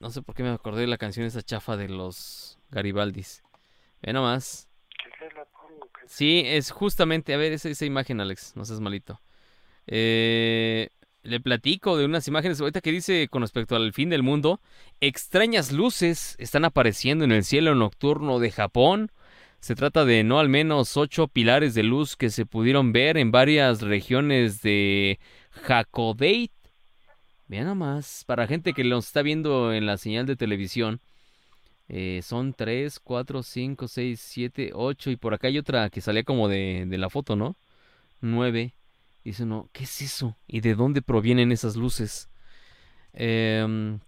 No 0.00 0.10
sé 0.10 0.20
por 0.20 0.34
qué 0.34 0.42
me 0.42 0.50
acordé 0.50 0.82
de 0.82 0.86
la 0.86 0.98
canción 0.98 1.24
esa 1.24 1.40
chafa 1.40 1.78
de 1.78 1.88
los 1.88 2.58
Garibaldis. 2.70 3.42
Ve 4.02 4.12
nomás. 4.12 4.68
Sí, 6.06 6.42
es 6.44 6.70
justamente, 6.70 7.34
a 7.34 7.36
ver, 7.36 7.52
esa, 7.52 7.68
esa 7.68 7.84
imagen, 7.84 8.20
Alex, 8.20 8.52
no 8.54 8.64
seas 8.64 8.80
malito. 8.80 9.20
Eh, 9.86 10.88
le 11.22 11.40
platico 11.40 11.96
de 11.96 12.04
unas 12.04 12.26
imágenes 12.28 12.60
ahorita 12.60 12.80
que 12.80 12.92
dice 12.92 13.28
con 13.28 13.42
respecto 13.42 13.76
al 13.76 13.92
fin 13.92 14.10
del 14.10 14.22
mundo. 14.22 14.60
Extrañas 15.00 15.72
luces 15.72 16.36
están 16.38 16.64
apareciendo 16.64 17.24
en 17.24 17.32
el 17.32 17.44
cielo 17.44 17.74
nocturno 17.74 18.38
de 18.38 18.50
Japón. 18.50 19.10
Se 19.60 19.74
trata 19.74 20.04
de 20.04 20.22
no 20.22 20.38
al 20.38 20.48
menos 20.48 20.96
ocho 20.96 21.26
pilares 21.28 21.74
de 21.74 21.82
luz 21.82 22.16
que 22.16 22.30
se 22.30 22.46
pudieron 22.46 22.92
ver 22.92 23.16
en 23.16 23.32
varias 23.32 23.82
regiones 23.82 24.62
de 24.62 25.18
Hakodate. 25.66 26.52
Vean 27.48 27.66
nomás, 27.66 28.24
para 28.26 28.46
gente 28.46 28.72
que 28.72 28.84
los 28.84 29.06
está 29.06 29.22
viendo 29.22 29.72
en 29.72 29.86
la 29.86 29.98
señal 29.98 30.26
de 30.26 30.36
televisión, 30.36 31.00
eh, 31.88 32.20
son 32.22 32.52
3, 32.52 32.98
4, 33.00 33.42
5, 33.42 33.88
6, 33.88 34.20
7, 34.20 34.70
8 34.74 35.10
y 35.10 35.16
por 35.16 35.34
acá 35.34 35.48
hay 35.48 35.58
otra 35.58 35.88
que 35.90 36.00
salía 36.00 36.24
como 36.24 36.48
de, 36.48 36.84
de 36.86 36.98
la 36.98 37.10
foto, 37.10 37.36
¿no? 37.36 37.56
9. 38.20 38.74
Dice 39.24 39.42
uno, 39.42 39.68
¿qué 39.72 39.84
es 39.84 40.02
eso? 40.02 40.36
¿Y 40.46 40.60
de 40.60 40.74
dónde 40.74 41.02
provienen 41.02 41.50
esas 41.52 41.76
luces? 41.76 42.28
Em, 43.12 43.98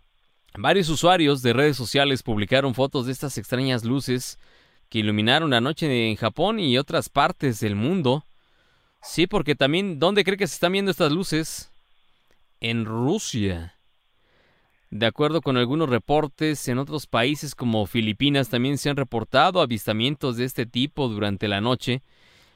varios 0.56 0.88
usuarios 0.88 1.42
de 1.42 1.52
redes 1.52 1.76
sociales 1.76 2.22
publicaron 2.22 2.74
fotos 2.74 3.06
de 3.06 3.12
estas 3.12 3.38
extrañas 3.38 3.84
luces 3.84 4.38
que 4.88 5.00
iluminaron 5.00 5.50
la 5.50 5.60
noche 5.60 6.08
en 6.08 6.16
Japón 6.16 6.60
y 6.60 6.78
otras 6.78 7.08
partes 7.08 7.60
del 7.60 7.74
mundo. 7.74 8.26
Sí, 9.02 9.26
porque 9.26 9.54
también, 9.54 9.98
¿dónde 9.98 10.24
cree 10.24 10.36
que 10.36 10.46
se 10.46 10.54
están 10.54 10.72
viendo 10.72 10.90
estas 10.90 11.12
luces? 11.12 11.70
En 12.60 12.84
Rusia. 12.84 13.77
De 14.90 15.06
acuerdo 15.06 15.42
con 15.42 15.56
algunos 15.58 15.90
reportes, 15.90 16.66
en 16.68 16.78
otros 16.78 17.06
países 17.06 17.54
como 17.54 17.86
Filipinas 17.86 18.48
también 18.48 18.78
se 18.78 18.88
han 18.88 18.96
reportado 18.96 19.60
avistamientos 19.60 20.36
de 20.36 20.44
este 20.44 20.64
tipo 20.64 21.08
durante 21.08 21.46
la 21.46 21.60
noche. 21.60 22.02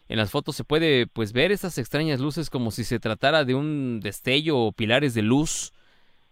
En 0.08 0.16
las 0.16 0.30
fotos 0.30 0.56
se 0.56 0.64
puede 0.64 1.06
pues 1.06 1.32
ver 1.32 1.52
estas 1.52 1.76
extrañas 1.78 2.20
luces 2.20 2.48
como 2.48 2.70
si 2.70 2.84
se 2.84 2.98
tratara 2.98 3.44
de 3.44 3.54
un 3.54 4.00
destello 4.00 4.58
o 4.58 4.72
pilares 4.72 5.12
de 5.14 5.22
luz. 5.22 5.72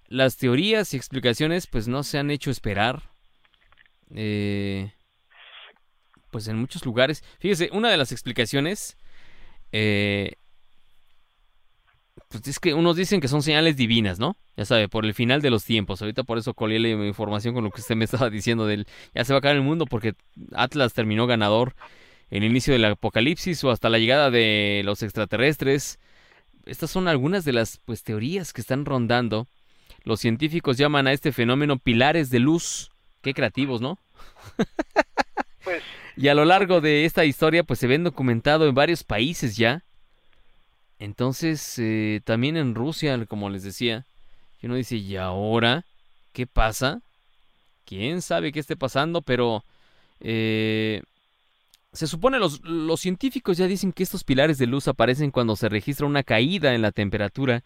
Las 0.09 0.37
teorías 0.37 0.95
y 0.95 0.97
explicaciones 0.97 1.67
pues 1.67 1.87
no 1.87 2.03
se 2.03 2.19
han 2.19 2.31
hecho 2.31 2.51
esperar. 2.51 3.03
Eh, 4.15 4.93
pues 6.31 6.49
en 6.49 6.57
muchos 6.57 6.85
lugares. 6.87 7.23
Fíjese, 7.39 7.69
una 7.73 7.91
de 7.91 7.97
las 7.99 8.11
explicaciones 8.13 8.97
eh, 9.73 10.33
pues 12.31 12.47
es 12.47 12.61
que 12.61 12.75
unos 12.75 12.95
dicen 12.95 13.21
que 13.21 13.27
son 13.27 13.43
señales 13.43 13.77
divinas, 13.77 14.21
¿no? 14.21 14.37
Ya 14.57 14.65
sabe, 14.65 14.89
por 14.89 15.05
el 15.05 15.15
final 15.15 15.43
de 15.43 15.51
los 15.51 15.65
tiempos. 15.65 16.01
Ahorita 16.01 16.23
por 16.23 16.39
eso 16.39 16.55
colé 16.55 16.79
la 16.79 16.89
información 16.89 17.55
con 17.55 17.65
lo 17.65 17.73
que 17.73 17.81
usted 17.81 17.97
me 17.97 18.05
estaba 18.05 18.31
diciendo 18.31 18.67
del 18.67 18.87
ya 19.13 19.25
se 19.25 19.33
va 19.33 19.39
a 19.39 19.41
acabar 19.41 19.57
el 19.57 19.63
mundo 19.63 19.85
porque 19.85 20.15
Atlas 20.55 20.93
terminó 20.93 21.27
ganador 21.27 21.75
el 22.31 22.45
inicio 22.45 22.73
del 22.73 22.85
apocalipsis 22.85 23.65
o 23.65 23.73
hasta 23.73 23.89
la 23.89 23.99
llegada 23.99 24.31
de 24.31 24.83
los 24.85 25.03
extraterrestres. 25.03 25.99
Estas 26.67 26.93
son 26.93 27.09
algunas 27.09 27.45
de 27.45 27.53
las 27.53 27.79
pues, 27.85 28.05
teorías 28.05 28.53
que 28.53 28.61
están 28.61 28.85
rondando. 28.85 29.49
Los 30.05 30.21
científicos 30.21 30.79
llaman 30.79 31.09
a 31.09 31.13
este 31.13 31.33
fenómeno 31.33 31.79
pilares 31.79 32.31
de 32.31 32.39
luz. 32.39 32.93
Qué 33.23 33.35
creativos, 33.35 33.81
¿no? 33.81 33.99
Pues, 35.65 35.83
y 36.17 36.29
a 36.29 36.35
lo 36.35 36.45
largo 36.45 36.81
de 36.81 37.07
esta 37.07 37.25
historia, 37.25 37.65
pues 37.65 37.81
se 37.81 37.89
ven 37.89 38.05
documentado 38.05 38.69
en 38.69 38.75
varios 38.77 39.03
países 39.03 39.57
ya. 39.57 39.83
Entonces, 41.01 41.77
eh, 41.79 42.21
también 42.25 42.59
en 42.59 42.75
Rusia, 42.75 43.25
como 43.25 43.49
les 43.49 43.63
decía, 43.63 44.05
uno 44.63 44.75
dice, 44.75 44.97
¿y 44.97 45.17
ahora 45.17 45.87
qué 46.35 46.47
pasa? 46.47 47.01
¿Quién 47.87 48.21
sabe 48.21 48.53
qué 48.53 48.61
esté 48.61 48.77
pasando? 48.77 49.23
Pero 49.23 49.65
eh, 50.21 51.03
se 51.95 52.07
supone 52.07 52.39
los, 52.39 52.61
los 52.65 53.01
científicos 53.01 53.57
ya 53.57 53.67
dicen 53.67 53.93
que 53.93 54.03
estos 54.03 54.25
pilares 54.25 54.59
de 54.59 54.67
luz 54.67 54.89
aparecen 54.89 55.31
cuando 55.31 55.57
se 55.57 55.71
registra 55.71 56.07
una 56.07 56.23
caída 56.23 56.75
en 56.75 56.83
la 56.83 56.93
temperatura, 56.93 57.65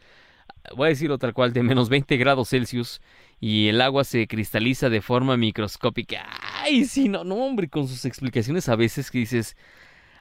voy 0.77 0.87
a 0.87 0.89
decirlo 0.91 1.19
tal 1.19 1.35
cual, 1.35 1.53
de 1.53 1.65
menos 1.65 1.89
20 1.89 2.17
grados 2.17 2.51
Celsius 2.51 3.01
y 3.41 3.67
el 3.67 3.81
agua 3.81 4.05
se 4.05 4.29
cristaliza 4.29 4.91
de 4.91 5.03
forma 5.03 5.37
microscópica. 5.37 6.25
Ay, 6.63 6.85
sí, 6.85 7.09
no, 7.09 7.25
no, 7.25 7.35
hombre, 7.35 7.69
con 7.69 7.89
sus 7.89 8.05
explicaciones 8.05 8.69
a 8.69 8.77
veces 8.77 9.11
que 9.11 9.19
dices... 9.19 9.57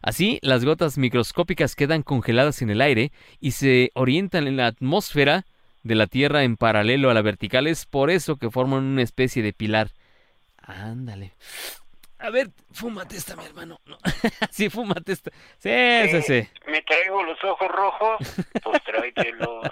Así, 0.03 0.37
las 0.41 0.65
gotas 0.65 0.97
microscópicas 0.97 1.77
quedan 1.77 2.03
congeladas 2.03 2.61
en 2.61 2.69
el 2.69 2.81
aire 2.81 3.13
y 3.39 3.51
se 3.51 3.91
orientan 3.95 4.47
en 4.47 4.57
la 4.57 4.67
atmósfera 4.67 5.45
de 5.81 5.95
la 5.95 6.07
Tierra 6.07 6.43
en 6.43 6.57
paralelo 6.57 7.09
a 7.09 7.13
la 7.13 7.21
vertical. 7.21 7.67
Es 7.67 7.85
por 7.85 8.09
eso 8.09 8.35
que 8.35 8.51
forman 8.51 8.83
una 8.83 9.01
especie 9.01 9.41
de 9.41 9.53
pilar. 9.53 9.91
Ándale. 10.57 11.31
A 12.19 12.29
ver, 12.29 12.49
fúmate 12.71 13.15
esta, 13.15 13.37
mi 13.37 13.45
hermano. 13.45 13.79
sí, 14.51 14.69
fúmate 14.69 15.13
esta. 15.13 15.31
Sí, 15.57 15.71
sí, 16.09 16.21
sí. 16.21 16.49
Me 16.67 16.81
traigo 16.81 17.23
los 17.23 17.41
ojos 17.43 17.67
rojos, 17.69 18.17
pues 18.61 18.83
tráetelos. 18.83 19.67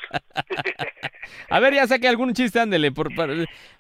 A 1.50 1.60
ver, 1.60 1.74
ya 1.74 1.88
saque 1.88 2.08
algún 2.08 2.34
chiste, 2.34 2.60
ándele, 2.60 2.92
por, 2.92 3.14
para, 3.16 3.34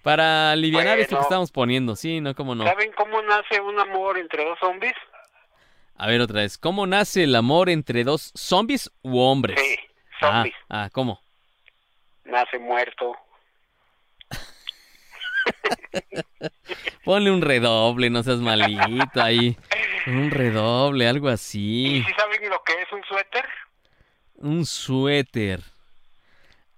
para 0.03 0.51
aliviar 0.51 0.99
esto 0.99 1.17
que 1.17 1.21
estamos 1.21 1.51
poniendo. 1.51 1.95
Sí, 1.95 2.19
no, 2.21 2.35
cómo 2.35 2.55
no. 2.55 2.65
¿Saben 2.65 2.91
cómo 2.93 3.21
nace 3.21 3.59
un 3.61 3.79
amor 3.79 4.17
entre 4.17 4.45
dos 4.45 4.59
zombies? 4.59 4.93
A 6.01 6.07
ver, 6.07 6.19
otra 6.19 6.41
vez. 6.41 6.57
¿Cómo 6.57 6.87
nace 6.87 7.25
el 7.25 7.35
amor 7.35 7.69
entre 7.69 8.03
dos 8.03 8.31
zombies 8.35 8.89
u 9.03 9.19
hombres? 9.19 9.59
Sí, 9.59 9.77
zombies. 10.19 10.55
Ah, 10.67 10.85
ah 10.85 10.89
¿cómo? 10.91 11.21
Nace 12.23 12.57
muerto. 12.57 13.15
Ponle 17.05 17.29
un 17.29 17.43
redoble, 17.43 18.09
no 18.09 18.23
seas 18.23 18.39
malito 18.39 19.21
ahí. 19.21 19.55
Un 20.07 20.31
redoble, 20.31 21.07
algo 21.07 21.29
así. 21.29 21.97
¿Y 21.97 22.03
si 22.03 22.13
saben 22.13 22.49
lo 22.49 22.63
que 22.63 22.81
es 22.81 22.91
un 22.91 23.03
suéter? 23.03 23.45
Un 24.37 24.65
suéter. 24.65 25.59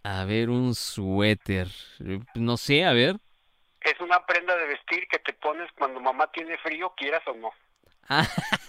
A 0.03 0.25
ver, 0.25 0.49
un 0.49 0.75
suéter. 0.75 1.69
No 2.35 2.57
sé, 2.57 2.83
a 2.83 2.91
ver. 2.91 3.15
Es 3.79 3.97
una 4.01 4.25
prenda 4.25 4.53
de 4.57 4.67
vestir 4.67 5.07
que 5.07 5.19
te 5.19 5.31
pones 5.31 5.71
cuando 5.77 6.01
mamá 6.01 6.29
tiene 6.33 6.57
frío, 6.57 6.93
quieras 6.97 7.23
o 7.25 7.33
no. 7.35 7.53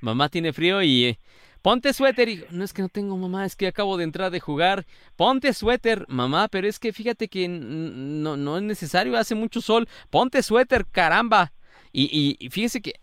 mamá 0.00 0.28
tiene 0.28 0.52
frío 0.52 0.82
y 0.82 1.04
eh, 1.04 1.18
Ponte 1.62 1.92
suéter. 1.92 2.28
Y, 2.28 2.44
no 2.50 2.64
es 2.64 2.72
que 2.72 2.82
no 2.82 2.88
tengo 2.88 3.16
mamá, 3.16 3.44
es 3.44 3.56
que 3.56 3.66
acabo 3.66 3.96
de 3.96 4.04
entrar 4.04 4.30
de 4.30 4.40
jugar. 4.40 4.86
Ponte 5.16 5.52
suéter, 5.52 6.04
mamá, 6.08 6.48
pero 6.48 6.68
es 6.68 6.78
que 6.78 6.92
fíjate 6.92 7.28
que 7.28 7.48
no, 7.48 8.36
no 8.36 8.56
es 8.56 8.62
necesario, 8.62 9.16
hace 9.16 9.34
mucho 9.34 9.60
sol. 9.60 9.88
Ponte 10.10 10.42
suéter, 10.42 10.86
caramba. 10.86 11.52
Y, 11.92 12.36
y, 12.38 12.50
fíjese 12.50 12.80
que, 12.80 12.94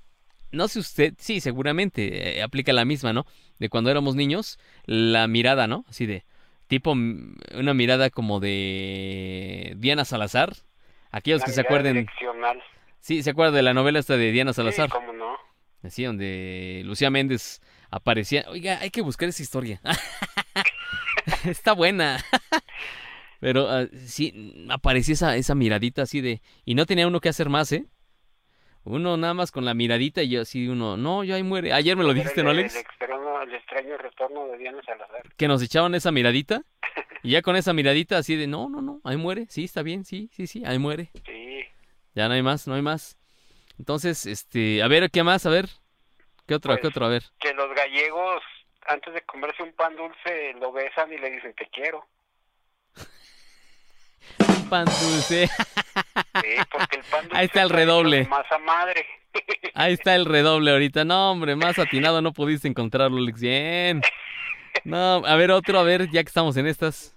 no 0.51 0.67
sé 0.67 0.79
usted, 0.79 1.13
sí, 1.17 1.41
seguramente 1.41 2.39
eh, 2.39 2.43
aplica 2.43 2.71
la 2.71 2.85
misma, 2.85 3.13
¿no? 3.13 3.25
De 3.59 3.69
cuando 3.69 3.89
éramos 3.89 4.15
niños, 4.15 4.57
la 4.85 5.27
mirada, 5.27 5.67
¿no? 5.67 5.85
Así 5.89 6.05
de, 6.05 6.23
tipo, 6.67 6.91
una 6.91 7.73
mirada 7.73 8.09
como 8.09 8.39
de 8.39 9.75
Diana 9.77 10.05
Salazar. 10.05 10.53
Aquellos 11.11 11.43
que 11.43 11.51
se 11.51 11.61
acuerden. 11.61 12.07
Sí, 12.99 13.23
se 13.23 13.29
acuerdan 13.29 13.53
de 13.55 13.61
la 13.61 13.73
novela 13.73 13.99
esta 13.99 14.17
de 14.17 14.31
Diana 14.31 14.53
Salazar. 14.53 14.87
Sí, 14.87 14.91
cómo 14.91 15.13
no. 15.13 15.37
Así, 15.85 16.03
donde 16.03 16.81
Lucía 16.85 17.09
Méndez 17.09 17.61
aparecía. 17.91 18.45
Oiga, 18.49 18.79
hay 18.79 18.89
que 18.89 19.01
buscar 19.01 19.29
esa 19.29 19.43
historia. 19.43 19.81
Está 21.45 21.73
buena. 21.73 22.23
Pero 23.39 23.65
uh, 23.65 23.87
sí, 24.05 24.65
aparecía 24.69 25.13
esa, 25.13 25.35
esa 25.35 25.55
miradita 25.55 26.01
así 26.01 26.21
de. 26.21 26.41
Y 26.65 26.75
no 26.75 26.85
tenía 26.85 27.07
uno 27.07 27.19
que 27.19 27.29
hacer 27.29 27.49
más, 27.49 27.71
¿eh? 27.71 27.85
Uno 28.85 29.17
nada 29.17 29.33
más 29.33 29.51
con 29.51 29.65
la 29.65 29.73
miradita 29.73 30.21
y 30.21 30.29
yo 30.29 30.41
así, 30.41 30.67
uno, 30.67 30.95
no, 30.95 31.23
ya 31.23 31.35
ahí 31.35 31.43
muere. 31.43 31.73
Ayer 31.73 31.97
me 31.97 32.03
lo 32.03 32.13
dijiste, 32.13 32.43
¿no, 32.43 32.51
Alex? 32.51 32.75
El, 32.75 32.81
extraño, 32.81 33.41
el 33.41 33.53
extraño 33.55 33.97
retorno 33.97 34.47
de 34.47 34.59
Diana 34.59 34.79
Salazar. 34.85 35.23
Que 35.35 35.47
nos 35.47 35.61
echaban 35.63 35.95
esa 35.95 36.11
miradita. 36.11 36.63
Y 37.23 37.31
ya 37.31 37.41
con 37.41 37.55
esa 37.55 37.73
miradita 37.73 38.19
así 38.19 38.35
de, 38.35 38.45
no, 38.45 38.69
no, 38.69 38.83
no, 38.83 39.01
ahí 39.03 39.17
muere. 39.17 39.47
Sí, 39.49 39.63
está 39.63 39.81
bien, 39.81 40.05
sí, 40.05 40.29
sí, 40.31 40.45
sí, 40.45 40.61
ahí 40.63 40.77
muere. 40.77 41.09
Sí. 41.25 41.61
Ya 42.13 42.27
no 42.27 42.35
hay 42.35 42.43
más, 42.43 42.67
no 42.67 42.75
hay 42.75 42.83
más. 42.83 43.17
Entonces, 43.79 44.25
este, 44.25 44.81
a 44.83 44.87
ver, 44.87 45.09
¿qué 45.11 45.23
más? 45.23 45.45
A 45.45 45.49
ver. 45.49 45.67
¿Qué 46.47 46.55
otro? 46.55 46.73
¿Qué 46.75 46.81
Pues, 46.81 46.91
otro? 46.91 47.05
A 47.05 47.09
ver. 47.09 47.23
Que 47.39 47.53
los 47.53 47.73
gallegos, 47.75 48.41
antes 48.87 49.13
de 49.13 49.21
comerse 49.21 49.63
un 49.63 49.73
pan 49.73 49.95
dulce, 49.95 50.53
lo 50.59 50.71
besan 50.71 51.11
y 51.11 51.17
le 51.17 51.31
dicen 51.31 51.53
te 51.55 51.67
quiero. 51.67 52.05
Un 54.39 54.69
pan 54.69 54.85
dulce. 54.85 55.47
Sí, 55.47 56.55
porque 56.71 56.97
el 56.97 57.03
pan 57.03 57.21
dulce 57.23 57.35
Ahí 57.37 57.45
está 57.45 57.61
el 57.61 57.69
redoble. 57.69 58.25
Masa 58.27 58.57
madre. 58.59 59.05
Ahí 59.75 59.93
está 59.93 60.15
el 60.15 60.25
redoble 60.25 60.71
ahorita. 60.71 61.03
No, 61.05 61.31
hombre, 61.31 61.55
más 61.55 61.77
atinado 61.77 62.21
no 62.21 62.31
pudiste 62.33 62.67
encontrarlo, 62.67 63.17
Alex. 63.17 63.41
Bien. 63.41 64.01
No, 64.83 65.23
a 65.25 65.35
ver, 65.35 65.51
otro, 65.51 65.79
a 65.79 65.83
ver, 65.83 66.09
ya 66.09 66.23
que 66.23 66.27
estamos 66.27 66.57
en 66.57 66.67
estas. 66.67 67.15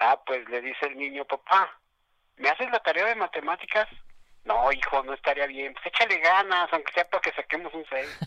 Ah, 0.00 0.20
pues 0.26 0.48
le 0.48 0.60
dice 0.60 0.86
el 0.86 0.96
niño, 0.96 1.24
papá, 1.24 1.78
¿me 2.36 2.48
haces 2.48 2.70
la 2.70 2.78
tarea 2.80 3.06
de 3.06 3.14
matemáticas? 3.14 3.86
No, 4.44 4.70
hijo, 4.72 5.02
no 5.02 5.14
estaría 5.14 5.46
bien. 5.46 5.72
Pues 5.74 5.86
échale 5.86 6.18
ganas, 6.18 6.68
aunque 6.72 6.92
sea 6.92 7.08
para 7.08 7.22
que 7.22 7.32
saquemos 7.32 7.72
un 7.72 7.84
6. 7.88 8.18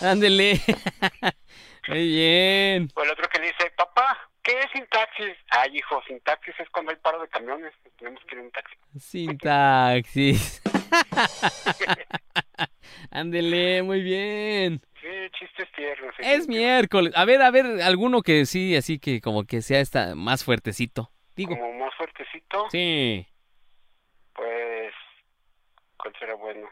Ándele. 0.02 0.60
Muy 1.88 2.08
bien. 2.08 2.88
O 2.94 3.02
el 3.02 3.10
otro 3.10 3.28
que 3.28 3.40
le 3.40 3.46
dice, 3.46 3.70
papá, 3.76 4.18
¿qué 4.42 4.58
es 4.58 4.66
sintaxis? 4.72 5.36
Ay, 5.50 5.76
hijo, 5.76 6.02
sintaxis 6.06 6.54
es 6.58 6.68
cuando 6.70 6.92
hay 6.92 6.96
paro 6.96 7.20
de 7.20 7.28
camiones. 7.28 7.72
Tenemos 7.98 8.22
que 8.26 8.34
ir 8.34 8.40
en 8.40 8.46
un 8.46 8.52
taxi. 8.52 8.74
Sin 8.98 9.38
taxis. 9.38 10.62
Ándele, 13.10 13.82
muy 13.82 14.02
bien. 14.02 14.80
Sí, 15.00 15.08
chistes 15.38 15.70
tiernos. 15.72 16.14
Es 16.18 16.48
miércoles. 16.48 17.12
A 17.16 17.24
ver, 17.24 17.42
a 17.42 17.50
ver, 17.50 17.82
alguno 17.82 18.22
que 18.22 18.46
sí, 18.46 18.76
así 18.76 18.98
que 18.98 19.20
como 19.20 19.44
que 19.44 19.60
sea 19.60 19.80
esta 19.80 20.14
más 20.14 20.44
fuertecito. 20.44 21.10
Digo. 21.36 21.56
Como 21.56 21.72
más 21.72 21.94
fuertecito. 21.96 22.68
Sí. 22.70 23.26
Pues, 24.34 24.92
¿cuál 25.96 26.14
será 26.18 26.34
bueno? 26.34 26.68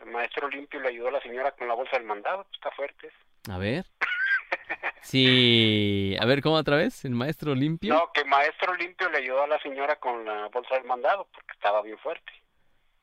El 0.00 0.10
maestro 0.10 0.48
limpio 0.48 0.80
le 0.80 0.88
ayudó 0.88 1.08
a 1.08 1.12
la 1.12 1.20
señora 1.20 1.52
con 1.52 1.68
la 1.68 1.74
bolsa 1.74 1.96
del 1.96 2.06
mandado, 2.06 2.44
pues, 2.44 2.54
está 2.54 2.70
fuerte. 2.72 3.10
A 3.50 3.58
ver. 3.58 3.86
Sí, 5.02 6.16
a 6.20 6.26
ver, 6.26 6.42
¿cómo 6.42 6.54
otra 6.54 6.76
vez? 6.76 7.04
¿El 7.04 7.10
maestro 7.12 7.54
limpio? 7.54 7.92
No, 7.92 8.12
que 8.12 8.20
el 8.20 8.28
maestro 8.28 8.72
limpio 8.76 9.10
le 9.10 9.18
ayudó 9.18 9.42
a 9.42 9.48
la 9.48 9.58
señora 9.60 9.96
con 9.96 10.24
la 10.24 10.46
bolsa 10.48 10.76
del 10.76 10.84
mandado 10.84 11.26
porque 11.32 11.52
estaba 11.52 11.82
bien 11.82 11.98
fuerte. 11.98 12.32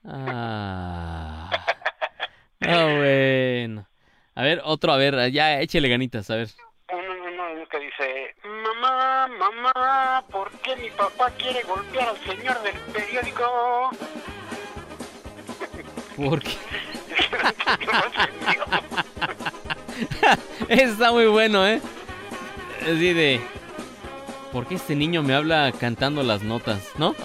Ah. 0.06 1.50
Ah, 2.62 2.94
bueno. 2.98 3.88
A 4.36 4.44
ver, 4.44 4.62
otro, 4.64 4.92
a 4.92 4.98
ver, 4.98 5.32
ya 5.32 5.62
échele 5.62 5.88
ganitas, 5.88 6.30
a 6.30 6.36
ver. 6.36 6.50
Que 7.70 7.80
dice, 7.80 8.36
mamá, 8.44 9.28
mamá, 9.28 10.24
¿por 10.32 10.50
qué 10.62 10.76
mi 10.76 10.90
papá 10.90 11.30
quiere 11.38 11.62
golpear 11.62 12.10
al 12.10 12.18
señor 12.18 12.60
del 12.64 12.76
periódico? 12.92 13.92
¿Por 16.18 16.42
qué? 16.42 16.58
Está 20.70 21.12
muy 21.12 21.28
bueno, 21.28 21.68
¿eh? 21.68 21.80
Así 22.82 23.14
de... 23.14 23.40
¿Por 24.52 24.66
qué 24.66 24.74
este 24.76 24.96
niño 24.96 25.22
me 25.22 25.36
habla 25.36 25.72
cantando 25.80 26.24
las 26.24 26.42
notas, 26.42 26.94
no? 26.98 27.14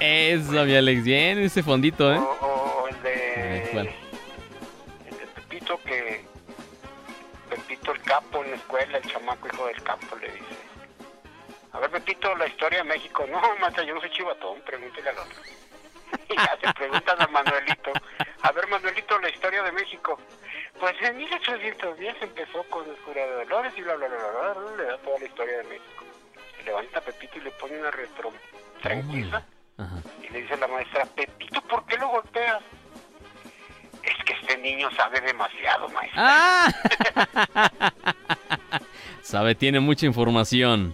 Eso, 0.00 0.64
mi 0.64 0.74
Alex, 0.74 1.04
bien 1.04 1.38
ese 1.38 1.62
fondito, 1.62 2.12
¿eh? 2.12 2.18
O, 2.18 2.88
el 2.88 3.00
de... 3.02 3.68
¿cuál? 3.72 4.03
Capo 8.14 8.44
en 8.44 8.50
la 8.50 8.56
escuela, 8.56 8.98
el 8.98 9.10
chamaco 9.10 9.48
hijo 9.48 9.66
del 9.66 9.82
capo 9.82 10.16
le 10.16 10.28
dice. 10.30 10.56
A 11.72 11.80
ver, 11.80 11.90
Pepito, 11.90 12.32
la 12.36 12.46
historia 12.46 12.78
de 12.78 12.84
México. 12.84 13.26
No, 13.28 13.40
mata, 13.60 13.82
yo 13.82 13.92
no 13.92 14.00
soy 14.00 14.10
chivatón, 14.10 14.60
pregúntele 14.60 15.10
al 15.10 15.18
otro. 15.18 15.42
Y 16.28 16.36
ya 16.36 16.56
se 16.60 16.72
preguntan 16.74 17.20
a 17.20 17.26
Manuelito. 17.26 17.90
A 18.42 18.52
ver, 18.52 18.68
Manuelito, 18.68 19.18
la 19.18 19.28
historia 19.28 19.64
de 19.64 19.72
México. 19.72 20.16
Pues 20.78 20.94
en 21.02 21.16
1810 21.16 22.22
empezó 22.22 22.62
con 22.64 22.88
el 22.88 22.96
cura 22.98 23.26
de 23.26 23.32
Dolores 23.32 23.72
y 23.76 23.82
bla, 23.82 23.96
bla, 23.96 24.06
bla, 24.06 24.16
bla, 24.16 24.52
bla, 24.52 24.76
le 24.76 24.84
da 24.84 24.98
toda 24.98 25.18
la 25.18 25.24
historia 25.24 25.58
de 25.58 25.64
México. 25.64 26.04
Se 26.56 26.62
levanta 26.62 26.98
a 27.00 27.02
Pepito 27.02 27.38
y 27.38 27.40
le 27.40 27.50
pone 27.52 27.80
una 27.80 27.90
retro 27.90 28.32
tranquila. 28.80 29.44
Y 30.22 30.28
le 30.28 30.42
dice 30.42 30.56
la 30.56 30.68
maestra, 30.68 31.04
Pepito, 31.06 31.60
¿por 31.62 31.84
qué 31.86 31.96
lo 31.96 32.08
golpeas? 32.10 32.62
Es 34.06 34.24
que 34.24 34.32
este 34.34 34.58
niño 34.58 34.90
sabe 34.96 35.20
demasiado, 35.20 35.88
maestra. 35.88 36.22
¡Ah! 36.22 36.72
sabe, 39.22 39.54
tiene 39.54 39.80
mucha 39.80 40.06
información. 40.06 40.92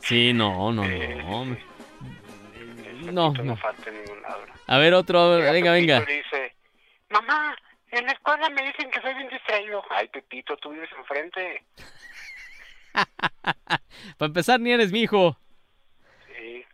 Sí, 0.00 0.32
no, 0.32 0.72
no, 0.72 0.84
no. 0.84 1.56
No, 3.12 3.32
no. 3.32 3.56
falta 3.56 3.90
en 3.90 4.02
ningún 4.02 4.22
lado. 4.22 4.42
A 4.66 4.78
ver, 4.78 4.94
otro, 4.94 5.38
venga, 5.38 5.72
venga. 5.72 6.00
Dice, 6.00 6.54
mamá, 7.10 7.56
en 7.90 8.04
la 8.04 8.12
escuela 8.12 8.50
me 8.50 8.62
dicen 8.66 8.90
que 8.90 9.00
soy 9.00 9.14
bien 9.14 9.28
distraído. 9.28 9.82
Ay, 9.90 10.08
Pepito, 10.08 10.56
tú 10.56 10.70
vives 10.70 10.90
enfrente. 10.98 11.64
Para 14.18 14.26
empezar, 14.26 14.60
ni 14.60 14.72
eres 14.72 14.92
mi 14.92 15.02
hijo. 15.02 15.38
Sí. 16.26 16.64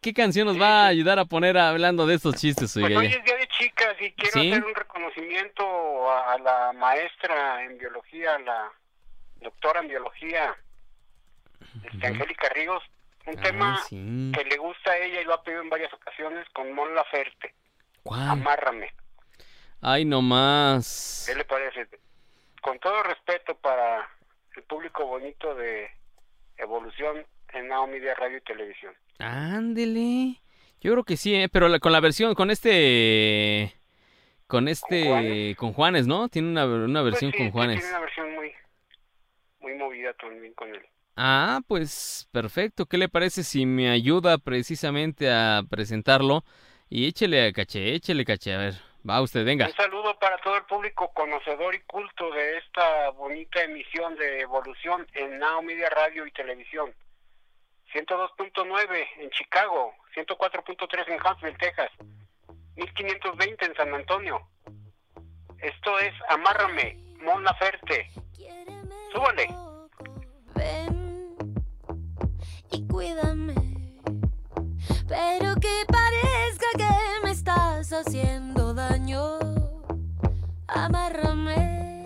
¿Qué 0.00 0.14
canción 0.14 0.46
nos 0.46 0.58
va 0.58 0.84
a 0.84 0.86
ayudar 0.86 1.18
a 1.18 1.26
poner 1.26 1.58
hablando 1.58 2.06
de 2.06 2.14
estos 2.14 2.34
chistes? 2.36 2.72
Pues 2.72 2.96
hoy 2.96 3.06
es 3.06 3.22
Día 3.22 3.36
de 3.36 3.46
Chicas 3.48 3.94
y 4.00 4.10
quiero 4.12 4.40
hacer 4.40 4.64
un 4.64 4.74
reconocimiento 4.74 6.10
a, 6.10 6.38
la 6.38 6.72
maestra 6.72 7.62
en 7.64 7.76
biología, 7.76 8.38
la 8.38 8.72
doctora 9.42 9.80
en 9.80 9.88
biología, 9.88 10.56
este, 11.84 12.06
Angélica 12.06 12.48
Ríos. 12.48 12.82
Un 13.26 13.38
ah, 13.38 13.42
tema 13.42 13.82
que 13.90 14.44
le 14.44 14.56
gusta 14.56 14.92
a 14.92 14.96
ella 14.96 15.20
y 15.20 15.24
lo 15.24 15.34
ha 15.34 15.42
pedido 15.42 15.60
en 15.60 15.68
varias 15.68 15.92
ocasiones 15.92 16.48
con 16.54 16.72
Mon 16.72 16.94
Laferte. 16.94 17.54
¿Cuál? 18.02 18.26
Amárrame. 18.26 18.90
Ay, 19.82 20.06
no 20.06 20.22
más. 20.22 21.24
¿Qué 21.28 21.34
le 21.34 21.44
parece? 21.44 21.86
Con 22.62 22.78
todo 22.78 23.02
respeto 23.02 23.54
para 23.54 24.08
el 24.56 24.62
público 24.62 25.04
bonito 25.04 25.54
de 25.54 25.90
Evolución 26.56 27.26
en 27.52 27.68
Now 27.68 27.86
Media 27.86 28.14
Radio 28.14 28.38
y 28.38 28.40
Televisión. 28.40 28.94
Ándele. 29.20 30.40
Yo 30.80 30.92
creo 30.92 31.04
que 31.04 31.16
sí, 31.16 31.34
¿eh? 31.34 31.48
pero 31.48 31.68
con 31.80 31.92
la 31.92 32.00
versión, 32.00 32.34
con 32.34 32.50
este... 32.50 33.74
Con 34.46 34.66
este... 34.66 35.54
¿Con 35.56 35.72
Juanes, 35.72 36.06
¿no? 36.06 36.28
Tiene 36.28 36.48
una, 36.48 36.64
una 36.66 37.02
pues 37.02 37.12
versión 37.12 37.32
con 37.32 37.50
Juanes. 37.50 37.80
Tiene 37.80 37.90
una 37.90 38.00
versión 38.00 38.34
muy, 38.34 38.52
muy 39.60 39.74
movida 39.74 40.12
también 40.14 40.54
con 40.54 40.74
él. 40.74 40.80
Ah, 41.16 41.60
pues 41.68 42.28
perfecto. 42.32 42.86
¿Qué 42.86 42.96
le 42.96 43.08
parece 43.08 43.44
si 43.44 43.66
me 43.66 43.90
ayuda 43.90 44.38
precisamente 44.38 45.30
a 45.30 45.62
presentarlo? 45.68 46.44
Y 46.88 47.06
échele 47.06 47.46
a 47.46 47.52
caché, 47.52 47.94
échele 47.94 48.24
caché. 48.24 48.54
A 48.54 48.58
ver, 48.58 48.74
va 49.08 49.20
usted, 49.20 49.44
venga. 49.44 49.66
Un 49.66 49.74
saludo 49.74 50.18
para 50.18 50.38
todo 50.38 50.56
el 50.56 50.64
público 50.64 51.12
conocedor 51.12 51.74
y 51.74 51.80
culto 51.80 52.30
de 52.30 52.56
esta 52.56 53.10
bonita 53.10 53.62
emisión 53.62 54.16
de 54.16 54.40
Evolución 54.40 55.06
en 55.12 55.38
Now 55.38 55.62
Media 55.62 55.90
Radio 55.90 56.26
y 56.26 56.32
Televisión. 56.32 56.90
102.9 57.92 59.06
en 59.18 59.30
Chicago, 59.30 59.94
104.3 60.14 61.08
en 61.08 61.20
Huntsville, 61.26 61.58
Texas, 61.58 61.90
1520 62.76 63.64
en 63.64 63.74
San 63.74 63.94
Antonio. 63.94 64.46
Esto 65.58 65.98
es 65.98 66.12
Amárrame, 66.28 66.96
Mon 67.22 67.42
Laferte. 67.44 68.08
Súbale. 69.12 69.48
Ven 70.54 71.34
y 72.70 72.86
cuídame, 72.86 73.54
pero 75.08 75.54
que 75.56 75.84
parezca 75.88 76.66
que 76.76 77.24
me 77.24 77.32
estás 77.32 77.92
haciendo 77.92 78.72
daño. 78.72 79.38
Amárrame. 80.68 81.99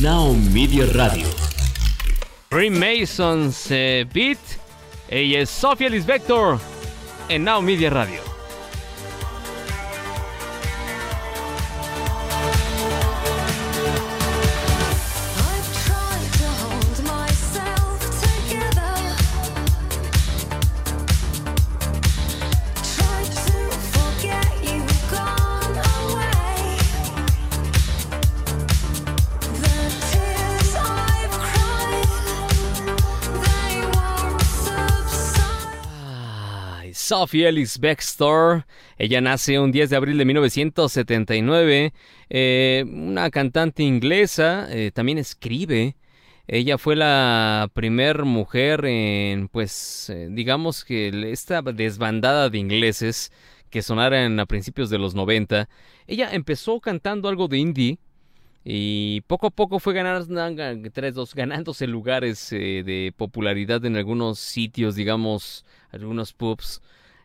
Now 0.00 0.32
Media 0.32 0.86
Radio. 0.94 1.26
Freemasons 2.48 3.70
eh, 3.70 4.06
Beat. 4.10 4.38
Ella 5.08 5.40
es 5.40 5.50
Sofía 5.50 5.90
Lisbector 5.90 6.58
en 7.28 7.44
Now 7.44 7.60
Media 7.60 7.90
Radio. 7.90 8.29
Sophie 37.10 37.48
Ellis 37.48 37.80
Bextor. 37.80 38.66
Ella 38.96 39.20
nace 39.20 39.58
un 39.58 39.72
10 39.72 39.90
de 39.90 39.96
abril 39.96 40.16
de 40.16 40.24
1979. 40.24 41.92
Eh, 42.28 42.84
una 42.86 43.30
cantante 43.30 43.82
inglesa, 43.82 44.68
eh, 44.70 44.92
también 44.94 45.18
escribe. 45.18 45.96
Ella 46.46 46.78
fue 46.78 46.94
la 46.94 47.68
primer 47.74 48.24
mujer 48.24 48.84
en, 48.84 49.48
pues, 49.48 50.08
eh, 50.08 50.28
digamos 50.30 50.84
que 50.84 51.08
esta 51.32 51.62
desbandada 51.62 52.48
de 52.48 52.58
ingleses 52.58 53.32
que 53.70 53.82
sonaran 53.82 54.38
a 54.38 54.46
principios 54.46 54.88
de 54.88 54.98
los 54.98 55.16
90. 55.16 55.68
Ella 56.06 56.28
empezó 56.30 56.78
cantando 56.78 57.28
algo 57.28 57.48
de 57.48 57.58
indie. 57.58 57.98
Y 58.64 59.22
poco 59.22 59.48
a 59.48 59.50
poco 59.50 59.80
fue 59.80 59.94
ganando, 59.94 60.28
ganándose 61.34 61.86
lugares 61.88 62.50
de 62.50 63.12
popularidad 63.16 63.84
en 63.84 63.96
algunos 63.96 64.38
sitios, 64.38 64.94
digamos, 64.94 65.64
algunos 65.90 66.32
pubs. 66.32 66.80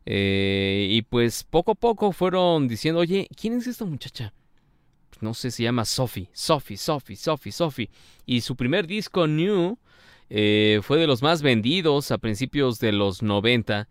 Eh, 0.05 0.87
y 0.91 1.01
pues 1.03 1.43
poco 1.43 1.71
a 1.71 1.75
poco 1.75 2.11
fueron 2.11 2.67
diciendo, 2.67 2.99
oye, 3.01 3.27
¿quién 3.39 3.53
es 3.53 3.67
esta 3.67 3.85
muchacha? 3.85 4.33
Pues, 5.09 5.23
no 5.23 5.33
sé, 5.33 5.51
se 5.51 5.63
llama 5.63 5.85
Sophie, 5.85 6.29
Sophie, 6.33 6.77
Sophie, 6.77 7.15
Sophie, 7.15 7.51
Sophie. 7.51 7.89
Y 8.25 8.41
su 8.41 8.55
primer 8.55 8.85
disco, 8.87 9.27
New, 9.27 9.77
eh, 10.29 10.79
fue 10.83 10.97
de 10.99 11.07
los 11.07 11.21
más 11.21 11.41
vendidos 11.41 12.11
a 12.11 12.17
principios 12.17 12.79
de 12.79 12.91
los 12.91 13.21
90. 13.23 13.87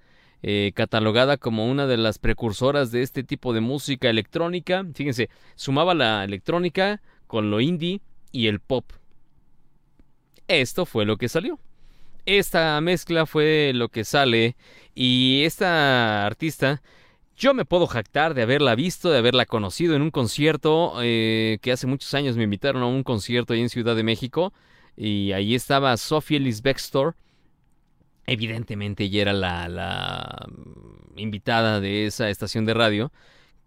eh, 0.47 0.73
catalogada 0.75 1.39
como 1.39 1.67
una 1.71 1.87
de 1.87 1.97
las 1.97 2.19
precursoras 2.19 2.93
de 2.93 3.01
este 3.01 3.25
tipo 3.25 3.55
de 3.55 3.63
música 3.63 4.11
electrónica. 4.11 4.85
Fíjense, 4.95 5.31
sumaba 5.55 5.95
la 5.95 6.23
electrónica 6.23 7.01
con 7.27 7.51
lo 7.51 7.63
indie 7.63 8.03
y 8.31 8.49
el 8.49 8.61
pop. 8.61 8.85
Esto 10.47 10.85
fue 10.85 11.07
lo 11.07 11.17
que 11.17 11.31
salió. 11.31 11.59
Esta 12.27 12.79
mezcla 12.83 13.25
fue 13.25 13.73
lo 13.75 13.89
que 13.89 14.05
sale 14.05 14.57
y 14.95 15.43
esta 15.45 16.27
artista 16.27 16.83
yo 17.37 17.53
me 17.55 17.65
puedo 17.65 17.87
jactar 17.87 18.35
de 18.35 18.43
haberla 18.43 18.75
visto, 18.75 19.11
de 19.11 19.19
haberla 19.19 19.47
conocido 19.47 19.97
en 19.97 20.03
un 20.03 20.11
concierto 20.11 20.95
eh, 21.03 21.59
que 21.63 21.73
hace 21.73 21.87
muchos 21.87 22.15
años 22.15 22.37
me 22.37 22.45
invitaron 22.45 22.83
a 22.83 22.87
un 22.87 23.03
concierto 23.03 23.53
ahí 23.53 23.61
en 23.61 23.69
Ciudad 23.69 23.97
de 23.97 24.05
México 24.05 24.53
y 24.97 25.33
ahí 25.33 25.55
estaba 25.55 25.97
Sophie 25.97 26.37
Ellis 26.37 26.63
Bextor. 26.63 27.17
Evidentemente 28.27 29.05
ella 29.05 29.23
era 29.23 29.33
la, 29.33 29.69
la 29.69 30.49
invitada 31.17 31.81
de 31.81 32.07
esa 32.07 32.31
estación 32.31 32.65
de 32.65 32.75
radio. 32.75 33.13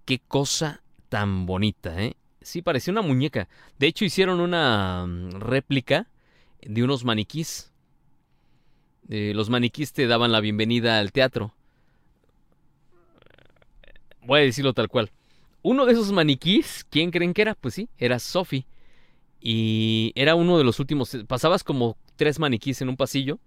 Qué 0.06 0.22
cosa 0.26 0.82
tan 1.10 1.46
bonita, 1.46 2.02
¿eh? 2.02 2.16
Sí, 2.42 2.62
parecía 2.62 2.94
una 2.94 3.02
muñeca. 3.02 3.50
De 3.78 3.88
hecho, 3.88 4.06
hicieron 4.06 4.40
una 4.40 5.06
mm, 5.06 5.32
réplica 5.42 6.08
de 6.62 6.82
unos 6.82 7.04
maniquís. 7.04 7.74
Eh, 9.10 9.32
los 9.34 9.50
maniquís 9.50 9.94
te 9.94 10.08
daban 10.08 10.32
la 10.32 10.42
bienvenida 10.42 11.00
al 11.00 11.12
teatro. 11.12 11.54
Voy 14.22 14.42
a 14.42 14.44
decirlo 14.44 14.74
tal 14.74 14.90
cual. 14.90 15.12
Uno 15.62 15.86
de 15.86 15.94
esos 15.94 16.12
maniquís, 16.12 16.86
¿quién 16.90 17.12
creen 17.12 17.34
que 17.34 17.42
era? 17.42 17.56
Pues 17.56 17.74
sí, 17.74 17.90
era 17.98 18.20
Sophie. 18.20 18.66
Y 19.40 20.12
era 20.16 20.36
uno 20.36 20.58
de 20.58 20.66
los 20.66 20.80
últimos. 20.80 21.18
Pasabas 21.28 21.64
como 21.64 21.98
tres 22.18 22.40
maniquís 22.40 22.82
en 22.82 22.90
un 22.90 22.98
pasillo. 22.98 23.40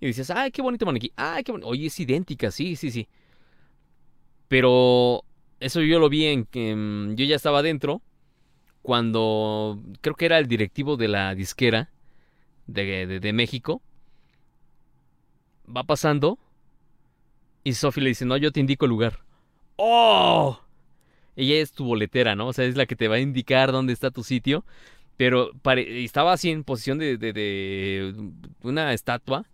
Y 0.00 0.06
dices, 0.06 0.30
ay, 0.30 0.50
qué 0.50 0.62
bonito 0.62 0.86
maniquí. 0.86 1.12
Ay, 1.16 1.44
qué 1.44 1.52
bonito. 1.52 1.68
Oye, 1.68 1.86
es 1.86 2.00
idéntica, 2.00 2.50
sí, 2.50 2.76
sí, 2.76 2.90
sí. 2.90 3.08
Pero 4.48 5.24
eso 5.60 5.82
yo 5.82 5.98
lo 5.98 6.08
vi 6.08 6.26
en 6.26 6.44
que 6.46 6.74
mm, 6.74 7.14
yo 7.14 7.26
ya 7.26 7.36
estaba 7.36 7.58
adentro. 7.58 8.00
Cuando 8.80 9.82
creo 10.00 10.14
que 10.14 10.26
era 10.26 10.38
el 10.38 10.46
directivo 10.46 10.96
de 10.96 11.08
la 11.08 11.34
disquera 11.34 11.90
de 12.66 13.32
México. 13.34 13.82
Va 15.64 15.84
pasando. 15.84 16.38
Y 17.62 17.74
Sophie 17.74 18.02
le 18.02 18.10
dice, 18.10 18.24
no, 18.24 18.36
yo 18.36 18.52
te 18.52 18.60
indico 18.60 18.84
el 18.84 18.90
lugar. 18.90 19.20
¡Oh! 19.76 20.60
Ella 21.36 21.56
es 21.56 21.72
tu 21.72 21.84
boletera, 21.84 22.36
¿no? 22.36 22.48
O 22.48 22.52
sea, 22.52 22.64
es 22.64 22.76
la 22.76 22.86
que 22.86 22.96
te 22.96 23.08
va 23.08 23.16
a 23.16 23.20
indicar 23.20 23.72
dónde 23.72 23.92
está 23.92 24.10
tu 24.10 24.22
sitio. 24.22 24.64
Pero 25.16 25.52
estaba 25.76 26.32
así 26.32 26.50
en 26.50 26.64
posición 26.64 26.98
de, 26.98 27.16
de, 27.16 28.14
una 28.62 28.92
estatua. 28.92 29.44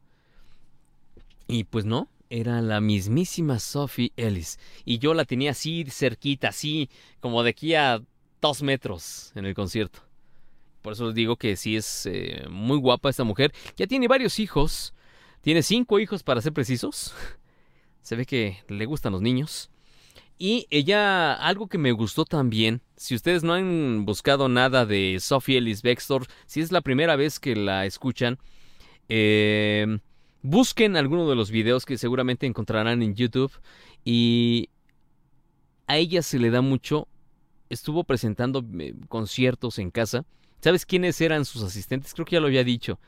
Y 1.46 1.64
pues 1.64 1.84
no, 1.84 2.08
era 2.30 2.62
la 2.62 2.80
mismísima 2.80 3.58
Sophie 3.58 4.12
Ellis. 4.16 4.58
Y 4.84 4.98
yo 4.98 5.14
la 5.14 5.24
tenía 5.24 5.50
así 5.50 5.84
cerquita, 5.88 6.48
así 6.48 6.88
como 7.20 7.42
de 7.42 7.50
aquí 7.50 7.74
a 7.74 8.00
dos 8.40 8.62
metros 8.62 9.32
en 9.34 9.44
el 9.44 9.54
concierto. 9.54 10.00
Por 10.82 10.94
eso 10.94 11.06
les 11.06 11.14
digo 11.14 11.36
que 11.36 11.56
sí 11.56 11.76
es 11.76 12.06
eh, 12.06 12.46
muy 12.48 12.78
guapa 12.78 13.10
esta 13.10 13.24
mujer. 13.24 13.52
Ya 13.76 13.86
tiene 13.86 14.08
varios 14.08 14.38
hijos. 14.38 14.94
Tiene 15.40 15.62
cinco 15.62 15.98
hijos 15.98 16.22
para 16.22 16.40
ser 16.40 16.52
precisos. 16.52 17.14
Se 18.02 18.16
ve 18.16 18.26
que 18.26 18.58
le 18.68 18.86
gustan 18.86 19.12
los 19.12 19.22
niños. 19.22 19.70
Y 20.38 20.66
ella, 20.70 21.34
algo 21.34 21.68
que 21.68 21.76
me 21.76 21.92
gustó 21.92 22.24
también, 22.24 22.80
si 22.96 23.14
ustedes 23.14 23.42
no 23.42 23.52
han 23.52 24.06
buscado 24.06 24.48
nada 24.48 24.86
de 24.86 25.18
Sophie 25.20 25.58
Ellis 25.58 25.82
Bextor, 25.82 26.26
si 26.46 26.62
es 26.62 26.72
la 26.72 26.80
primera 26.80 27.14
vez 27.14 27.38
que 27.38 27.54
la 27.54 27.84
escuchan, 27.84 28.38
eh, 29.10 29.98
busquen 30.40 30.96
alguno 30.96 31.28
de 31.28 31.36
los 31.36 31.50
videos 31.50 31.84
que 31.84 31.98
seguramente 31.98 32.46
encontrarán 32.46 33.02
en 33.02 33.14
YouTube. 33.14 33.52
Y 34.02 34.70
a 35.86 35.98
ella 35.98 36.22
se 36.22 36.38
le 36.38 36.50
da 36.50 36.62
mucho, 36.62 37.06
estuvo 37.68 38.04
presentando 38.04 38.64
eh, 38.78 38.94
conciertos 39.08 39.78
en 39.78 39.90
casa. 39.90 40.24
¿Sabes 40.60 40.86
quiénes 40.86 41.20
eran 41.20 41.44
sus 41.44 41.62
asistentes? 41.62 42.14
Creo 42.14 42.24
que 42.24 42.36
ya 42.36 42.40
lo 42.40 42.46
había 42.46 42.64
dicho. 42.64 42.98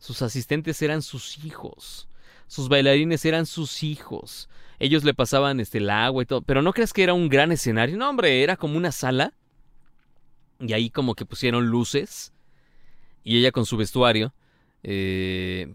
Sus 0.00 0.20
asistentes 0.22 0.82
eran 0.82 1.02
sus 1.02 1.44
hijos. 1.44 2.08
Sus 2.48 2.68
bailarines 2.68 3.24
eran 3.24 3.46
sus 3.46 3.84
hijos 3.84 4.48
ellos 4.80 5.04
le 5.04 5.12
pasaban 5.14 5.60
este, 5.60 5.78
el 5.78 5.90
agua 5.90 6.22
y 6.22 6.26
todo. 6.26 6.40
Pero 6.40 6.62
no 6.62 6.72
crees 6.72 6.92
que 6.92 7.04
era 7.04 7.14
un 7.14 7.28
gran 7.28 7.52
escenario. 7.52 7.96
No, 7.96 8.08
hombre, 8.08 8.42
era 8.42 8.56
como 8.56 8.76
una 8.76 8.90
sala. 8.90 9.34
Y 10.58 10.72
ahí 10.72 10.90
como 10.90 11.14
que 11.14 11.26
pusieron 11.26 11.66
luces. 11.66 12.32
Y 13.22 13.38
ella 13.38 13.52
con 13.52 13.66
su 13.66 13.76
vestuario. 13.76 14.32
Eh, 14.82 15.74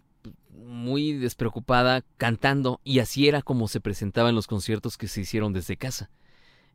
muy 0.50 1.14
despreocupada, 1.14 2.04
cantando. 2.18 2.82
Y 2.84 2.98
así 2.98 3.28
era 3.28 3.44
como 3.44 3.68
se 3.68 3.80
presentaba 3.80 4.30
en 4.30 4.36
los 4.36 4.48
conciertos 4.48 4.98
que 4.98 5.08
se 5.08 5.22
hicieron 5.22 5.54
desde 5.54 5.78
casa. 5.78 6.10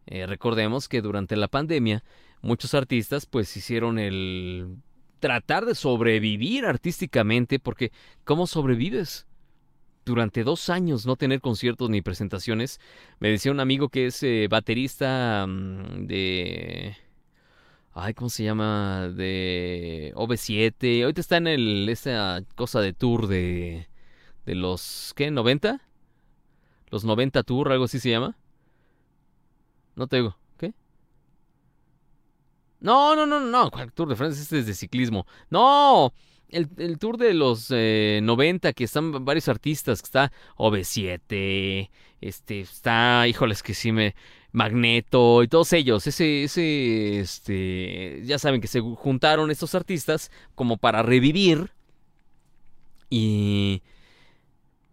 Eh, 0.07 0.25
recordemos 0.27 0.89
que 0.89 1.03
durante 1.03 1.37
la 1.37 1.49
pandemia 1.49 2.03
muchos 2.43 2.75
artistas 2.75 3.27
pues 3.27 3.55
hicieron 3.57 3.99
el 3.99 4.77
tratar 5.21 5.67
de 5.67 5.75
sobrevivir 5.75 6.67
artísticamente 6.67 7.59
porque 7.59 7.93
¿cómo 8.25 8.47
sobrevives? 8.47 9.27
durante 10.05 10.45
dos 10.45 10.71
años 10.71 11.07
no 11.07 11.17
tener 11.17 11.41
conciertos 11.41 11.89
ni 11.91 12.03
presentaciones. 12.03 12.81
Me 13.21 13.29
decía 13.31 13.53
un 13.53 13.61
amigo 13.61 13.89
que 13.89 14.07
es 14.07 14.23
eh, 14.23 14.49
baterista 14.51 15.47
mm, 15.47 16.07
de... 16.07 16.97
Ay, 17.93 18.15
¿cómo 18.15 18.31
se 18.31 18.45
llama? 18.45 19.09
De 19.09 20.13
OV7. 20.17 21.03
Ahorita 21.03 21.21
está 21.21 21.37
en 21.37 21.47
el, 21.47 21.89
esa 21.89 22.43
cosa 22.57 22.81
de 22.81 22.93
tour 22.93 23.27
de... 23.29 23.89
De 24.47 24.55
los... 24.55 25.13
¿Qué? 25.17 25.31
¿90? 25.31 25.81
Los 26.91 27.05
90 27.05 27.43
Tour, 27.45 27.71
algo 27.71 27.85
así 27.85 28.01
se 28.01 28.11
llama. 28.11 28.37
No 29.95 30.09
te 30.09 30.17
digo. 30.17 30.37
No, 32.81 33.15
no, 33.15 33.27
no, 33.27 33.41
no. 33.41 33.71
¿Cuál 33.71 33.93
Tour 33.93 34.09
de 34.09 34.17
Francia? 34.17 34.43
Este 34.43 34.59
es 34.61 34.67
de 34.67 34.75
ciclismo. 34.75 35.27
No 35.51 36.13
el, 36.53 36.99
tour 36.99 37.17
de 37.17 37.35
los 37.35 37.71
90, 37.71 38.69
eh, 38.69 38.75
que 38.75 38.85
están 38.85 39.25
varios 39.25 39.49
artistas, 39.49 40.03
que 40.03 40.07
está 40.07 40.33
OV7, 40.57 41.91
este, 42.21 42.61
está, 42.61 43.27
híjoles, 43.29 43.63
que 43.63 43.75
sí 43.75 43.93
me... 43.93 44.15
Magneto 44.53 45.45
y 45.45 45.47
todos 45.47 45.73
ellos, 45.73 46.09
ese, 46.09 46.43
ese, 46.43 47.21
este, 47.21 48.21
ya 48.25 48.37
saben 48.37 48.61
que 48.61 48.67
se 48.67 48.81
juntaron 48.81 49.49
estos 49.53 49.77
artistas 49.77 50.33
como 50.57 50.77
para 50.77 51.05
revivir 51.05 51.71
y 53.09 53.81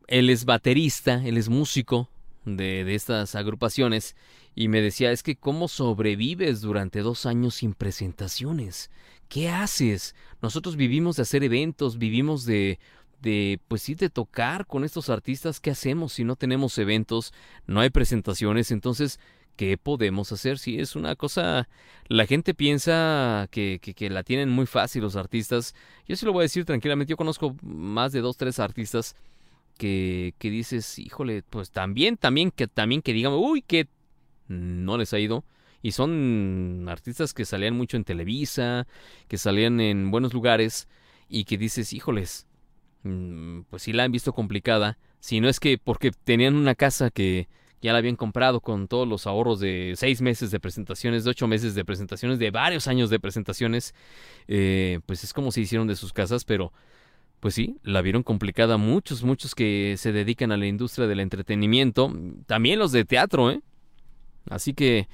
él 0.05 0.29
es 0.29 0.45
baterista, 0.45 1.23
él 1.25 1.37
es 1.37 1.49
músico 1.49 2.07
de, 2.45 2.83
de 2.83 2.93
estas 2.93 3.33
agrupaciones 3.33 4.15
y 4.57 4.69
me 4.69 4.81
decía, 4.81 5.11
es 5.11 5.21
que 5.21 5.35
cómo 5.35 5.67
sobrevives 5.67 6.61
durante 6.61 7.01
dos 7.01 7.27
años 7.27 7.53
sin 7.53 7.75
presentaciones. 7.75 8.89
¿Qué 9.29 9.49
haces? 9.49 10.15
Nosotros 10.41 10.75
vivimos 10.75 11.15
de 11.15 11.21
hacer 11.21 11.43
eventos, 11.43 11.99
vivimos 11.99 12.43
de, 12.43 12.79
de, 13.21 13.59
pues 13.67 13.83
sí, 13.83 13.93
de 13.93 14.09
tocar 14.09 14.65
con 14.65 14.83
estos 14.83 15.11
artistas. 15.11 15.59
¿Qué 15.59 15.69
hacemos 15.69 16.13
si 16.13 16.23
no 16.23 16.35
tenemos 16.35 16.75
eventos, 16.79 17.35
no 17.67 17.81
hay 17.81 17.91
presentaciones? 17.91 18.71
Entonces, 18.71 19.19
¿qué 19.57 19.77
podemos 19.77 20.31
hacer? 20.31 20.57
Si 20.57 20.79
es 20.79 20.95
una 20.95 21.15
cosa, 21.15 21.69
la 22.07 22.25
gente 22.25 22.55
piensa 22.55 23.47
que, 23.51 23.77
que, 23.79 23.93
que, 23.93 24.09
la 24.09 24.23
tienen 24.23 24.49
muy 24.49 24.65
fácil 24.65 25.03
los 25.03 25.15
artistas. 25.15 25.75
Yo 26.07 26.15
sí 26.15 26.25
lo 26.25 26.33
voy 26.33 26.41
a 26.41 26.49
decir 26.49 26.65
tranquilamente, 26.65 27.11
yo 27.11 27.17
conozco 27.17 27.55
más 27.61 28.11
de 28.11 28.21
dos, 28.21 28.37
tres 28.37 28.57
artistas 28.57 29.15
que, 29.77 30.33
que 30.39 30.49
dices, 30.49 30.97
híjole, 30.97 31.43
pues 31.47 31.69
también, 31.69 32.17
también, 32.17 32.49
que 32.49 32.67
también 32.67 33.03
que 33.03 33.13
digan, 33.13 33.33
uy, 33.33 33.61
que 33.61 33.87
no 34.47 34.97
les 34.97 35.13
ha 35.13 35.19
ido. 35.19 35.43
Y 35.81 35.91
son 35.91 36.85
artistas 36.89 37.33
que 37.33 37.45
salían 37.45 37.75
mucho 37.75 37.97
en 37.97 38.03
Televisa, 38.03 38.87
que 39.27 39.37
salían 39.37 39.79
en 39.79 40.11
buenos 40.11 40.33
lugares 40.33 40.87
y 41.29 41.45
que 41.45 41.57
dices, 41.57 41.93
híjoles, 41.93 42.47
mm, 43.03 43.61
pues 43.69 43.83
sí 43.83 43.93
la 43.93 44.03
han 44.03 44.11
visto 44.11 44.33
complicada. 44.33 44.97
Si 45.19 45.39
no 45.39 45.49
es 45.49 45.59
que 45.59 45.77
porque 45.77 46.11
tenían 46.11 46.55
una 46.55 46.75
casa 46.75 47.11
que 47.11 47.47
ya 47.81 47.91
la 47.93 47.99
habían 47.99 48.15
comprado 48.15 48.59
con 48.59 48.87
todos 48.87 49.07
los 49.07 49.27
ahorros 49.27 49.59
de 49.59 49.93
seis 49.95 50.21
meses 50.21 50.51
de 50.51 50.59
presentaciones, 50.59 51.23
de 51.23 51.29
ocho 51.31 51.47
meses 51.47 51.75
de 51.75 51.85
presentaciones, 51.85 52.39
de 52.39 52.51
varios 52.51 52.87
años 52.87 53.09
de 53.09 53.19
presentaciones, 53.19 53.93
eh, 54.47 54.99
pues 55.05 55.23
es 55.23 55.33
como 55.33 55.51
se 55.51 55.61
hicieron 55.61 55.87
de 55.87 55.95
sus 55.95 56.11
casas, 56.11 56.43
pero 56.43 56.73
pues 57.39 57.53
sí, 57.53 57.77
la 57.83 58.01
vieron 58.01 58.23
complicada 58.23 58.77
muchos, 58.77 59.23
muchos 59.23 59.53
que 59.53 59.95
se 59.97 60.11
dedican 60.11 60.51
a 60.51 60.57
la 60.57 60.65
industria 60.65 61.05
del 61.05 61.19
entretenimiento, 61.19 62.11
también 62.47 62.79
los 62.79 62.91
de 62.91 63.05
teatro, 63.05 63.51
¿eh? 63.51 63.61
Así 64.49 64.73
que 64.73 65.07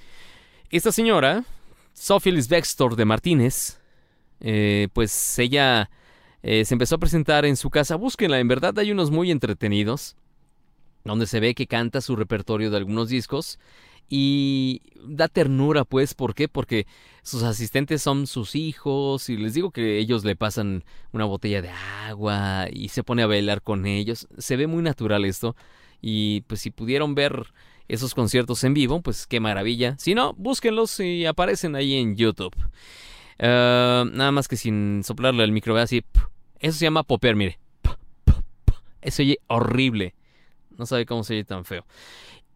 esta 0.69 0.91
señora, 0.91 1.45
Sophie 1.93 2.31
Lisbextor 2.31 2.95
de 2.95 3.05
Martínez, 3.05 3.79
eh, 4.39 4.87
pues 4.93 5.39
ella 5.39 5.89
eh, 6.43 6.65
se 6.65 6.75
empezó 6.75 6.95
a 6.95 6.99
presentar 6.99 7.45
en 7.45 7.55
su 7.55 7.69
casa. 7.69 7.95
Búsquenla, 7.95 8.39
en 8.39 8.47
verdad 8.47 8.77
hay 8.77 8.91
unos 8.91 9.11
muy 9.11 9.31
entretenidos, 9.31 10.15
donde 11.03 11.25
se 11.25 11.39
ve 11.39 11.55
que 11.55 11.67
canta 11.67 12.01
su 12.01 12.15
repertorio 12.15 12.69
de 12.69 12.77
algunos 12.77 13.09
discos. 13.09 13.59
Y 14.09 14.81
da 15.05 15.27
ternura, 15.27 15.85
pues, 15.85 16.13
¿por 16.13 16.35
qué? 16.35 16.47
Porque 16.47 16.85
sus 17.23 17.41
asistentes 17.43 18.01
son 18.01 18.27
sus 18.27 18.55
hijos 18.55 19.29
y 19.29 19.37
les 19.37 19.53
digo 19.53 19.71
que 19.71 19.97
ellos 19.97 20.25
le 20.25 20.35
pasan 20.35 20.83
una 21.13 21.25
botella 21.25 21.61
de 21.61 21.69
agua 21.69 22.67
y 22.71 22.89
se 22.89 23.03
pone 23.03 23.23
a 23.23 23.27
bailar 23.27 23.61
con 23.61 23.85
ellos. 23.85 24.27
Se 24.37 24.57
ve 24.57 24.67
muy 24.67 24.83
natural 24.83 25.25
esto 25.25 25.55
Y 26.01 26.41
pues 26.41 26.61
si 26.61 26.69
pudieron 26.69 27.15
ver 27.15 27.53
esos 27.87 28.13
conciertos 28.13 28.63
en 28.63 28.73
vivo, 28.73 29.01
pues 29.01 29.27
qué 29.27 29.39
maravilla. 29.39 29.95
Si 29.97 30.15
no, 30.15 30.33
búsquenlos 30.33 30.99
y 30.99 31.25
aparecen 31.25 31.75
ahí 31.75 31.95
en 31.95 32.15
YouTube. 32.15 32.55
Ah, 33.39 34.05
nada 34.11 34.31
más 34.31 34.47
que 34.47 34.55
sin 34.55 35.03
soplarle 35.03 35.43
al 35.43 35.51
micro, 35.51 35.75
así. 35.77 36.03
Eso 36.59 36.77
se 36.77 36.85
llama 36.85 37.03
popper, 37.03 37.35
mire. 37.35 37.59
Eso 39.01 39.21
oye 39.21 39.39
horrible. 39.47 40.15
No 40.77 40.85
sabe 40.85 41.05
cómo 41.05 41.23
se 41.23 41.33
oye 41.33 41.43
tan 41.43 41.65
feo. 41.65 41.85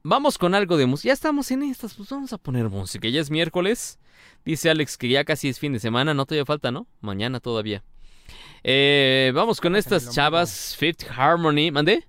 Vamos 0.04 0.38
con 0.38 0.56
algo 0.56 0.78
de 0.78 0.86
música. 0.86 1.08
Ya 1.08 1.14
estamos 1.14 1.52
en 1.52 1.64
estas, 1.64 1.94
pues 1.94 2.10
vamos 2.10 2.32
a 2.32 2.38
poner 2.38 2.70
música. 2.70 3.10
Ya 3.10 3.20
es 3.20 3.30
miércoles. 3.30 4.00
Dice 4.46 4.70
Alex 4.70 4.98
que 4.98 5.10
ya 5.10 5.26
casi 5.26 5.50
es 5.50 5.60
fin 5.60 5.74
de 5.74 5.80
semana. 5.80 6.14
No 6.14 6.26
todavía 6.26 6.46
falta, 6.46 6.72
¿no? 6.72 6.88
Mañana 7.02 7.42
todavía. 7.42 7.84
Eh, 8.64 9.32
vamos 9.36 9.60
con 9.60 9.76
estas 9.76 10.14
chavas. 10.14 10.76
Fifth 10.78 11.04
Harmony. 11.12 11.72
¿Mandé? 11.72 12.08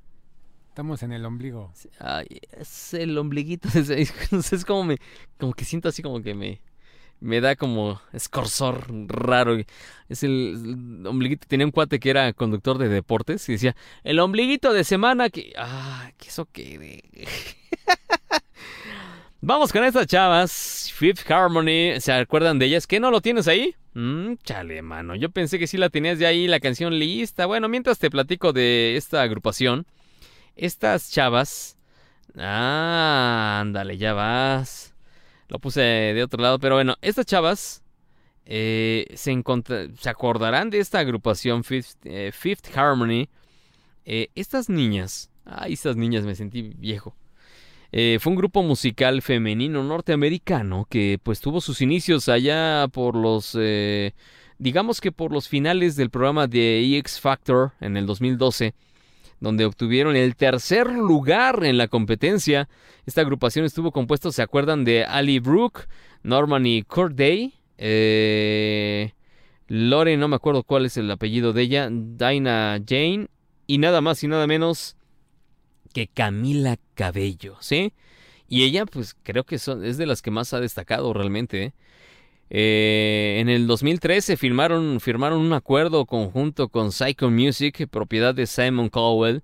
Estamos 0.78 1.02
en 1.02 1.10
el 1.10 1.26
ombligo. 1.26 1.72
Ay, 1.98 2.28
es 2.52 2.94
el 2.94 3.18
ombliguito. 3.18 3.68
Es, 3.74 4.64
como 4.64 4.84
me. 4.84 4.98
Como 5.36 5.52
que 5.52 5.64
siento 5.64 5.88
así 5.88 6.02
como 6.02 6.22
que 6.22 6.34
me. 6.34 6.60
Me 7.18 7.40
da 7.40 7.56
como 7.56 8.00
escorzor 8.12 8.86
raro. 9.08 9.56
Es 10.08 10.22
el, 10.22 11.02
ombliguito. 11.04 11.48
Tenía 11.48 11.66
un 11.66 11.72
cuate 11.72 11.98
que 11.98 12.10
era 12.10 12.32
conductor 12.32 12.78
de 12.78 12.88
deportes 12.88 13.48
y 13.48 13.54
decía: 13.54 13.74
El 14.04 14.20
ombliguito 14.20 14.72
de 14.72 14.84
semana 14.84 15.30
que. 15.30 15.52
Ah, 15.58 16.12
que 16.16 16.28
eso 16.28 16.46
que. 16.52 17.02
Vamos 19.40 19.72
con 19.72 19.82
estas 19.82 20.06
chavas. 20.06 20.92
Fifth 20.94 21.28
Harmony. 21.28 21.98
¿Se 21.98 22.12
acuerdan 22.12 22.60
de 22.60 22.66
ellas? 22.66 22.86
¿Qué 22.86 23.00
no 23.00 23.10
lo 23.10 23.20
tienes 23.20 23.48
ahí? 23.48 23.74
Mmm, 23.94 24.34
chale, 24.44 24.80
mano. 24.82 25.16
Yo 25.16 25.28
pensé 25.30 25.58
que 25.58 25.66
sí 25.66 25.76
la 25.76 25.90
tenías 25.90 26.20
de 26.20 26.26
ahí, 26.26 26.46
la 26.46 26.60
canción 26.60 26.96
lista. 27.00 27.46
Bueno, 27.46 27.68
mientras 27.68 27.98
te 27.98 28.10
platico 28.10 28.52
de 28.52 28.96
esta 28.96 29.22
agrupación. 29.22 29.84
Estas 30.58 31.12
chavas. 31.12 31.78
Ah, 32.36 33.58
ándale, 33.60 33.96
ya 33.96 34.12
vas. 34.12 34.92
Lo 35.48 35.60
puse 35.60 35.80
de 35.80 36.22
otro 36.22 36.42
lado, 36.42 36.58
pero 36.58 36.74
bueno, 36.74 36.96
estas 37.00 37.26
chavas 37.26 37.84
eh, 38.44 39.06
se, 39.14 39.40
acordarán 40.10 40.68
de 40.70 40.80
esta 40.80 40.98
agrupación 40.98 41.62
Fifth, 41.62 41.96
eh, 42.04 42.32
Harmony. 42.74 43.28
Eh, 44.04 44.30
estas 44.34 44.68
niñas. 44.68 45.30
Ay, 45.44 45.74
estas 45.74 45.96
niñas, 45.96 46.24
me 46.24 46.34
sentí 46.34 46.62
viejo. 46.62 47.14
fue 47.92 48.32
un 48.32 48.36
grupo 48.36 48.64
musical 48.64 49.22
femenino 49.22 49.84
norteamericano 49.84 50.88
que 50.90 51.20
pues 51.22 51.40
tuvo 51.40 51.60
sus 51.60 51.80
inicios 51.80 52.28
allá 52.28 52.88
por 52.92 53.14
los 53.14 53.56
digamos 54.58 55.00
que 55.00 55.12
por 55.12 55.32
los 55.32 55.48
finales 55.48 55.94
del 55.96 56.10
programa 56.10 56.48
de 56.48 56.80
EX 56.80 57.20
Factor 57.20 57.72
en 57.80 57.96
el 57.96 58.04
2012 58.06 58.74
donde 59.40 59.64
obtuvieron 59.64 60.16
el 60.16 60.36
tercer 60.36 60.88
lugar 60.88 61.64
en 61.64 61.78
la 61.78 61.88
competencia. 61.88 62.68
Esta 63.06 63.20
agrupación 63.20 63.64
estuvo 63.64 63.92
compuesta, 63.92 64.30
¿se 64.32 64.42
acuerdan? 64.42 64.84
De 64.84 65.04
Ali 65.04 65.38
Brooke, 65.38 65.88
Norman 66.22 66.66
y 66.66 66.82
Corday, 66.82 67.54
eh, 67.78 69.12
Lore, 69.68 70.16
no 70.16 70.28
me 70.28 70.36
acuerdo 70.36 70.62
cuál 70.62 70.86
es 70.86 70.96
el 70.96 71.10
apellido 71.10 71.52
de 71.52 71.62
ella, 71.62 71.88
Dinah 71.90 72.80
Jane, 72.86 73.28
y 73.66 73.78
nada 73.78 74.00
más 74.00 74.22
y 74.24 74.28
nada 74.28 74.46
menos 74.46 74.96
que 75.92 76.08
Camila 76.08 76.78
Cabello, 76.94 77.56
¿sí? 77.60 77.92
Y 78.48 78.64
ella, 78.64 78.86
pues 78.86 79.14
creo 79.22 79.44
que 79.44 79.58
son, 79.58 79.84
es 79.84 79.98
de 79.98 80.06
las 80.06 80.22
que 80.22 80.30
más 80.30 80.54
ha 80.54 80.60
destacado 80.60 81.12
realmente, 81.12 81.64
¿eh? 81.64 81.74
Eh, 82.50 83.38
en 83.40 83.48
el 83.48 83.66
2013 83.66 84.36
firmaron, 84.36 85.00
firmaron 85.00 85.40
un 85.40 85.52
acuerdo 85.52 86.06
conjunto 86.06 86.68
con 86.68 86.92
Psycho 86.92 87.30
Music, 87.30 87.88
propiedad 87.88 88.34
de 88.34 88.46
Simon 88.46 88.88
Cowell, 88.88 89.42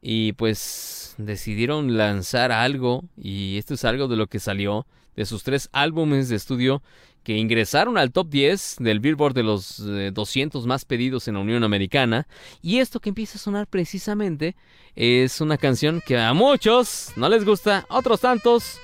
y 0.00 0.32
pues 0.32 1.14
decidieron 1.18 1.96
lanzar 1.96 2.52
algo, 2.52 3.04
y 3.16 3.56
esto 3.58 3.74
es 3.74 3.84
algo 3.84 4.08
de 4.08 4.16
lo 4.16 4.26
que 4.26 4.40
salió 4.40 4.86
de 5.16 5.26
sus 5.26 5.42
tres 5.42 5.68
álbumes 5.72 6.28
de 6.28 6.36
estudio 6.36 6.82
que 7.22 7.36
ingresaron 7.36 7.98
al 7.98 8.10
top 8.10 8.28
10 8.30 8.76
del 8.80 9.00
Billboard 9.00 9.34
de 9.34 9.42
los 9.42 9.82
200 10.12 10.64
eh, 10.64 10.66
más 10.66 10.84
pedidos 10.84 11.28
en 11.28 11.34
la 11.34 11.40
Unión 11.40 11.62
Americana. 11.62 12.26
Y 12.62 12.78
esto 12.78 12.98
que 13.00 13.10
empieza 13.10 13.38
a 13.38 13.40
sonar 13.40 13.66
precisamente 13.68 14.56
es 14.96 15.40
una 15.40 15.56
canción 15.56 16.02
que 16.04 16.18
a 16.18 16.34
muchos 16.34 17.12
no 17.16 17.28
les 17.28 17.44
gusta, 17.44 17.86
otros 17.88 18.20
tantos 18.20 18.80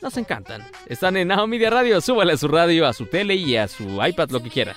nos 0.00 0.16
encantan. 0.16 0.64
Están 0.86 1.16
en 1.16 1.28
Now 1.28 1.46
Media 1.46 1.70
Radio, 1.70 2.00
súbale 2.00 2.32
a 2.32 2.36
su 2.36 2.48
radio, 2.48 2.86
a 2.86 2.92
su 2.92 3.06
tele 3.06 3.34
y 3.34 3.56
a 3.56 3.68
su 3.68 3.84
iPad, 4.04 4.30
lo 4.30 4.42
que 4.42 4.50
quiera. 4.50 4.76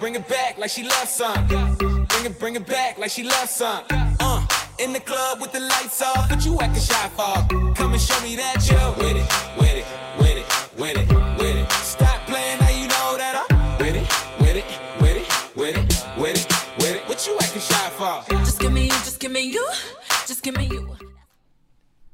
bring 0.00 0.16
it 0.16 0.28
back 0.28 0.58
like 0.58 0.70
she 0.70 0.82
loves 0.82 1.08
some. 1.08 1.46
Bring 1.46 2.26
it, 2.26 2.38
bring 2.38 2.56
it 2.56 2.66
back 2.66 2.98
like 2.98 3.10
she 3.10 3.22
loves 3.22 3.50
some. 3.50 3.84
Uh. 4.20 4.63
In 4.78 4.92
the 4.92 5.00
club 5.00 5.40
with 5.40 5.52
the 5.52 5.60
lights 5.60 6.02
off, 6.02 6.28
but 6.28 6.44
you 6.44 6.58
acting 6.60 6.82
shy 6.82 7.08
for. 7.10 7.74
Come 7.74 7.92
and 7.92 8.00
show 8.00 8.20
me 8.22 8.36
that 8.36 8.66
you're 8.68 8.92
with 8.98 9.16
it, 9.16 9.58
with 9.58 9.76
it, 9.76 9.86
with 10.18 10.36
it, 10.36 10.78
with 10.78 10.96
it, 10.96 11.33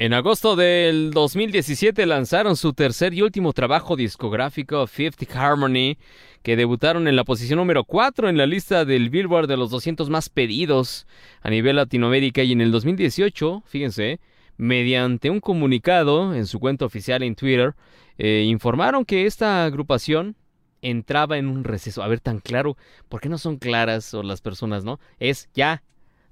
En 0.00 0.14
agosto 0.14 0.56
del 0.56 1.10
2017 1.10 2.06
lanzaron 2.06 2.56
su 2.56 2.72
tercer 2.72 3.12
y 3.12 3.20
último 3.20 3.52
trabajo 3.52 3.96
discográfico, 3.96 4.86
Fifth 4.86 5.30
Harmony, 5.36 5.98
que 6.42 6.56
debutaron 6.56 7.06
en 7.06 7.16
la 7.16 7.24
posición 7.24 7.58
número 7.58 7.84
4 7.84 8.30
en 8.30 8.38
la 8.38 8.46
lista 8.46 8.86
del 8.86 9.10
Billboard 9.10 9.46
de 9.46 9.58
los 9.58 9.68
200 9.68 10.08
más 10.08 10.30
pedidos 10.30 11.06
a 11.42 11.50
nivel 11.50 11.76
Latinoamérica 11.76 12.42
y 12.42 12.52
en 12.52 12.62
el 12.62 12.72
2018, 12.72 13.62
fíjense, 13.66 14.20
mediante 14.56 15.28
un 15.28 15.40
comunicado 15.40 16.34
en 16.34 16.46
su 16.46 16.60
cuenta 16.60 16.86
oficial 16.86 17.22
en 17.22 17.34
Twitter, 17.34 17.74
eh, 18.16 18.46
informaron 18.48 19.04
que 19.04 19.26
esta 19.26 19.66
agrupación 19.66 20.34
entraba 20.80 21.36
en 21.36 21.46
un 21.46 21.62
receso. 21.62 22.02
A 22.02 22.08
ver, 22.08 22.20
tan 22.20 22.40
claro, 22.40 22.78
¿por 23.10 23.20
qué 23.20 23.28
no 23.28 23.36
son 23.36 23.58
claras 23.58 24.14
o 24.14 24.22
las 24.22 24.40
personas, 24.40 24.82
no? 24.82 24.98
Es 25.18 25.50
ya, 25.52 25.82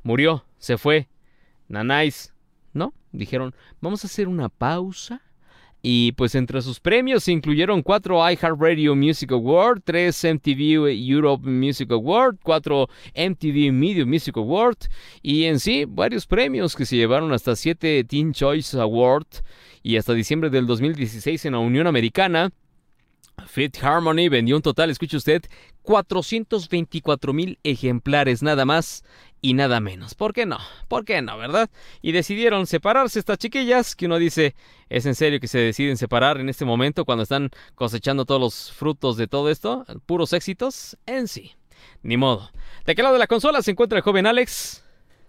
murió, 0.02 0.46
se 0.56 0.78
fue, 0.78 1.10
nanáis. 1.68 2.32
Dijeron, 3.12 3.54
vamos 3.80 4.04
a 4.04 4.06
hacer 4.06 4.28
una 4.28 4.48
pausa. 4.48 5.22
Y 5.80 6.12
pues 6.12 6.34
entre 6.34 6.60
sus 6.60 6.80
premios 6.80 7.22
se 7.22 7.30
incluyeron 7.30 7.82
cuatro 7.82 8.18
iHeartRadio 8.28 8.96
Music 8.96 9.30
Award, 9.30 9.82
tres 9.84 10.24
MTV 10.24 10.88
Europe 10.90 11.48
Music 11.48 11.92
Award, 11.92 12.38
cuatro 12.42 12.88
MTV 13.14 13.72
Media 13.72 14.04
Music 14.04 14.36
Award 14.36 14.76
y 15.22 15.44
en 15.44 15.60
sí 15.60 15.84
varios 15.86 16.26
premios 16.26 16.74
que 16.74 16.84
se 16.84 16.96
llevaron 16.96 17.32
hasta 17.32 17.54
siete 17.54 18.02
Teen 18.02 18.32
Choice 18.32 18.76
Award 18.76 19.26
y 19.84 19.96
hasta 19.96 20.14
diciembre 20.14 20.50
del 20.50 20.66
2016 20.66 21.44
en 21.44 21.52
la 21.52 21.60
Unión 21.60 21.86
Americana. 21.86 22.50
Fit 23.46 23.76
Harmony 23.80 24.28
vendió 24.28 24.56
un 24.56 24.62
total, 24.62 24.90
escuche 24.90 25.16
usted, 25.16 25.42
424 25.88 27.32
mil 27.32 27.58
ejemplares 27.62 28.42
nada 28.42 28.66
más 28.66 29.04
y 29.40 29.54
nada 29.54 29.80
menos. 29.80 30.14
¿Por 30.14 30.34
qué 30.34 30.44
no? 30.44 30.58
¿Por 30.86 31.06
qué 31.06 31.22
no, 31.22 31.38
verdad? 31.38 31.70
Y 32.02 32.12
decidieron 32.12 32.66
separarse 32.66 33.18
estas 33.18 33.38
chiquillas, 33.38 33.96
que 33.96 34.04
uno 34.04 34.18
dice, 34.18 34.54
¿es 34.90 35.06
en 35.06 35.14
serio 35.14 35.40
que 35.40 35.48
se 35.48 35.56
deciden 35.56 35.96
separar 35.96 36.40
en 36.40 36.50
este 36.50 36.66
momento 36.66 37.06
cuando 37.06 37.22
están 37.22 37.48
cosechando 37.74 38.26
todos 38.26 38.38
los 38.38 38.70
frutos 38.70 39.16
de 39.16 39.28
todo 39.28 39.48
esto? 39.48 39.86
Puros 40.04 40.34
éxitos 40.34 40.98
en 41.06 41.26
sí. 41.26 41.52
Ni 42.02 42.18
modo. 42.18 42.50
De 42.84 42.92
aquel 42.92 43.04
lado 43.04 43.14
de 43.14 43.20
la 43.20 43.26
consola 43.26 43.62
se 43.62 43.70
encuentra 43.70 43.96
el 43.96 44.04
joven 44.04 44.26
Alex. 44.26 44.84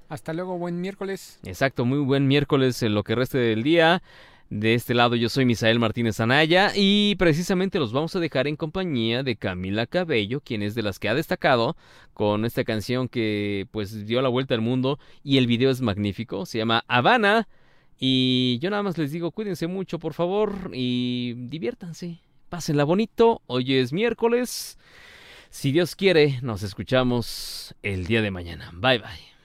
Hasta 0.10 0.34
luego, 0.34 0.58
buen 0.58 0.82
miércoles. 0.82 1.40
Exacto, 1.46 1.86
muy 1.86 2.00
buen 2.00 2.28
miércoles 2.28 2.84
en 2.84 2.96
lo 2.96 3.06
que 3.06 3.16
reste 3.16 3.38
del 3.38 3.64
día. 3.64 4.04
De 4.50 4.74
este 4.74 4.96
lado 4.96 5.16
yo 5.16 5.30
soy 5.30 5.46
Misael 5.46 5.78
Martínez 5.78 6.20
Anaya 6.20 6.72
y 6.76 7.16
precisamente 7.20 7.78
los 7.78 7.94
vamos 7.94 8.16
a 8.16 8.20
dejar 8.20 8.48
en 8.48 8.56
compañía 8.56 9.22
de 9.22 9.36
Camila 9.36 9.86
Cabello, 9.86 10.42
quien 10.42 10.64
es 10.64 10.74
de 10.74 10.82
las 10.82 10.98
que 10.98 11.08
ha 11.08 11.14
destacado 11.14 11.78
con 12.16 12.46
esta 12.46 12.64
canción 12.64 13.10
que 13.10 13.68
pues 13.70 14.08
dio 14.08 14.24
la 14.24 14.30
vuelta 14.30 14.56
al 14.56 14.62
mundo 14.62 14.98
y 15.24 15.38
el 15.38 15.46
video 15.46 15.70
es 15.70 15.82
magnífico, 15.82 16.48
se 16.48 16.58
llama 16.58 16.84
Habana. 16.88 17.48
Y 18.00 18.58
yo 18.60 18.72
nada 18.72 18.82
más 18.82 18.98
les 18.98 19.12
digo 19.12 19.30
cuídense 19.30 19.68
mucho 19.68 20.00
por 20.00 20.14
favor 20.14 20.72
y 20.74 21.36
diviértanse, 21.38 22.20
pásenla 22.50 22.86
bonito, 22.86 23.44
hoy 23.46 23.76
es 23.76 23.94
miércoles, 23.94 24.80
si 25.52 25.72
Dios 25.72 25.96
quiere 25.96 26.40
nos 26.42 26.64
escuchamos 26.64 27.76
el 27.84 28.08
día 28.08 28.24
de 28.24 28.32
mañana, 28.32 28.72
bye 28.74 28.98
bye. 28.98 29.39